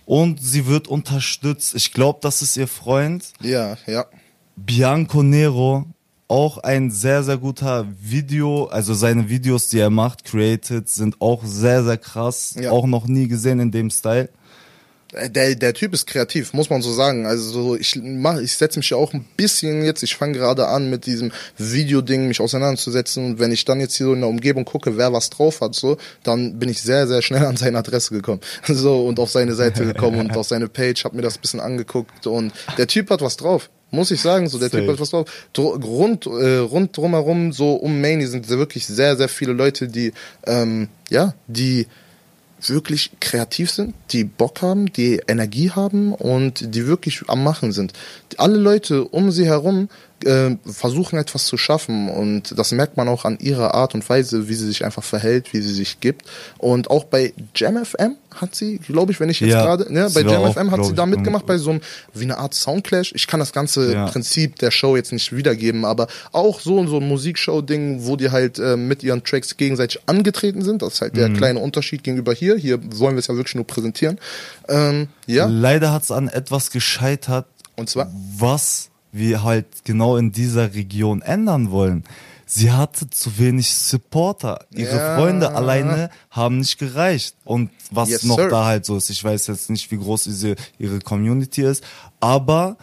Und 0.06 0.40
sie 0.40 0.66
wird 0.66 0.86
unterstützt. 0.86 1.74
Ich 1.74 1.92
glaube, 1.92 2.20
das 2.22 2.42
ist 2.42 2.56
ihr 2.56 2.68
Freund. 2.68 3.32
Ja, 3.40 3.76
ja. 3.86 4.06
Bianco 4.56 5.22
Nero, 5.22 5.86
auch 6.30 6.58
ein 6.58 6.92
sehr, 6.92 7.24
sehr 7.24 7.38
guter 7.38 7.86
Video, 8.00 8.66
also 8.66 8.94
seine 8.94 9.28
Videos, 9.28 9.68
die 9.68 9.80
er 9.80 9.90
macht, 9.90 10.24
created, 10.24 10.88
sind 10.88 11.20
auch 11.20 11.44
sehr, 11.44 11.82
sehr 11.82 11.98
krass. 11.98 12.54
Ja. 12.60 12.70
Auch 12.70 12.86
noch 12.86 13.08
nie 13.08 13.26
gesehen 13.26 13.58
in 13.58 13.72
dem 13.72 13.90
Style. 13.90 14.28
Der, 15.12 15.56
der 15.56 15.74
Typ 15.74 15.92
ist 15.92 16.06
kreativ, 16.06 16.52
muss 16.52 16.70
man 16.70 16.82
so 16.82 16.92
sagen. 16.92 17.26
Also 17.26 17.50
so, 17.50 17.76
ich 17.76 18.00
mach, 18.00 18.38
ich 18.38 18.56
setze 18.56 18.78
mich 18.78 18.90
ja 18.90 18.96
auch 18.96 19.12
ein 19.12 19.26
bisschen 19.36 19.84
jetzt, 19.84 20.04
ich 20.04 20.14
fange 20.14 20.34
gerade 20.34 20.68
an 20.68 20.88
mit 20.88 21.04
diesem 21.04 21.32
Videoding 21.58 22.28
mich 22.28 22.40
auseinanderzusetzen 22.40 23.24
und 23.24 23.38
wenn 23.40 23.50
ich 23.50 23.64
dann 23.64 23.80
jetzt 23.80 23.96
hier 23.96 24.06
so 24.06 24.14
in 24.14 24.20
der 24.20 24.28
Umgebung 24.28 24.64
gucke, 24.64 24.96
wer 24.96 25.12
was 25.12 25.30
drauf 25.30 25.60
hat, 25.60 25.74
so, 25.74 25.96
dann 26.22 26.60
bin 26.60 26.68
ich 26.68 26.80
sehr, 26.80 27.08
sehr 27.08 27.22
schnell 27.22 27.44
an 27.44 27.56
seine 27.56 27.78
Adresse 27.78 28.14
gekommen. 28.14 28.40
So 28.68 29.04
und 29.04 29.18
auf 29.18 29.30
seine 29.30 29.54
Seite 29.54 29.84
gekommen 29.84 30.20
und 30.20 30.36
auf 30.36 30.46
seine 30.46 30.68
Page, 30.68 31.04
hab 31.04 31.12
mir 31.12 31.22
das 31.22 31.38
ein 31.38 31.40
bisschen 31.40 31.60
angeguckt 31.60 32.28
und 32.28 32.52
der 32.78 32.86
Typ 32.86 33.10
hat 33.10 33.20
was 33.20 33.36
drauf. 33.36 33.68
Muss 33.90 34.10
ich 34.10 34.20
sagen, 34.20 34.48
so 34.48 34.58
der 34.58 34.70
Typ 34.70 34.80
Safe. 34.80 34.92
hat 34.92 35.00
was 35.00 35.10
drauf. 35.10 35.48
Dr 35.52 35.82
rund, 35.82 36.26
äh, 36.26 36.58
rund 36.58 36.96
drumherum, 36.96 37.52
so 37.52 37.74
um 37.74 38.00
Mani 38.00 38.26
sind 38.26 38.48
wirklich 38.48 38.86
sehr, 38.86 39.16
sehr 39.16 39.28
viele 39.28 39.52
Leute, 39.52 39.88
die, 39.88 40.12
ähm, 40.46 40.88
ja, 41.08 41.34
die 41.48 41.86
wirklich 42.68 43.12
kreativ 43.20 43.70
sind, 43.70 43.94
die 44.10 44.24
Bock 44.24 44.62
haben, 44.62 44.92
die 44.92 45.20
Energie 45.26 45.70
haben 45.70 46.12
und 46.12 46.74
die 46.74 46.86
wirklich 46.86 47.22
am 47.28 47.42
Machen 47.42 47.72
sind. 47.72 47.92
Alle 48.36 48.58
Leute 48.58 49.04
um 49.04 49.30
sie 49.30 49.46
herum 49.46 49.88
äh, 50.24 50.56
versuchen 50.66 51.18
etwas 51.18 51.46
zu 51.46 51.56
schaffen 51.56 52.08
und 52.08 52.58
das 52.58 52.72
merkt 52.72 52.96
man 52.96 53.08
auch 53.08 53.24
an 53.24 53.38
ihrer 53.38 53.74
Art 53.74 53.94
und 53.94 54.08
Weise, 54.08 54.48
wie 54.48 54.54
sie 54.54 54.66
sich 54.66 54.84
einfach 54.84 55.02
verhält, 55.04 55.52
wie 55.52 55.60
sie 55.60 55.72
sich 55.72 56.00
gibt. 56.00 56.26
Und 56.58 56.90
auch 56.90 57.04
bei 57.04 57.32
Jam 57.54 57.82
FM 57.84 58.16
hat 58.34 58.54
sie, 58.54 58.78
glaube 58.78 59.10
ich, 59.12 59.18
wenn 59.20 59.28
ich 59.28 59.40
jetzt 59.40 59.50
Ja, 59.50 59.62
gerade, 59.64 59.92
ne, 59.92 60.08
bei 60.14 60.24
war 60.24 60.32
Jam 60.32 60.42
auch, 60.44 60.54
FM 60.54 60.70
hat 60.70 60.84
sie 60.84 60.94
da 60.94 61.04
mitgemacht 61.06 61.46
bei 61.46 61.58
so 61.58 61.70
einem, 61.70 61.80
wie 62.14 62.24
eine 62.24 62.38
Art 62.38 62.54
Soundclash. 62.54 63.12
Ich 63.14 63.26
kann 63.26 63.40
das 63.40 63.52
ganze 63.52 63.92
Ja. 63.92 64.06
Prinzip 64.06 64.56
der 64.60 64.70
Show 64.70 64.94
jetzt 64.96 65.12
nicht 65.12 65.34
wiedergeben, 65.34 65.84
aber 65.84 66.06
auch 66.32 66.60
so 66.60 66.86
so 66.86 66.98
ein 66.98 67.08
Musikshow-Ding, 67.08 68.06
wo 68.06 68.16
die 68.16 68.30
halt 68.30 68.58
äh, 68.58 68.76
mit 68.76 69.02
ihren 69.02 69.24
Tracks 69.24 69.56
gegenseitig 69.56 70.00
angetreten 70.06 70.62
sind. 70.62 70.82
Das 70.82 70.94
ist 70.94 71.00
halt 71.00 71.16
der 71.16 71.28
Mhm. 71.28 71.36
kleine 71.36 71.58
Unterschied 71.60 72.04
gegenüber 72.04 72.32
hier. 72.32 72.56
Hier 72.56 72.78
wollen 72.98 73.14
wir 73.16 73.20
es 73.20 73.26
ja 73.26 73.34
wirklich 73.36 73.54
nur 73.56 73.66
präsentieren. 73.66 74.18
Ähm, 74.68 75.08
ja, 75.26 75.46
Leider 75.46 75.92
hat 75.92 76.04
es 76.04 76.10
an 76.10 76.28
etwas 76.28 76.70
gescheitert, 76.70 77.46
und 77.76 77.90
zwar, 77.90 78.12
was 78.38 78.90
wir 79.12 79.42
halt 79.42 79.66
genau 79.84 80.16
in 80.16 80.32
dieser 80.32 80.74
Region 80.74 81.22
ändern 81.22 81.70
wollen. 81.70 82.04
Sie 82.46 82.72
hatte 82.72 83.08
zu 83.08 83.38
wenig 83.38 83.72
Supporter. 83.74 84.64
Ihre 84.74 84.96
Ja. 84.96 85.16
Freunde 85.16 85.54
alleine 85.54 86.10
haben 86.30 86.58
nicht 86.58 86.78
gereicht. 86.78 87.36
Und 87.44 87.70
was 87.92 88.08
Yes, 88.08 88.24
noch 88.24 88.36
sir. 88.38 88.48
da 88.48 88.64
halt 88.64 88.84
so 88.84 88.96
ist, 88.96 89.08
ich 89.10 89.22
weiß 89.22 89.46
jetzt 89.46 89.70
nicht, 89.70 89.90
wie 89.92 89.98
groß 89.98 90.24
diese, 90.24 90.56
ihre 90.78 90.98
Community 90.98 91.62
ist, 91.62 91.84
aber 92.18 92.76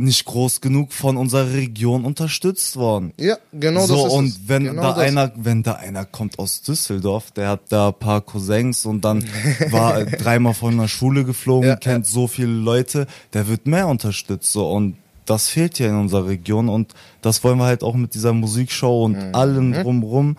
nicht 0.00 0.24
groß 0.26 0.60
genug 0.60 0.92
von 0.92 1.16
unserer 1.16 1.52
Region 1.52 2.04
unterstützt 2.04 2.76
worden. 2.76 3.12
ja, 3.18 3.36
genau 3.52 3.84
so, 3.84 3.96
das 3.96 4.06
ist 4.06 4.12
und 4.12 4.48
wenn 4.48 4.64
genau 4.64 4.82
da 4.82 4.88
das. 4.94 4.98
einer, 4.98 5.32
wenn 5.36 5.64
da 5.64 5.72
einer 5.74 6.04
kommt 6.04 6.38
aus 6.38 6.62
Düsseldorf, 6.62 7.32
der 7.32 7.48
hat 7.48 7.62
da 7.70 7.88
ein 7.88 7.94
paar 7.94 8.20
Cousins 8.20 8.86
und 8.86 9.04
dann 9.04 9.24
war 9.70 10.04
dreimal 10.04 10.54
von 10.54 10.76
der 10.78 10.86
Schule 10.86 11.24
geflogen, 11.24 11.68
Ja, 11.70 11.76
kennt 11.76 12.06
so 12.06 12.28
viele 12.28 12.52
Leute, 12.52 13.08
der 13.32 13.48
wird 13.48 13.66
mehr 13.66 13.88
unterstützt, 13.88 14.52
so, 14.52 14.70
und 14.70 14.96
das 15.28 15.48
fehlt 15.48 15.76
hier 15.76 15.88
in 15.88 15.96
unserer 15.96 16.26
Region 16.26 16.68
und 16.68 16.94
das 17.22 17.42
wollen 17.44 17.58
wir 17.58 17.64
halt 17.66 17.82
auch 17.82 17.94
mit 17.94 18.14
dieser 18.14 18.32
Musikshow 18.32 19.04
und 19.04 19.16
allem 19.34 19.72
drumrum 19.72 20.36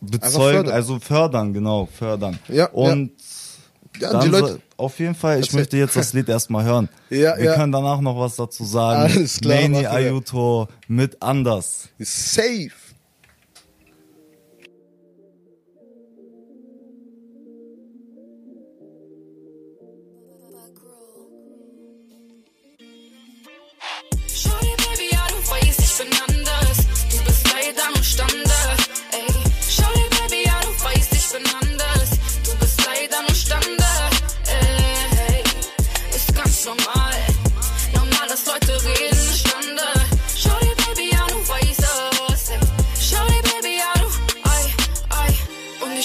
bezeugen, 0.00 0.32
Mhm. 0.36 0.52
fördern. 0.54 0.74
also 0.74 0.98
fördern, 0.98 1.52
genau, 1.52 1.86
fördern. 1.86 2.38
Ja, 2.48 2.66
und 2.70 3.12
ja, 4.00 4.10
dann 4.12 4.22
die 4.22 4.28
Leute, 4.28 4.46
so, 4.54 4.58
auf 4.78 4.98
jeden 4.98 5.14
Fall, 5.14 5.38
ich 5.38 5.46
Erzähl. 5.46 5.60
möchte 5.60 5.76
jetzt 5.76 5.94
das 5.96 6.12
Lied 6.12 6.28
erstmal 6.28 6.64
hören. 6.64 6.88
Ja, 7.10 7.36
wir 7.36 7.44
ja. 7.44 7.54
können 7.54 7.72
danach 7.72 8.00
noch 8.00 8.18
was 8.18 8.36
dazu 8.36 8.64
sagen. 8.64 9.02
Alles 9.12 9.38
klar, 9.40 9.68
wir. 9.70 9.92
Ayuto 9.92 10.66
mit 10.88 11.22
Anders. 11.22 11.88
safe. 11.98 12.70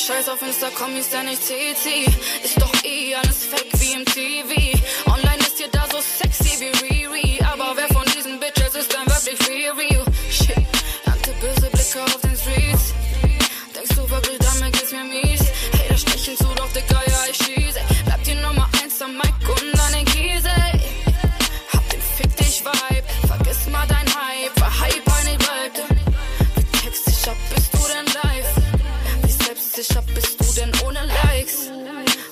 Scheiß 0.07 0.29
auf 0.29 0.41
Insta-Kommis, 0.41 1.09
denn 1.09 1.27
ich 1.27 1.41
CC. 1.41 2.05
Ist 2.41 2.61
doch 2.61 2.71
eh 2.85 3.13
alles 3.13 3.45
fake 3.45 3.77
wie 3.77 3.91
im 3.91 4.05
TV. 4.05 4.79
Online 5.05 5.39
ist 5.39 5.59
ihr 5.59 5.67
da 5.67 5.85
so 5.91 5.99
sexy 5.99 6.61
wie 6.61 6.69
Riri. 6.85 7.39
Aber 7.43 7.75
wer 7.75 7.89
von 7.89 8.05
diesen 8.15 8.39
Bitches 8.39 8.73
ist 8.75 8.93
denn 8.93 9.05
wirklich 9.05 9.37
real? 9.49 9.96
Selbstsicher 29.97 30.01
bist 30.13 30.39
du 30.39 30.59
denn 30.59 30.71
ohne 30.85 30.99
Likes? 31.05 31.69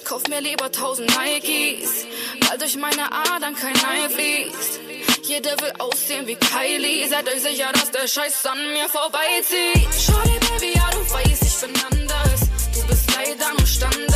Kauf 0.03 0.27
mir 0.27 0.41
lieber 0.41 0.71
tausend 0.71 1.11
Nikes, 1.17 2.05
weil 2.47 2.57
durch 2.57 2.75
meine 2.75 3.11
Adern 3.11 3.55
kein 3.55 3.75
Ei 3.75 4.09
fließt. 4.09 4.79
Jeder 5.23 5.51
will 5.59 5.73
aussehen 5.79 6.27
wie 6.27 6.35
Kylie. 6.35 7.07
Seid 7.07 7.27
euch 7.27 7.41
sicher, 7.41 7.71
dass 7.73 7.91
der 7.91 8.07
Scheiß 8.07 8.45
an 8.45 8.59
mir 8.73 8.87
vorbeizieht. 8.87 9.89
Shorty, 9.99 10.39
Baby, 10.39 10.73
ja, 10.75 10.89
du 10.91 11.13
weißt, 11.13 11.43
ich 11.43 11.61
bin 11.61 11.73
anders. 11.91 12.41
Du 12.73 12.87
bist 12.87 13.11
leider 13.15 13.51
nur 13.57 13.65
Standard. 13.65 14.14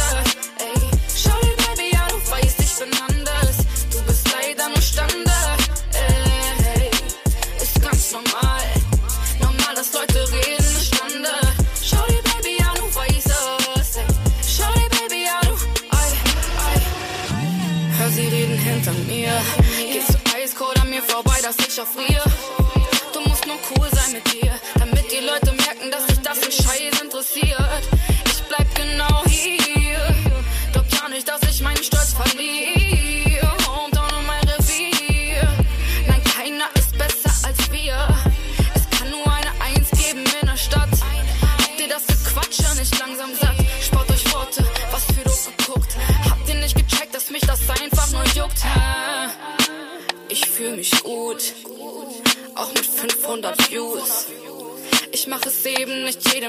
shuffle 21.79 22.03
your 22.11 22.18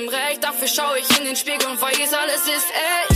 jedem 0.01 0.09
recht. 0.09 0.43
Dafür 0.43 0.69
schaue 0.69 0.99
ich 0.99 1.19
in 1.19 1.25
den 1.25 1.37
Spiegel 1.37 1.67
und 1.69 1.81
weiß, 1.81 2.13
alles 2.15 2.43
ist 2.47 2.71
echt. 3.09 3.10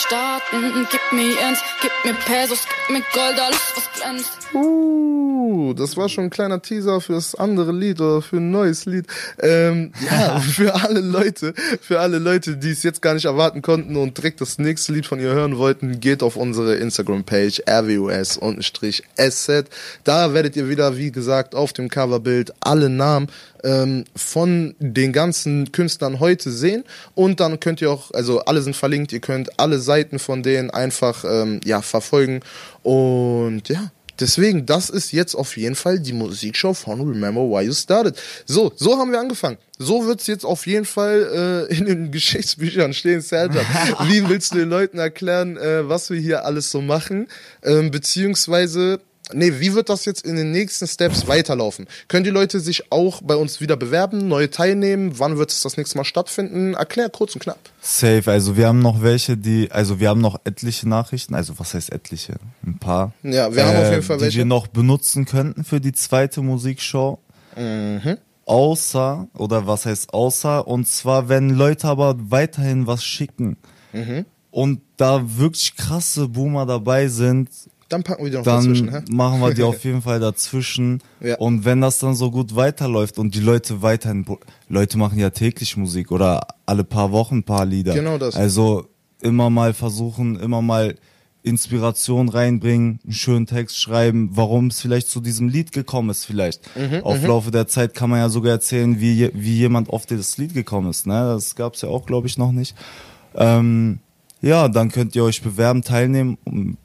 Staaten. 0.00 0.86
Gib 0.90 1.00
mir 1.12 1.38
Ends, 1.40 1.60
gib 1.80 1.92
mir 2.04 2.14
Pesos, 2.14 2.66
gib 2.66 2.96
mir 2.96 3.04
Gold, 3.12 3.38
alles 3.38 3.60
was 3.76 3.92
glänzt. 3.92 4.30
Uh, 4.52 4.69
das 5.72 5.96
war 5.96 6.08
schon 6.08 6.24
ein 6.24 6.30
kleiner 6.30 6.62
Teaser 6.62 7.00
fürs 7.00 7.34
andere 7.34 7.72
Lied 7.72 8.00
oder 8.00 8.22
für 8.22 8.36
ein 8.36 8.50
neues 8.50 8.86
Lied. 8.86 9.06
Ähm, 9.40 9.92
ja, 10.04 10.40
für 10.40 10.74
alle 10.74 11.00
Leute, 11.00 11.54
für 11.80 12.00
alle 12.00 12.18
Leute, 12.18 12.56
die 12.56 12.70
es 12.70 12.82
jetzt 12.82 13.02
gar 13.02 13.14
nicht 13.14 13.26
erwarten 13.26 13.62
konnten 13.62 13.96
und 13.96 14.16
direkt 14.16 14.40
das 14.40 14.58
nächste 14.58 14.92
Lied 14.92 15.06
von 15.06 15.20
ihr 15.20 15.30
hören 15.30 15.58
wollten, 15.58 16.00
geht 16.00 16.22
auf 16.22 16.36
unsere 16.36 16.76
Instagram-Page 16.76 17.62
rwus-sz. 17.68 19.64
Da 20.04 20.34
werdet 20.34 20.56
ihr 20.56 20.68
wieder, 20.68 20.96
wie 20.96 21.12
gesagt, 21.12 21.54
auf 21.54 21.72
dem 21.72 21.88
Coverbild 21.88 22.52
alle 22.60 22.88
Namen 22.88 23.28
ähm, 23.64 24.04
von 24.16 24.74
den 24.78 25.12
ganzen 25.12 25.72
Künstlern 25.72 26.20
heute 26.20 26.50
sehen 26.50 26.84
und 27.14 27.40
dann 27.40 27.60
könnt 27.60 27.80
ihr 27.80 27.90
auch, 27.90 28.10
also 28.12 28.40
alle 28.40 28.62
sind 28.62 28.76
verlinkt, 28.76 29.12
ihr 29.12 29.20
könnt 29.20 29.58
alle 29.58 29.78
Seiten 29.78 30.18
von 30.18 30.42
denen 30.42 30.70
einfach 30.70 31.24
ähm, 31.24 31.60
ja 31.64 31.82
verfolgen 31.82 32.40
und 32.82 33.68
ja. 33.68 33.90
Deswegen, 34.20 34.66
das 34.66 34.90
ist 34.90 35.12
jetzt 35.12 35.34
auf 35.34 35.56
jeden 35.56 35.74
Fall 35.74 35.98
die 35.98 36.12
Musikshow 36.12 36.74
von 36.74 37.00
Remember 37.00 37.42
Why 37.42 37.64
You 37.64 37.72
Started. 37.72 38.20
So, 38.46 38.72
so 38.76 38.98
haben 38.98 39.10
wir 39.12 39.20
angefangen. 39.20 39.56
So 39.78 40.06
wird's 40.06 40.26
jetzt 40.26 40.44
auf 40.44 40.66
jeden 40.66 40.84
Fall 40.84 41.68
äh, 41.70 41.74
in 41.74 41.86
den 41.86 42.10
Geschichtsbüchern 42.12 42.92
stehen, 42.92 43.22
Sergio. 43.22 43.60
Wie 44.08 44.28
willst 44.28 44.52
du 44.52 44.58
den 44.58 44.68
Leuten 44.68 44.98
erklären, 44.98 45.56
äh, 45.56 45.88
was 45.88 46.10
wir 46.10 46.20
hier 46.20 46.44
alles 46.44 46.70
so 46.70 46.82
machen? 46.82 47.28
Ähm, 47.62 47.90
beziehungsweise 47.90 49.00
Nee, 49.34 49.54
wie 49.60 49.74
wird 49.74 49.88
das 49.88 50.04
jetzt 50.04 50.24
in 50.26 50.36
den 50.36 50.50
nächsten 50.52 50.86
Steps 50.86 51.26
weiterlaufen? 51.28 51.86
Können 52.08 52.24
die 52.24 52.30
Leute 52.30 52.60
sich 52.60 52.90
auch 52.92 53.22
bei 53.22 53.36
uns 53.36 53.60
wieder 53.60 53.76
bewerben, 53.76 54.28
neue 54.28 54.50
teilnehmen? 54.50 55.18
Wann 55.18 55.38
wird 55.38 55.50
es 55.50 55.62
das 55.62 55.76
nächste 55.76 55.96
Mal 55.98 56.04
stattfinden? 56.04 56.74
Erklär 56.74 57.08
kurz 57.10 57.34
und 57.34 57.42
knapp. 57.42 57.58
Safe, 57.80 58.22
also 58.30 58.56
wir 58.56 58.66
haben 58.68 58.80
noch 58.80 59.02
welche, 59.02 59.36
die, 59.36 59.70
also 59.70 60.00
wir 60.00 60.08
haben 60.08 60.20
noch 60.20 60.40
etliche 60.44 60.88
Nachrichten, 60.88 61.34
also 61.34 61.58
was 61.58 61.74
heißt 61.74 61.92
etliche? 61.92 62.34
Ein 62.64 62.78
paar. 62.78 63.12
Ja, 63.22 63.54
wir 63.54 63.66
haben 63.66 63.76
auf 63.76 63.90
jeden 63.90 64.02
Fall 64.02 64.16
die 64.18 64.22
welche. 64.24 64.38
wir 64.38 64.44
noch 64.44 64.66
benutzen 64.66 65.24
könnten 65.24 65.64
für 65.64 65.80
die 65.80 65.92
zweite 65.92 66.42
Musikshow. 66.42 67.18
Mhm. 67.56 68.16
Außer, 68.46 69.28
oder 69.36 69.66
was 69.66 69.86
heißt 69.86 70.12
außer, 70.12 70.66
und 70.66 70.88
zwar, 70.88 71.28
wenn 71.28 71.50
Leute 71.50 71.86
aber 71.86 72.16
weiterhin 72.18 72.86
was 72.86 73.04
schicken 73.04 73.56
Mhm. 73.92 74.24
und 74.50 74.80
da 74.96 75.22
wirklich 75.38 75.76
krasse 75.76 76.28
Boomer 76.28 76.66
dabei 76.66 77.08
sind, 77.08 77.48
Dann 77.90 78.02
packen 78.04 78.24
wir 78.24 78.30
die 78.30 78.36
noch 78.38 78.44
dann 78.44 78.64
dazwischen, 78.64 78.90
hä? 78.90 79.02
machen 79.10 79.40
wir 79.40 79.52
die 79.52 79.62
auf 79.64 79.84
jeden 79.84 80.00
Fall 80.00 80.20
dazwischen. 80.20 81.02
Ja. 81.20 81.36
Und 81.36 81.64
wenn 81.64 81.80
das 81.80 81.98
dann 81.98 82.14
so 82.14 82.30
gut 82.30 82.56
weiterläuft 82.56 83.18
und 83.18 83.34
die 83.34 83.40
Leute 83.40 83.82
weiterhin, 83.82 84.24
Leute 84.68 84.96
machen 84.96 85.18
ja 85.18 85.30
täglich 85.30 85.76
Musik 85.76 86.10
oder 86.10 86.46
alle 86.66 86.84
paar 86.84 87.12
Wochen 87.12 87.38
ein 87.38 87.42
paar 87.42 87.66
Lieder. 87.66 87.92
Genau 87.92 88.16
das. 88.16 88.36
Also 88.36 88.86
immer 89.20 89.50
mal 89.50 89.74
versuchen, 89.74 90.38
immer 90.38 90.62
mal 90.62 90.94
Inspiration 91.42 92.28
reinbringen, 92.28 93.00
einen 93.02 93.12
schönen 93.12 93.46
Text 93.46 93.78
schreiben, 93.78 94.30
warum 94.32 94.68
es 94.68 94.80
vielleicht 94.80 95.08
zu 95.08 95.20
diesem 95.20 95.48
Lied 95.48 95.72
gekommen 95.72 96.10
ist 96.10 96.24
vielleicht. 96.26 96.62
Mhm, 96.76 97.02
Auf 97.02 97.22
Laufe 97.26 97.50
der 97.50 97.66
Zeit 97.66 97.94
kann 97.94 98.10
man 98.10 98.20
ja 98.20 98.28
sogar 98.28 98.52
erzählen, 98.52 99.00
wie, 99.00 99.30
wie 99.34 99.56
jemand 99.56 99.90
auf 99.90 100.06
das 100.06 100.36
Lied 100.38 100.54
gekommen 100.54 100.90
ist. 100.90 101.06
Ne? 101.06 101.14
Das 101.14 101.56
gab's 101.56 101.80
ja 101.80 101.88
auch, 101.88 102.06
glaube 102.06 102.26
ich, 102.26 102.36
noch 102.36 102.52
nicht. 102.52 102.76
Ähm, 103.34 104.00
ja, 104.42 104.68
dann 104.68 104.90
könnt 104.90 105.14
ihr 105.16 105.24
euch 105.24 105.42
bewerben, 105.42 105.82
teilnehmen. 105.82 106.38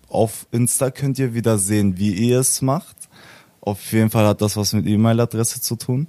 Auf 0.10 0.48
Insta 0.52 0.92
könnt 0.92 1.20
ihr 1.20 1.34
wieder 1.34 1.58
sehen, 1.58 1.98
wie 1.98 2.14
ihr 2.14 2.40
es 2.40 2.62
macht. 2.62 2.96
Auf 3.62 3.92
jeden 3.92 4.10
Fall 4.10 4.28
hat 4.28 4.42
das 4.42 4.56
was 4.58 4.74
mit 4.74 4.86
E-Mail-Adresse 4.86 5.62
zu 5.62 5.76
tun. 5.76 6.08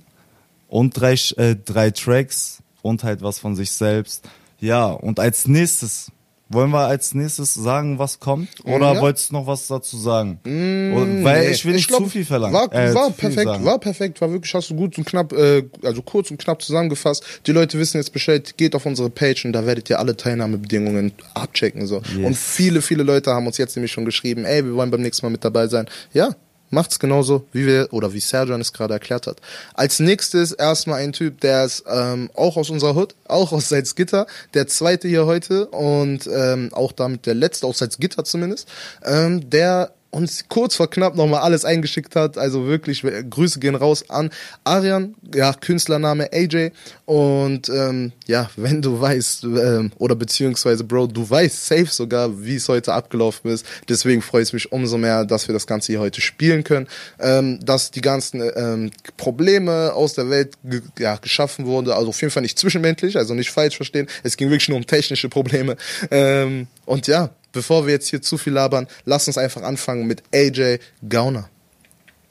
Und 0.68 1.00
drei, 1.00 1.14
äh, 1.36 1.56
drei 1.56 1.90
Tracks 1.90 2.62
und 2.82 3.04
halt 3.04 3.22
was 3.22 3.38
von 3.38 3.56
sich 3.56 3.70
selbst. 3.72 4.28
Ja, 4.60 4.86
und 4.86 5.20
als 5.20 5.46
nächstes, 5.46 6.10
wollen 6.48 6.70
wir 6.70 6.86
als 6.86 7.12
nächstes 7.14 7.54
sagen, 7.54 7.98
was 7.98 8.20
kommt? 8.20 8.48
Oder 8.64 8.94
Ja. 8.94 9.00
wolltest 9.00 9.30
du 9.30 9.34
noch 9.34 9.46
was 9.46 9.66
dazu 9.66 9.96
sagen? 9.96 10.38
Oder, 10.44 11.24
weil 11.24 11.46
Nee, 11.46 11.50
ich 11.50 11.64
will 11.64 11.74
nicht 11.74 11.88
glaub, 11.88 12.04
zu 12.04 12.08
viel 12.10 12.24
verlangen. 12.24 12.54
War, 12.54 12.72
Äh, 12.72 12.94
war 12.94 13.10
perfekt, 13.10 13.64
war 13.64 13.78
perfekt, 13.80 14.20
war 14.20 14.30
wirklich, 14.30 14.54
hast 14.54 14.70
du 14.70 14.76
gut 14.76 14.96
und 14.96 15.04
knapp, 15.04 15.32
äh, 15.32 15.64
also 15.82 16.02
kurz 16.02 16.30
und 16.30 16.38
knapp 16.38 16.62
zusammengefasst. 16.62 17.24
Die 17.46 17.52
Leute 17.52 17.78
wissen 17.78 17.96
jetzt 17.96 18.12
Bescheid, 18.12 18.56
geht 18.56 18.74
auf 18.76 18.86
unsere 18.86 19.10
Page 19.10 19.44
und 19.44 19.52
da 19.54 19.66
werdet 19.66 19.90
ihr 19.90 19.98
alle 19.98 20.16
Teilnahmebedingungen 20.16 21.12
abchecken, 21.34 21.86
so. 21.86 21.96
Yes. 22.16 22.24
Und 22.26 22.36
viele, 22.36 22.80
viele 22.82 23.02
Leute 23.02 23.32
haben 23.32 23.46
uns 23.46 23.58
jetzt 23.58 23.74
nämlich 23.76 23.90
schon 23.92 24.04
geschrieben, 24.04 24.44
ey, 24.44 24.64
wir 24.64 24.74
wollen 24.74 24.90
beim 24.90 25.02
nächsten 25.02 25.26
Mal 25.26 25.30
mit 25.30 25.44
dabei 25.44 25.66
sein. 25.66 25.86
Ja. 26.12 26.34
Macht's 26.76 26.98
genauso, 26.98 27.46
wie 27.52 27.64
wir, 27.64 27.88
oder 27.90 28.12
wie 28.12 28.20
Serjan 28.20 28.60
es 28.60 28.74
gerade 28.74 28.92
erklärt 28.92 29.26
hat. 29.26 29.38
Als 29.72 29.98
nächstes 29.98 30.52
erstmal 30.52 31.00
ein 31.00 31.14
Typ, 31.14 31.40
der 31.40 31.64
ist 31.64 31.84
ähm, 31.90 32.28
auch 32.34 32.58
aus 32.58 32.68
unserer 32.68 32.94
Hood, 32.94 33.14
auch 33.26 33.50
aus 33.52 33.70
Salzgitter, 33.70 34.26
der 34.52 34.66
zweite 34.66 35.08
hier 35.08 35.24
heute 35.24 35.68
und 35.68 36.28
ähm, 36.30 36.68
auch 36.72 36.92
damit 36.92 37.24
der 37.24 37.34
letzte 37.34 37.66
aus 37.66 37.78
Salzgitter 37.78 38.24
zumindest, 38.24 38.68
ähm, 39.06 39.48
der 39.48 39.92
uns 40.16 40.46
kurz 40.48 40.74
vor 40.74 40.88
knapp 40.88 41.14
nochmal 41.14 41.42
alles 41.42 41.64
eingeschickt 41.64 42.16
hat. 42.16 42.38
Also 42.38 42.66
wirklich, 42.66 43.02
Grüße 43.02 43.60
gehen 43.60 43.74
raus 43.74 44.08
an 44.08 44.30
Arian, 44.64 45.14
ja, 45.34 45.52
Künstlername 45.52 46.32
AJ. 46.32 46.70
Und 47.04 47.68
ähm, 47.68 48.12
ja, 48.26 48.50
wenn 48.56 48.80
du 48.80 48.98
weißt, 48.98 49.44
ähm, 49.44 49.92
oder 49.98 50.14
beziehungsweise 50.14 50.84
Bro, 50.84 51.08
du 51.08 51.28
weißt 51.28 51.66
safe 51.66 51.86
sogar, 51.86 52.42
wie 52.42 52.56
es 52.56 52.68
heute 52.68 52.94
abgelaufen 52.94 53.50
ist. 53.50 53.66
Deswegen 53.88 54.22
freue 54.22 54.42
ich 54.42 54.52
mich 54.52 54.72
umso 54.72 54.96
mehr, 54.96 55.24
dass 55.26 55.48
wir 55.48 55.52
das 55.52 55.66
Ganze 55.66 55.92
hier 55.92 56.00
heute 56.00 56.20
spielen 56.22 56.64
können. 56.64 56.88
Ähm, 57.20 57.60
dass 57.64 57.90
die 57.90 58.00
ganzen 58.00 58.42
ähm, 58.56 58.90
Probleme 59.18 59.92
aus 59.92 60.14
der 60.14 60.30
Welt 60.30 60.54
ja, 60.98 61.16
geschaffen 61.16 61.66
wurden. 61.66 61.90
Also 61.90 62.08
auf 62.08 62.20
jeden 62.22 62.32
Fall 62.32 62.42
nicht 62.42 62.58
zwischenmenschlich, 62.58 63.18
also 63.18 63.34
nicht 63.34 63.50
falsch 63.50 63.76
verstehen. 63.76 64.06
Es 64.22 64.36
ging 64.36 64.48
wirklich 64.48 64.70
nur 64.70 64.78
um 64.78 64.86
technische 64.86 65.28
Probleme. 65.28 65.76
Ähm, 66.10 66.68
und 66.86 67.06
ja, 67.06 67.30
bevor 67.56 67.86
wir 67.86 67.94
jetzt 67.94 68.08
hier 68.08 68.20
zu 68.20 68.36
viel 68.36 68.52
labern, 68.52 68.86
lass 69.06 69.26
uns 69.26 69.38
einfach 69.38 69.62
anfangen 69.62 70.06
mit 70.06 70.22
AJ 70.32 70.78
Gauner. 71.08 71.48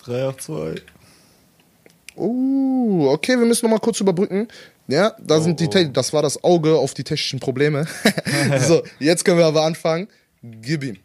3 0.06 0.26
auf 0.28 0.38
2. 0.38 0.76
Uh, 2.16 3.10
okay, 3.10 3.38
wir 3.38 3.46
müssen 3.46 3.66
noch 3.66 3.72
mal 3.72 3.80
kurz 3.80 4.00
überbrücken. 4.00 4.48
Ja, 4.88 5.16
da 5.20 5.42
sind 5.42 5.60
die, 5.60 5.68
Te- 5.68 5.90
das 5.90 6.14
war 6.14 6.22
das 6.22 6.44
Auge 6.44 6.76
auf 6.78 6.94
die 6.94 7.04
technischen 7.04 7.40
Probleme. 7.40 7.88
so, 8.68 8.84
jetzt 9.00 9.26
können 9.26 9.40
wir 9.40 9.48
aber 9.48 9.64
anfangen. 9.64 10.08
Gib 10.44 10.84
ihm. 10.84 10.98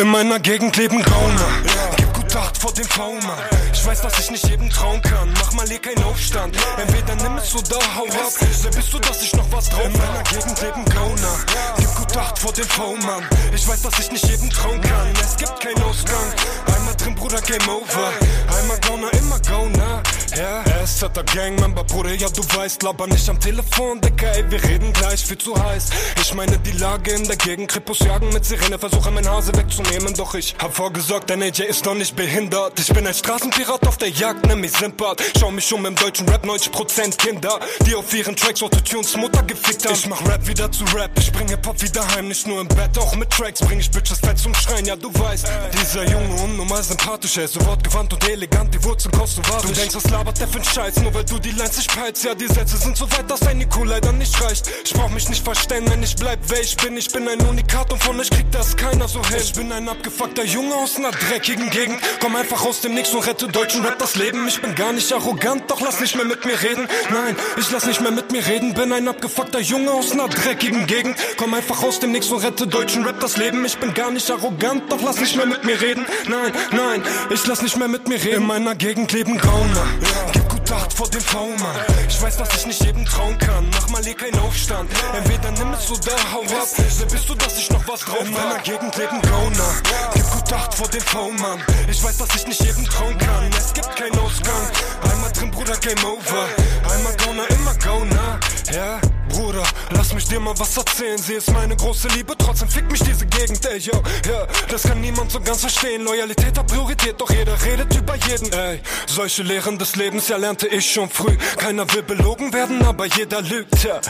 In 0.00 0.08
meiner 0.08 0.40
Gegend 0.40 0.78
leben 0.78 1.02
Gauner. 1.02 2.09
Gib 2.30 2.36
gut 2.36 2.42
Acht 2.46 2.58
vor 2.58 2.72
dem 2.72 2.84
V-Mann. 2.84 3.38
Ich 3.72 3.84
weiß, 3.84 4.02
dass 4.02 4.18
ich 4.20 4.30
nicht 4.30 4.46
jedem 4.46 4.70
trauen 4.70 5.02
kann. 5.02 5.32
Mach 5.40 5.52
mal 5.52 5.66
hier 5.66 5.80
keinen 5.80 6.04
Aufstand. 6.04 6.56
Entweder 6.76 7.16
nimm 7.16 7.36
es 7.38 7.52
oder 7.54 7.78
hau 7.96 8.04
ab. 8.04 8.32
Wer 8.62 8.70
bist 8.70 8.92
du, 8.92 8.98
dass 9.00 9.22
ich 9.22 9.34
noch 9.34 9.50
was 9.50 9.68
drauf 9.68 9.84
In 9.84 9.92
meiner 9.92 10.22
Gegend 10.22 10.60
leben 10.62 10.84
Gauner. 10.84 11.36
Gib 11.76 11.94
gut 11.96 12.16
Acht 12.16 12.38
vor 12.38 12.52
dem 12.52 12.66
V-Mann. 12.66 13.24
Ich 13.52 13.66
weiß, 13.66 13.82
dass 13.82 13.98
ich 13.98 14.12
nicht 14.12 14.24
jedem 14.28 14.48
trauen 14.48 14.80
kann. 14.80 15.12
Es 15.20 15.36
gibt 15.36 15.58
keinen 15.58 15.82
Ausgang. 15.82 16.32
Einmal 16.72 16.94
drin, 16.94 17.16
Bruder, 17.16 17.40
Game 17.40 17.68
Over. 17.68 18.12
Einmal 18.56 18.78
Gauner, 18.78 19.12
immer 19.14 19.40
Gauner. 19.40 20.02
Ja, 20.36 20.62
er 20.62 20.82
ist 20.84 21.00
Hunderter 21.10 21.34
Gangmember, 21.34 21.82
Bruder, 21.84 22.14
ja 22.14 22.28
du 22.28 22.42
weißt, 22.56 22.82
laber 22.82 23.06
nicht 23.08 23.28
am 23.28 23.40
Telefon, 23.40 24.00
Dicker, 24.00 24.32
ey, 24.32 24.48
wir 24.48 24.62
reden 24.62 24.92
gleich, 24.92 25.24
viel 25.24 25.38
zu 25.38 25.60
heiß. 25.60 25.86
Ich 26.20 26.34
meine 26.34 26.56
die 26.58 26.72
Lage 26.72 27.10
in 27.12 27.26
der 27.26 27.36
Gegend, 27.36 27.68
Krippus 27.68 27.98
jagen 28.00 28.28
mit 28.32 28.44
Sirene, 28.44 28.78
versuche 28.78 29.10
mein 29.10 29.28
Hase 29.28 29.52
wegzunehmen, 29.56 30.14
doch 30.14 30.34
ich 30.34 30.54
hab 30.62 30.74
vorgesorgt, 30.74 31.30
dein 31.30 31.42
AJ 31.42 31.62
ist 31.62 31.84
noch 31.84 31.94
nicht 31.94 32.14
behindert. 32.20 32.78
Ich 32.78 32.92
bin 32.92 33.06
ein 33.06 33.14
Straßenpirat 33.14 33.86
auf 33.86 33.96
der 33.96 34.10
Jagd, 34.10 34.44
nenn 34.46 34.60
mich 34.60 34.72
Simpart. 34.72 35.22
Schau 35.38 35.50
mich 35.50 35.72
um 35.72 35.86
im 35.86 35.94
deutschen 35.94 36.28
Rap, 36.28 36.44
90% 36.44 37.16
Kinder, 37.16 37.58
die 37.86 37.94
auf 37.94 38.12
ihren 38.12 38.36
Tracks 38.36 38.62
Autotunes 38.62 39.16
Mutter 39.16 39.42
gefickt 39.42 39.86
haben. 39.86 39.94
Ich 39.94 40.06
mach 40.06 40.20
Rap 40.28 40.46
wieder 40.46 40.70
zu 40.70 40.84
Rap, 40.94 41.10
ich 41.18 41.32
bring 41.32 41.48
Hip-Hop 41.48 41.80
wieder 41.80 42.06
heim, 42.14 42.28
nicht 42.28 42.46
nur 42.46 42.60
im 42.60 42.68
Bett, 42.68 42.98
auch 42.98 43.14
mit 43.16 43.30
Tracks 43.30 43.60
bring 43.60 43.80
ich 43.80 43.90
Bitches 43.90 44.18
fett 44.18 44.38
zum 44.38 44.54
Schreien, 44.54 44.84
ja 44.84 44.96
du 44.96 45.08
weißt. 45.18 45.46
Dieser 45.80 46.04
Junge 46.04 46.42
unnormal 46.42 46.82
sympathisch, 46.82 47.38
er 47.38 47.44
ist 47.44 47.54
so 47.54 47.64
wortgewandt 47.64 48.12
und 48.12 48.28
elegant, 48.28 48.74
die 48.74 48.84
Wurzeln 48.84 49.12
kosovarisch. 49.12 49.70
Du 49.70 49.72
denkst, 49.72 49.94
was 49.94 50.10
labert 50.10 50.38
der 50.38 50.48
für'n 50.48 50.74
Scheiß, 50.74 51.00
nur 51.00 51.14
weil 51.14 51.24
du 51.24 51.38
die 51.38 51.52
Lines 51.52 51.78
nicht 51.78 51.90
peilst. 51.90 52.22
Ja, 52.22 52.34
die 52.34 52.48
Sätze 52.48 52.76
sind 52.76 52.98
so 52.98 53.10
weit, 53.12 53.30
dass 53.30 53.46
ein 53.46 53.62
IQ 53.62 53.84
leider 53.86 54.12
nicht 54.12 54.38
reicht. 54.42 54.70
Ich 54.84 54.92
brauch 54.92 55.08
mich 55.08 55.26
nicht 55.30 55.42
verstellen, 55.42 55.86
wenn 55.88 56.02
ich 56.02 56.16
bleib, 56.16 56.38
wer 56.48 56.60
ich 56.60 56.76
bin. 56.76 56.98
Ich 56.98 57.10
bin 57.10 57.26
ein 57.26 57.40
Unikat 57.46 57.90
und 57.90 58.02
von 58.02 58.20
euch 58.20 58.28
kriegt 58.28 58.54
das 58.54 58.76
keiner 58.76 59.08
so 59.08 59.24
hin. 59.24 59.38
Ich 59.40 59.54
bin 59.54 59.72
ein 59.72 59.88
abgefuckter 59.88 60.44
Junge 60.44 60.74
aus 60.74 60.96
einer 60.96 61.12
dreckigen 61.12 61.70
Gegend. 61.70 61.98
Komm 62.18 62.36
einfach 62.36 62.64
aus 62.64 62.80
dem 62.80 62.94
Nix 62.94 63.12
und 63.14 63.26
rette 63.26 63.48
deutschen 63.48 63.84
Rap 63.84 63.98
das 63.98 64.16
Leben. 64.16 64.46
Ich 64.48 64.60
bin 64.60 64.74
gar 64.74 64.92
nicht 64.92 65.12
arrogant, 65.12 65.70
doch 65.70 65.80
lass 65.80 66.00
nicht 66.00 66.16
mehr 66.16 66.24
mit 66.24 66.44
mir 66.44 66.60
reden. 66.60 66.88
Nein, 67.10 67.36
ich 67.56 67.70
lass 67.70 67.86
nicht 67.86 68.00
mehr 68.00 68.10
mit 68.10 68.32
mir 68.32 68.46
reden. 68.46 68.74
Bin 68.74 68.92
ein 68.92 69.08
abgefuckter 69.08 69.60
Junge 69.60 69.92
aus 69.92 70.12
einer 70.12 70.28
dreckigen 70.28 70.86
Gegend. 70.86 71.16
Komm 71.36 71.54
einfach 71.54 71.82
aus 71.82 72.00
dem 72.00 72.12
Nix 72.12 72.28
und 72.30 72.42
rette 72.42 72.66
deutschen 72.66 73.04
Rap 73.04 73.20
das 73.20 73.36
Leben. 73.36 73.64
Ich 73.64 73.78
bin 73.78 73.94
gar 73.94 74.10
nicht 74.10 74.30
arrogant, 74.30 74.90
doch 74.90 75.02
lass 75.02 75.20
nicht 75.20 75.36
mehr 75.36 75.46
mit 75.46 75.64
mir 75.64 75.80
reden. 75.80 76.04
Nein, 76.28 76.52
nein, 76.72 77.02
ich 77.30 77.46
lass 77.46 77.62
nicht 77.62 77.76
mehr 77.76 77.88
mit 77.88 78.08
mir 78.08 78.22
reden. 78.22 78.42
In 78.42 78.46
meiner 78.46 78.74
Gegend 78.74 79.12
leben 79.12 79.38
Gauner. 79.38 80.49
Gib 80.70 80.78
gut 80.78 80.82
Acht 80.82 80.92
vor 80.92 81.08
dem 81.08 81.20
V, 81.20 81.46
Mann. 81.58 81.76
Ich 82.08 82.22
weiß, 82.22 82.36
dass 82.36 82.54
ich 82.54 82.66
nicht 82.66 82.84
jedem 82.84 83.04
trauen 83.04 83.36
kann. 83.38 83.68
Mach 83.72 83.88
mal 83.88 84.04
hier 84.04 84.14
keinen 84.14 84.38
Aufstand. 84.38 84.88
Entweder 85.14 85.50
nimm 85.50 85.72
es 85.72 85.90
oder 85.90 86.12
hau 86.32 86.42
ab. 86.42 86.68
Wer 86.76 87.06
bist 87.06 87.28
du, 87.28 87.34
dass 87.34 87.58
ich 87.58 87.70
noch 87.70 87.88
was 87.88 88.00
drauf 88.00 88.24
In 88.24 88.32
meiner 88.32 88.60
Gegend 88.60 88.96
leben 88.96 89.20
Gauner. 89.20 89.74
Gib 90.14 90.30
gut 90.30 90.52
Acht 90.52 90.72
vor 90.74 90.86
dem 90.86 91.00
V, 91.00 91.32
Mann. 91.32 91.60
Ich 91.90 92.00
weiß, 92.04 92.18
dass 92.18 92.36
ich 92.36 92.46
nicht 92.46 92.62
jedem 92.62 92.84
trauen 92.84 93.18
kann. 93.18 93.50
Es 93.58 93.72
gibt 93.72 93.96
keinen 93.96 94.16
Ausgang. 94.20 94.70
Einmal 95.10 95.32
drin, 95.32 95.50
Bruder, 95.50 95.76
Game 95.78 96.04
Over. 96.04 96.46
Einmal 96.94 97.16
Gauner, 97.16 97.50
immer 97.50 97.74
Gauner. 97.74 98.38
Ja, 98.72 99.00
Bruder, 99.30 99.62
lass 99.90 100.12
mich 100.14 100.26
dir 100.26 100.40
mal 100.40 100.58
was 100.58 100.76
erzählen. 100.76 101.18
Sie 101.18 101.34
ist 101.34 101.50
meine 101.52 101.76
große 101.76 102.08
Liebe, 102.08 102.34
trotzdem 102.36 102.68
fickt 102.68 102.90
mich 102.90 103.00
diese 103.00 103.26
Gegend, 103.26 103.64
ey, 103.66 103.78
yo. 103.78 104.02
Ja, 104.28 104.46
das 104.68 104.82
kann 104.82 105.00
niemand 105.00 105.30
so 105.30 105.40
ganz 105.40 105.60
verstehen. 105.60 106.04
Loyalität 106.04 106.58
hat 106.58 106.66
Priorität, 106.66 107.20
doch 107.20 107.30
jeder 107.30 107.60
redet 107.64 107.94
über 107.96 108.16
jeden, 108.16 108.52
ey. 108.52 108.80
Solche 109.06 109.42
Lehren 109.42 109.78
des 109.78 109.96
Lebens, 109.96 110.28
ja, 110.28 110.36
lernte 110.36 110.66
ich 110.68 110.90
schon 110.90 111.08
früh. 111.08 111.36
Keiner 111.56 111.90
will 111.92 112.02
belogen 112.02 112.52
werden, 112.52 112.82
aber 112.84 113.06
jeder 113.06 113.42
lügt, 113.42 113.82
ja. 113.84 114.00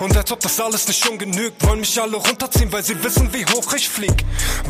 Und 0.00 0.16
als 0.16 0.30
ob 0.30 0.40
das 0.40 0.60
alles 0.60 0.86
nicht 0.88 1.02
schon 1.04 1.18
genügt, 1.18 1.64
wollen 1.66 1.80
mich 1.80 2.00
alle 2.00 2.16
runterziehen, 2.16 2.70
weil 2.70 2.82
sie 2.82 3.02
wissen, 3.02 3.32
wie 3.32 3.44
hoch 3.46 3.72
ich 3.74 3.88
flieg. 3.88 4.24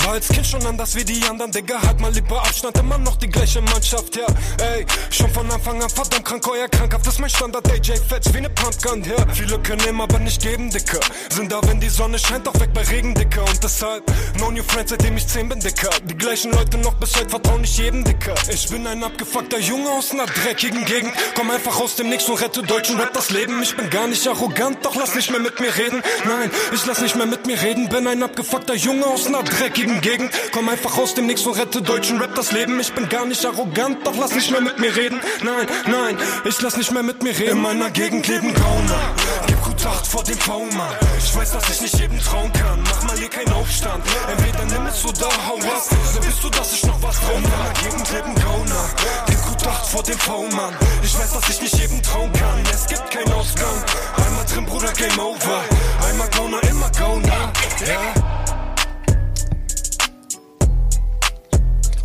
War 0.04 0.12
als 0.12 0.28
Kind 0.28 0.46
schon 0.46 0.64
anders 0.66 0.94
wie 0.94 1.04
die 1.04 1.22
anderen, 1.28 1.50
Digga, 1.50 1.82
halt 1.82 2.00
mal 2.00 2.12
lieber 2.12 2.40
Abstand, 2.40 2.78
immer 2.78 2.98
noch 2.98 3.16
die 3.16 3.28
gleiche 3.28 3.60
Mannschaft, 3.60 4.16
ja. 4.16 4.26
Ey, 4.58 4.86
schon 5.10 5.30
von 5.30 5.50
Anfang 5.50 5.82
an 5.82 5.90
verdammt 5.90 6.24
krank, 6.24 6.46
euer 6.48 6.68
krankhaft 6.68 7.06
ist 7.06 7.18
mein 7.18 7.30
Standard, 7.30 7.70
AJ 7.70 7.96
Fetch 8.08 8.32
wie 8.32 8.40
ne 8.40 8.50
Pumpgun, 8.50 9.02
ja. 9.04 9.16
Viele 9.32 9.58
können 9.60 9.86
nehmen, 9.96 10.00
aber 10.00 10.18
nicht 10.18 10.42
geben, 10.42 10.70
Dicker. 10.70 11.00
Sind 11.30 11.50
da, 11.50 11.60
wenn 11.66 11.80
die 11.80 11.88
Sonne 11.88 12.18
scheint, 12.18 12.46
auch 12.48 12.58
weg 12.60 12.70
bei 12.72 12.82
Regen, 12.82 13.14
Dicker. 13.14 13.42
Und 13.42 13.62
deshalb, 13.62 14.04
no 14.38 14.50
new 14.50 14.62
friends, 14.62 14.90
seitdem 14.90 15.16
ich 15.16 15.26
10 15.26 15.48
bin, 15.48 15.60
Dicker. 15.60 15.90
Die 16.04 16.16
gleichen 16.16 16.52
Leute 16.52 16.78
noch 16.78 16.94
bis 16.94 17.16
heute 17.16 17.30
vertrauen 17.30 17.62
nicht 17.62 17.78
jedem, 17.78 18.04
Dicker. 18.04 18.34
Ich 18.52 18.68
bin 18.68 18.86
ein 18.86 19.02
abgefuckter 19.02 19.58
Junge 19.58 19.90
aus 19.90 20.12
einer 20.12 20.26
dreckigen 20.26 20.84
Gegend. 20.84 21.12
Komm 21.34 21.50
einfach 21.50 21.80
aus 21.80 21.96
dem 21.96 22.08
Nix 22.08 22.28
und 22.28 22.40
rette 22.40 22.62
deutschen 22.62 22.98
Rap 22.98 23.12
das 23.12 23.30
Leben. 23.30 23.62
Ich 23.62 23.76
bin 23.76 23.90
gar 23.90 24.06
nicht 24.06 24.26
arrogant, 24.26 24.84
doch 24.84 24.94
lass 24.96 25.14
nicht 25.14 25.30
mehr 25.30 25.40
mit 25.40 25.60
mir 25.60 25.74
reden. 25.74 26.02
Nein, 26.24 26.50
ich 26.72 26.84
lass 26.86 27.00
nicht 27.00 27.16
mehr 27.16 27.26
mit 27.26 27.46
mir 27.46 27.60
reden. 27.60 27.88
Bin 27.88 28.06
ein 28.06 28.22
abgefuckter 28.22 28.74
Junge 28.74 29.06
aus 29.06 29.26
einer 29.26 29.42
dreckigen 29.42 30.00
Gegend. 30.00 30.30
Komm 30.52 30.68
einfach 30.68 30.96
aus 30.98 31.14
dem 31.14 31.26
Nix 31.26 31.46
und 31.46 31.58
rette 31.58 31.82
deutschen 31.82 32.20
Rap 32.20 32.34
das 32.34 32.52
Leben. 32.52 32.78
Ich 32.80 32.92
bin 32.92 33.08
gar 33.08 33.26
nicht 33.26 33.44
arrogant, 33.44 34.06
doch 34.06 34.16
lass 34.18 34.34
nicht 34.34 34.50
mehr 34.50 34.60
mit 34.60 34.78
mir 34.78 34.94
reden. 34.94 35.20
Nein, 35.42 35.66
nein, 35.86 36.18
ich 36.44 36.60
lass 36.60 36.76
nicht 36.76 36.92
mehr 36.92 37.02
mit 37.02 37.22
mir 37.22 37.36
reden. 37.36 37.52
In 37.52 37.62
meiner 37.62 37.90
Gegend 37.90 38.26
leben 38.28 38.52
Gauner. 38.52 39.55
Gib 39.86 39.92
gut 39.92 39.98
Acht 39.98 40.06
vor 40.06 40.24
dem 40.24 40.38
V-Mann. 40.38 40.96
Ich 41.16 41.36
weiß, 41.36 41.52
dass 41.52 41.70
ich 41.70 41.80
nicht 41.80 41.98
jedem 41.98 42.18
trauen 42.18 42.52
kann. 42.52 42.82
Mach 42.82 43.02
mal 43.04 43.16
hier 43.16 43.28
keinen 43.28 43.52
Aufstand. 43.52 44.04
Entweder 44.28 44.64
nimm 44.64 44.86
es 44.86 45.04
oder 45.04 45.28
hau 45.46 45.54
ab. 45.54 45.82
So 46.12 46.20
bist 46.20 46.42
du, 46.42 46.50
dass 46.50 46.72
ich 46.72 46.84
noch 46.86 47.00
was 47.02 47.20
drauf 47.20 47.36
In 47.36 47.42
meiner 47.42 47.72
Gegend 47.74 48.12
leben 48.12 48.34
Gauner. 48.34 48.90
Gib 49.26 49.42
gut 49.44 49.66
Acht 49.66 49.86
vor 49.86 50.02
dem 50.02 50.18
V-Mann. 50.18 50.74
Ich 51.04 51.16
weiß, 51.16 51.34
dass 51.34 51.48
ich 51.50 51.60
nicht 51.60 51.78
jedem 51.78 52.02
trauen 52.02 52.32
kann. 52.32 52.60
Es 52.72 52.86
gibt 52.86 53.08
keinen 53.12 53.32
Ausgang. 53.32 53.84
Einmal 54.26 54.44
drin, 54.46 54.66
Bruder, 54.66 54.92
Game 54.92 55.18
Over. 55.20 55.62
Einmal 56.08 56.28
Gauner, 56.30 56.62
immer 56.64 56.90
Gauner. 56.90 57.52
Ja. 57.86 58.14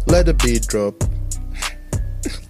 Let 0.05 0.27
the 0.27 0.33
beat 0.33 0.71
drop. 0.71 1.10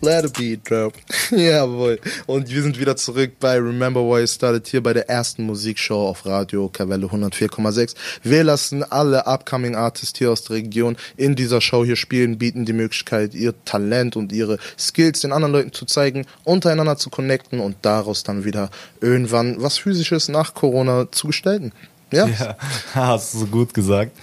Let 0.04 0.24
the 0.24 0.30
beat 0.30 0.68
drop. 0.68 0.94
Jawohl. 1.32 2.00
Und 2.26 2.50
wir 2.50 2.64
sind 2.64 2.80
wieder 2.80 2.96
zurück 2.96 3.34
bei 3.40 3.58
Remember 3.58 4.02
Why 4.02 4.22
You 4.22 4.28
Started 4.28 4.68
hier 4.68 4.82
bei 4.82 4.94
der 4.94 5.08
ersten 5.08 5.44
Musikshow 5.44 6.08
auf 6.08 6.26
Radio 6.26 6.70
Kavelle 6.70 7.06
104,6. 7.06 7.94
Wir 8.24 8.44
lassen 8.44 8.84
alle 8.84 9.28
upcoming 9.28 9.76
Artists 9.76 10.18
hier 10.18 10.32
aus 10.32 10.44
der 10.44 10.56
Region 10.56 10.98
in 11.18 11.36
dieser 11.36 11.62
Show 11.62 11.86
hier 11.86 11.96
spielen, 11.96 12.40
bieten 12.40 12.66
die 12.66 12.74
Möglichkeit, 12.74 13.36
ihr 13.36 13.54
Talent 13.64 14.16
und 14.16 14.32
ihre 14.32 14.58
Skills 14.76 15.20
den 15.20 15.32
anderen 15.32 15.54
Leuten 15.54 15.72
zu 15.72 15.86
zeigen, 15.86 16.26
untereinander 16.46 16.98
zu 16.98 17.12
connecten 17.12 17.60
und 17.60 17.78
daraus 17.84 18.24
dann 18.24 18.44
wieder 18.44 18.72
irgendwann 19.02 19.62
was 19.62 19.78
physisches 19.78 20.30
nach 20.30 20.56
Corona 20.56 21.12
zu 21.12 21.28
gestalten. 21.28 21.74
Ja. 22.12 22.28
Ja, 22.28 22.58
hast 22.96 23.36
du 23.36 23.40
so 23.40 23.46
gut 23.46 23.72
gesagt. 23.76 24.18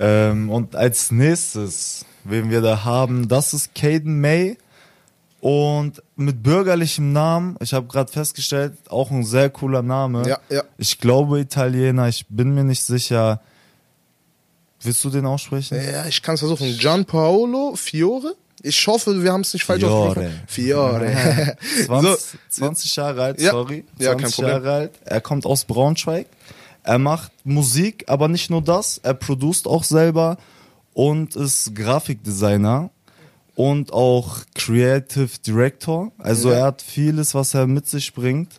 Ähm, 0.00 0.50
und 0.50 0.74
als 0.74 1.12
nächstes, 1.12 2.04
wen 2.24 2.50
wir 2.50 2.62
da 2.62 2.84
haben, 2.84 3.28
das 3.28 3.54
ist 3.54 3.76
Caden 3.76 4.20
May. 4.20 4.56
Und 5.40 6.02
mit 6.16 6.42
bürgerlichem 6.42 7.12
Namen, 7.12 7.56
ich 7.60 7.72
habe 7.72 7.86
gerade 7.86 8.12
festgestellt, 8.12 8.74
auch 8.90 9.10
ein 9.10 9.24
sehr 9.24 9.48
cooler 9.48 9.80
Name. 9.82 10.28
Ja, 10.28 10.38
ja. 10.50 10.62
Ich 10.76 10.98
glaube 10.98 11.40
Italiener, 11.40 12.08
ich 12.08 12.26
bin 12.28 12.54
mir 12.54 12.64
nicht 12.64 12.82
sicher. 12.82 13.40
Willst 14.82 15.02
du 15.04 15.10
den 15.10 15.24
aussprechen? 15.26 15.78
Ja, 15.82 16.06
ich 16.06 16.20
kann 16.22 16.34
es 16.34 16.40
versuchen. 16.40 16.76
Gianpaolo 16.76 17.74
Fiore? 17.74 18.34
Ich 18.62 18.86
hoffe, 18.86 19.22
wir 19.22 19.32
haben 19.32 19.40
es 19.40 19.54
nicht 19.54 19.64
falsch 19.64 19.82
ausgesprochen. 19.84 20.40
Fiore. 20.46 21.56
20, 21.86 22.38
20 22.50 22.96
Jahre 22.96 23.22
alt, 23.22 23.40
Ja. 23.40 23.52
sorry. 23.52 23.84
20 23.96 24.04
Ja, 24.06 24.14
kein 24.14 24.30
Problem. 24.30 24.50
Jahre 24.50 24.72
alt. 24.72 24.92
Er 25.06 25.20
kommt 25.22 25.46
aus 25.46 25.64
Braunschweig. 25.64 26.26
Er 26.82 26.98
macht 26.98 27.32
Musik, 27.44 28.04
aber 28.08 28.28
nicht 28.28 28.50
nur 28.50 28.60
das. 28.62 28.98
Er 28.98 29.14
produziert 29.14 29.66
auch 29.66 29.84
selber 29.84 30.36
und 30.92 31.36
ist 31.36 31.74
Grafikdesigner 31.74 32.90
und 33.60 33.92
auch 33.92 34.38
Creative 34.54 35.28
Director. 35.46 36.12
Also 36.16 36.50
Ja. 36.50 36.56
er 36.58 36.64
hat 36.64 36.80
vieles, 36.80 37.34
was 37.34 37.52
er 37.52 37.66
mit 37.66 37.86
sich 37.86 38.14
bringt. 38.14 38.58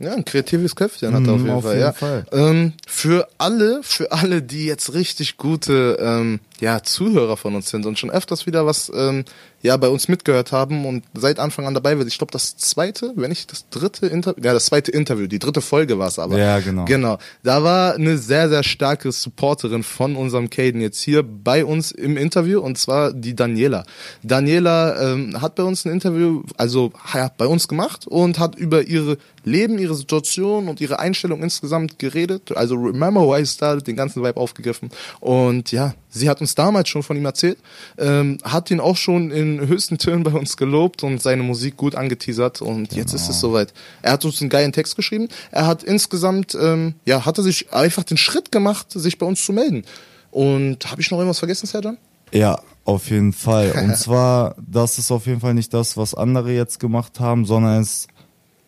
Ja, 0.00 0.14
ein 0.14 0.24
kreatives 0.24 0.76
Köpfchen 0.76 1.12
hat 1.12 1.26
er 1.26 1.32
auf 1.34 1.40
Mhm, 1.40 1.46
jeden 1.46 1.56
auf 1.56 1.64
Fall. 1.64 1.72
jeden 1.74 1.86
ja. 1.86 1.92
Fall. 1.92 2.26
Ähm, 2.32 2.72
für 2.86 3.28
alle, 3.38 3.80
für 3.82 4.12
alle, 4.12 4.42
die 4.42 4.64
jetzt 4.66 4.94
richtig 4.94 5.36
gute 5.38 5.98
ähm, 6.00 6.38
ja, 6.60 6.82
Zuhörer 6.82 7.36
von 7.36 7.54
uns 7.56 7.70
sind 7.70 7.84
und 7.86 7.98
schon 7.98 8.10
öfters 8.10 8.46
wieder 8.46 8.64
was 8.66 8.90
ähm, 8.94 9.24
ja 9.62 9.76
bei 9.76 9.88
uns 9.88 10.06
mitgehört 10.08 10.52
haben 10.52 10.86
und 10.86 11.04
seit 11.14 11.38
Anfang 11.40 11.66
an 11.66 11.74
dabei 11.74 11.98
wird. 11.98 12.06
Ich 12.08 12.18
glaube 12.18 12.30
das 12.32 12.56
zweite, 12.56 13.12
wenn 13.16 13.28
nicht 13.30 13.50
das 13.50 13.68
dritte 13.70 14.06
Interview, 14.06 14.44
ja 14.44 14.52
das 14.52 14.66
zweite 14.66 14.90
Interview, 14.92 15.26
die 15.26 15.38
dritte 15.40 15.60
Folge 15.60 15.98
war 15.98 16.08
es 16.08 16.18
aber. 16.20 16.38
Ja, 16.38 16.60
genau. 16.60 16.84
Genau. 16.84 17.18
Da 17.42 17.62
war 17.64 17.94
eine 17.94 18.18
sehr 18.18 18.48
sehr 18.48 18.62
starke 18.62 19.10
Supporterin 19.10 19.82
von 19.82 20.14
unserem 20.16 20.48
Caden 20.50 20.80
jetzt 20.80 21.00
hier 21.00 21.24
bei 21.24 21.64
uns 21.64 21.90
im 21.90 22.16
Interview 22.16 22.60
und 22.60 22.78
zwar 22.78 23.12
die 23.12 23.34
Daniela. 23.34 23.84
Daniela 24.22 25.12
ähm, 25.12 25.40
hat 25.40 25.54
bei 25.56 25.62
uns 25.62 25.84
ein 25.84 25.92
Interview, 25.92 26.42
also 26.56 26.92
ja, 27.14 27.30
bei 27.36 27.46
uns 27.46 27.66
gemacht 27.68 28.06
und 28.06 28.38
hat 28.38 28.54
über 28.56 28.82
ihre 28.82 29.16
Leben, 29.48 29.78
ihre 29.78 29.94
Situation 29.94 30.68
und 30.68 30.80
ihre 30.80 30.98
Einstellung 30.98 31.42
insgesamt 31.42 31.98
geredet. 31.98 32.56
Also 32.56 32.74
Remember 32.76 33.22
Why 33.22 33.42
I 33.42 33.46
Started, 33.46 33.86
den 33.86 33.96
ganzen 33.96 34.22
Vibe 34.22 34.36
aufgegriffen. 34.36 34.90
Und 35.20 35.72
ja, 35.72 35.94
sie 36.10 36.28
hat 36.28 36.40
uns 36.40 36.54
damals 36.54 36.88
schon 36.88 37.02
von 37.02 37.16
ihm 37.16 37.24
erzählt, 37.24 37.58
ähm, 37.98 38.38
hat 38.42 38.70
ihn 38.70 38.80
auch 38.80 38.96
schon 38.96 39.30
in 39.30 39.66
höchsten 39.66 39.98
Tönen 39.98 40.22
bei 40.22 40.32
uns 40.32 40.56
gelobt 40.56 41.02
und 41.02 41.20
seine 41.22 41.42
Musik 41.42 41.76
gut 41.76 41.94
angeteasert. 41.94 42.62
Und 42.62 42.94
jetzt 42.94 43.14
ist 43.14 43.28
es 43.28 43.40
soweit. 43.40 43.72
Er 44.02 44.12
hat 44.12 44.24
uns 44.24 44.40
einen 44.40 44.50
geilen 44.50 44.72
Text 44.72 44.96
geschrieben. 44.96 45.28
Er 45.50 45.66
hat 45.66 45.82
insgesamt, 45.82 46.56
ähm, 46.60 46.94
ja, 47.04 47.24
hat 47.24 47.38
er 47.38 47.44
sich 47.44 47.72
einfach 47.72 48.04
den 48.04 48.16
Schritt 48.16 48.52
gemacht, 48.52 48.86
sich 48.90 49.18
bei 49.18 49.26
uns 49.26 49.44
zu 49.44 49.52
melden. 49.52 49.84
Und 50.30 50.90
habe 50.90 51.00
ich 51.00 51.10
noch 51.10 51.18
irgendwas 51.18 51.38
vergessen, 51.38 51.66
Serjan? 51.66 51.98
Ja, 52.32 52.60
auf 52.84 53.10
jeden 53.10 53.32
Fall. 53.32 53.72
Und 53.82 53.96
zwar, 53.96 54.54
das 54.58 54.98
ist 54.98 55.10
auf 55.10 55.26
jeden 55.26 55.40
Fall 55.40 55.54
nicht 55.54 55.72
das, 55.74 55.96
was 55.96 56.14
andere 56.14 56.52
jetzt 56.52 56.80
gemacht 56.80 57.20
haben, 57.20 57.44
sondern 57.44 57.80
es, 57.80 58.08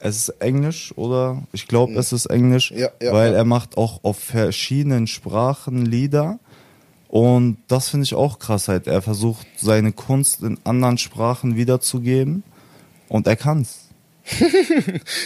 es 0.01 0.17
ist 0.17 0.29
Englisch, 0.41 0.93
oder? 0.97 1.43
Ich 1.53 1.69
glaube, 1.69 1.95
es 1.95 2.13
ist 2.13 2.27
Englisch, 2.27 2.73
Ja, 2.73 2.89
ja, 3.01 3.13
weil 3.13 3.33
ja. 3.33 3.39
er 3.39 3.45
macht 3.45 3.77
auch 3.77 4.03
auf 4.03 4.19
verschiedenen 4.19 5.07
Sprachen 5.07 5.87
Lieder. 5.87 6.39
Und 7.09 7.59
das 7.69 7.89
finde 7.89 8.05
ich 8.05 8.15
auch 8.15 8.39
krass 8.39 8.69
halt. 8.69 8.87
Er 8.87 9.03
versucht, 9.03 9.47
seine 9.57 9.93
Kunst 9.93 10.43
in 10.43 10.59
anderen 10.65 10.97
Sprachen 10.97 11.57
wiederzugeben. 11.57 12.43
Und 13.09 13.27
er 13.27 13.37
kann's. 13.37 13.89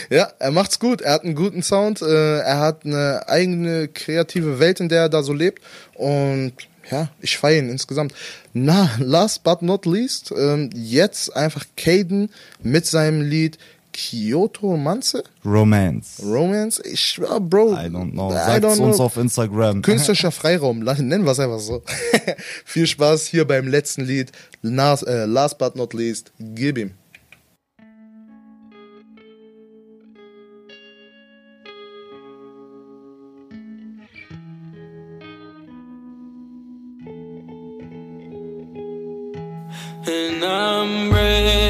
Ja, 0.09 0.29
er 0.39 0.51
macht's 0.51 0.79
gut. 0.79 1.01
Er 1.01 1.13
hat 1.13 1.23
einen 1.23 1.35
guten 1.35 1.61
Sound. 1.61 2.01
Äh, 2.01 2.39
er 2.39 2.59
hat 2.59 2.85
eine 2.85 3.27
eigene 3.27 3.87
kreative 3.87 4.59
Welt, 4.59 4.79
in 4.79 4.89
der 4.89 5.03
er 5.03 5.09
da 5.09 5.23
so 5.23 5.33
lebt. 5.33 5.61
Und 5.93 6.53
ja, 6.89 7.09
ich 7.19 7.37
feiere 7.37 7.59
ihn 7.59 7.69
insgesamt. 7.69 8.13
Na, 8.53 8.89
last 8.99 9.43
but 9.43 9.61
not 9.61 9.85
least, 9.85 10.33
ähm, 10.37 10.69
jetzt 10.73 11.35
einfach 11.35 11.65
Caden 11.75 12.29
mit 12.61 12.85
seinem 12.85 13.21
Lied 13.21 13.57
Kyoto 13.95 14.67
Romanze? 14.67 15.23
Romance. 15.45 16.21
Romance? 16.21 16.81
Ich 16.83 16.99
schwör, 16.99 17.39
Bro. 17.39 17.75
I 17.75 17.87
don't 17.87 18.11
know. 18.11 18.29
Don't 18.29 18.81
uns 18.81 18.97
know. 18.97 19.05
auf 19.05 19.15
Instagram. 19.15 19.81
Künstlerischer 19.81 20.31
Freiraum, 20.33 20.79
nennen 20.79 21.23
wir 21.23 21.31
es 21.31 21.39
einfach 21.39 21.59
so. 21.59 21.81
Viel 22.65 22.87
Spaß 22.87 23.25
hier 23.27 23.45
beim 23.45 23.67
letzten 23.67 24.03
Lied. 24.03 24.33
Last, 24.61 25.07
äh, 25.07 25.25
last 25.25 25.57
but 25.57 25.77
not 25.77 25.93
least, 25.93 26.33
gib 26.39 26.77
ihm. 26.77 26.91
And 40.07 40.43
I'm 40.43 41.09
breaking, 41.09 41.64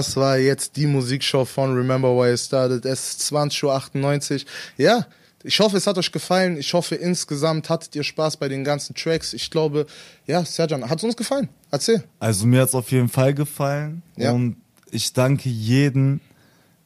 Das 0.00 0.16
war 0.16 0.38
jetzt 0.38 0.76
die 0.76 0.86
Musikshow 0.86 1.44
von 1.44 1.74
Remember 1.76 2.08
Why 2.16 2.32
It 2.32 2.40
Started. 2.40 2.86
Es 2.86 3.10
ist 3.10 3.32
20.98 3.34 4.32
Uhr. 4.32 4.40
Ja, 4.78 5.06
ich 5.42 5.60
hoffe, 5.60 5.76
es 5.76 5.86
hat 5.86 5.98
euch 5.98 6.10
gefallen. 6.10 6.56
Ich 6.56 6.72
hoffe, 6.72 6.94
insgesamt 6.94 7.68
hattet 7.68 7.94
ihr 7.94 8.02
Spaß 8.02 8.38
bei 8.38 8.48
den 8.48 8.64
ganzen 8.64 8.94
Tracks. 8.94 9.34
Ich 9.34 9.50
glaube, 9.50 9.84
ja, 10.26 10.42
Serjan, 10.42 10.88
hat 10.88 10.96
es 10.96 11.04
uns 11.04 11.16
gefallen? 11.18 11.50
Erzähl. 11.70 12.02
Also 12.18 12.46
mir 12.46 12.62
hat's 12.62 12.74
auf 12.74 12.90
jeden 12.90 13.10
Fall 13.10 13.34
gefallen. 13.34 14.02
Ja. 14.16 14.32
Und 14.32 14.56
ich 14.90 15.12
danke 15.12 15.50
jeden, 15.50 16.22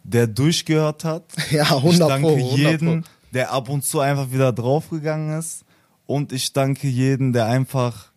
der 0.02 0.26
durchgehört 0.26 1.04
hat. 1.04 1.22
Ja, 1.52 1.66
100 1.66 1.92
Ich 1.92 1.98
danke 2.00 2.26
Pro, 2.26 2.34
100 2.34 2.58
jeden, 2.58 3.02
Pro. 3.02 3.08
der 3.32 3.52
ab 3.52 3.68
und 3.68 3.84
zu 3.84 4.00
einfach 4.00 4.32
wieder 4.32 4.52
draufgegangen 4.52 5.38
ist. 5.38 5.60
Und 6.06 6.32
ich 6.32 6.52
danke 6.52 6.88
jeden, 6.88 7.32
der 7.32 7.46
einfach 7.46 8.10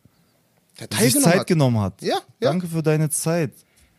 Der 0.79 0.87
sich 0.97 1.19
Zeit 1.21 1.41
hat. 1.41 1.47
genommen 1.47 1.79
hat. 1.81 2.01
Ja, 2.01 2.15
ja. 2.15 2.21
Danke 2.39 2.65
für 2.65 2.81
deine 2.81 3.11
Zeit. 3.11 3.51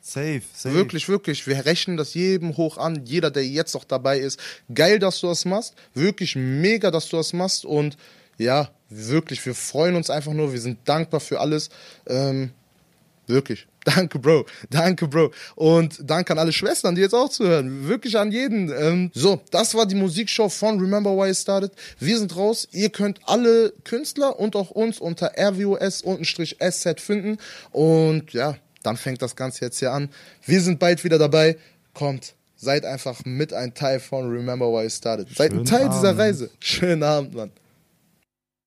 Safe, 0.09 0.41
safe. 0.55 0.75
Wirklich, 0.75 1.07
wirklich. 1.11 1.47
Wir 1.47 1.67
rechnen 1.67 1.99
das 1.99 2.15
jedem 2.15 2.57
hoch 2.57 2.79
an. 2.79 3.05
Jeder, 3.05 3.31
der 3.31 3.47
jetzt 3.47 3.75
noch 3.75 3.85
dabei 3.85 4.19
ist. 4.19 4.41
Geil, 4.75 4.99
dass 4.99 5.21
du 5.21 5.27
das 5.27 5.45
machst. 5.45 5.75
Wirklich 5.93 6.35
mega, 6.35 6.91
dass 6.91 7.11
du 7.11 7.19
das 7.19 7.35
machst. 7.35 7.67
Und 7.67 7.99
ja, 8.39 8.71
wirklich, 8.89 9.45
wir 9.45 9.55
freuen 9.55 9.97
uns 9.97 10.09
einfach 10.09 10.33
nur. 10.33 10.55
Wir 10.55 10.63
sind 10.63 10.79
dankbar 10.87 11.21
für 11.21 11.41
alles. 11.41 11.69
Ähm, 12.07 12.53
wirklich. 13.27 13.67
Danke, 13.85 14.19
Bro. 14.19 14.47
Danke, 14.71 15.09
Bro. 15.09 15.31
Und 15.55 15.99
danke 16.01 16.33
an 16.33 16.39
alle 16.39 16.53
Schwestern, 16.53 16.95
die 16.95 17.01
jetzt 17.01 17.15
auch 17.15 17.29
zuhören. 17.29 17.87
Wirklich 17.89 18.19
an 18.19 18.33
jeden. 18.33 18.71
Ähm, 18.71 19.11
so, 19.15 19.41
das 19.51 19.75
war 19.75 19.87
die 19.87 19.95
Musikshow 19.95 20.49
von 20.49 20.81
Remember 20.81 21.17
Why 21.17 21.31
It 21.31 21.37
Started. 21.37 21.73
Wir 21.99 22.19
sind 22.19 22.35
raus. 22.35 22.69
Ihr 22.73 22.91
könnt 22.91 23.21
alle 23.25 23.73
Künstler 23.85 24.39
und 24.39 24.57
auch 24.57 24.71
uns 24.71 24.99
unter 24.99 25.33
rvos-sz 25.39 27.01
finden. 27.01 27.39
Und 27.73 28.33
ja, 28.33 28.57
dann 28.89 28.97
fängt 28.97 29.23
das 29.23 29.37
Ganze 29.37 29.65
jetzt 29.65 29.79
hier 29.79 29.93
an. 29.93 30.09
Wir 30.47 30.61
sind 30.61 30.79
bald 30.79 31.05
wieder 31.05 31.19
dabei. 31.19 31.57
Kommt, 31.95 32.35
seid 32.57 32.85
einfach 32.85 33.25
mit 33.25 33.53
ein 33.53 33.75
Teil 33.75 34.01
von 34.01 34.31
Remember 34.31 34.67
Why 34.73 34.87
It 34.87 34.93
Started. 34.93 35.29
Seid 35.35 35.53
ein 35.53 35.57
Schönen 35.57 35.67
Teil 35.67 35.89
dieser 35.91 36.09
Abend. 36.09 36.21
Reise. 36.21 36.51
Schönen 36.59 37.03
Abend, 37.03 37.35
Mann. 37.35 37.51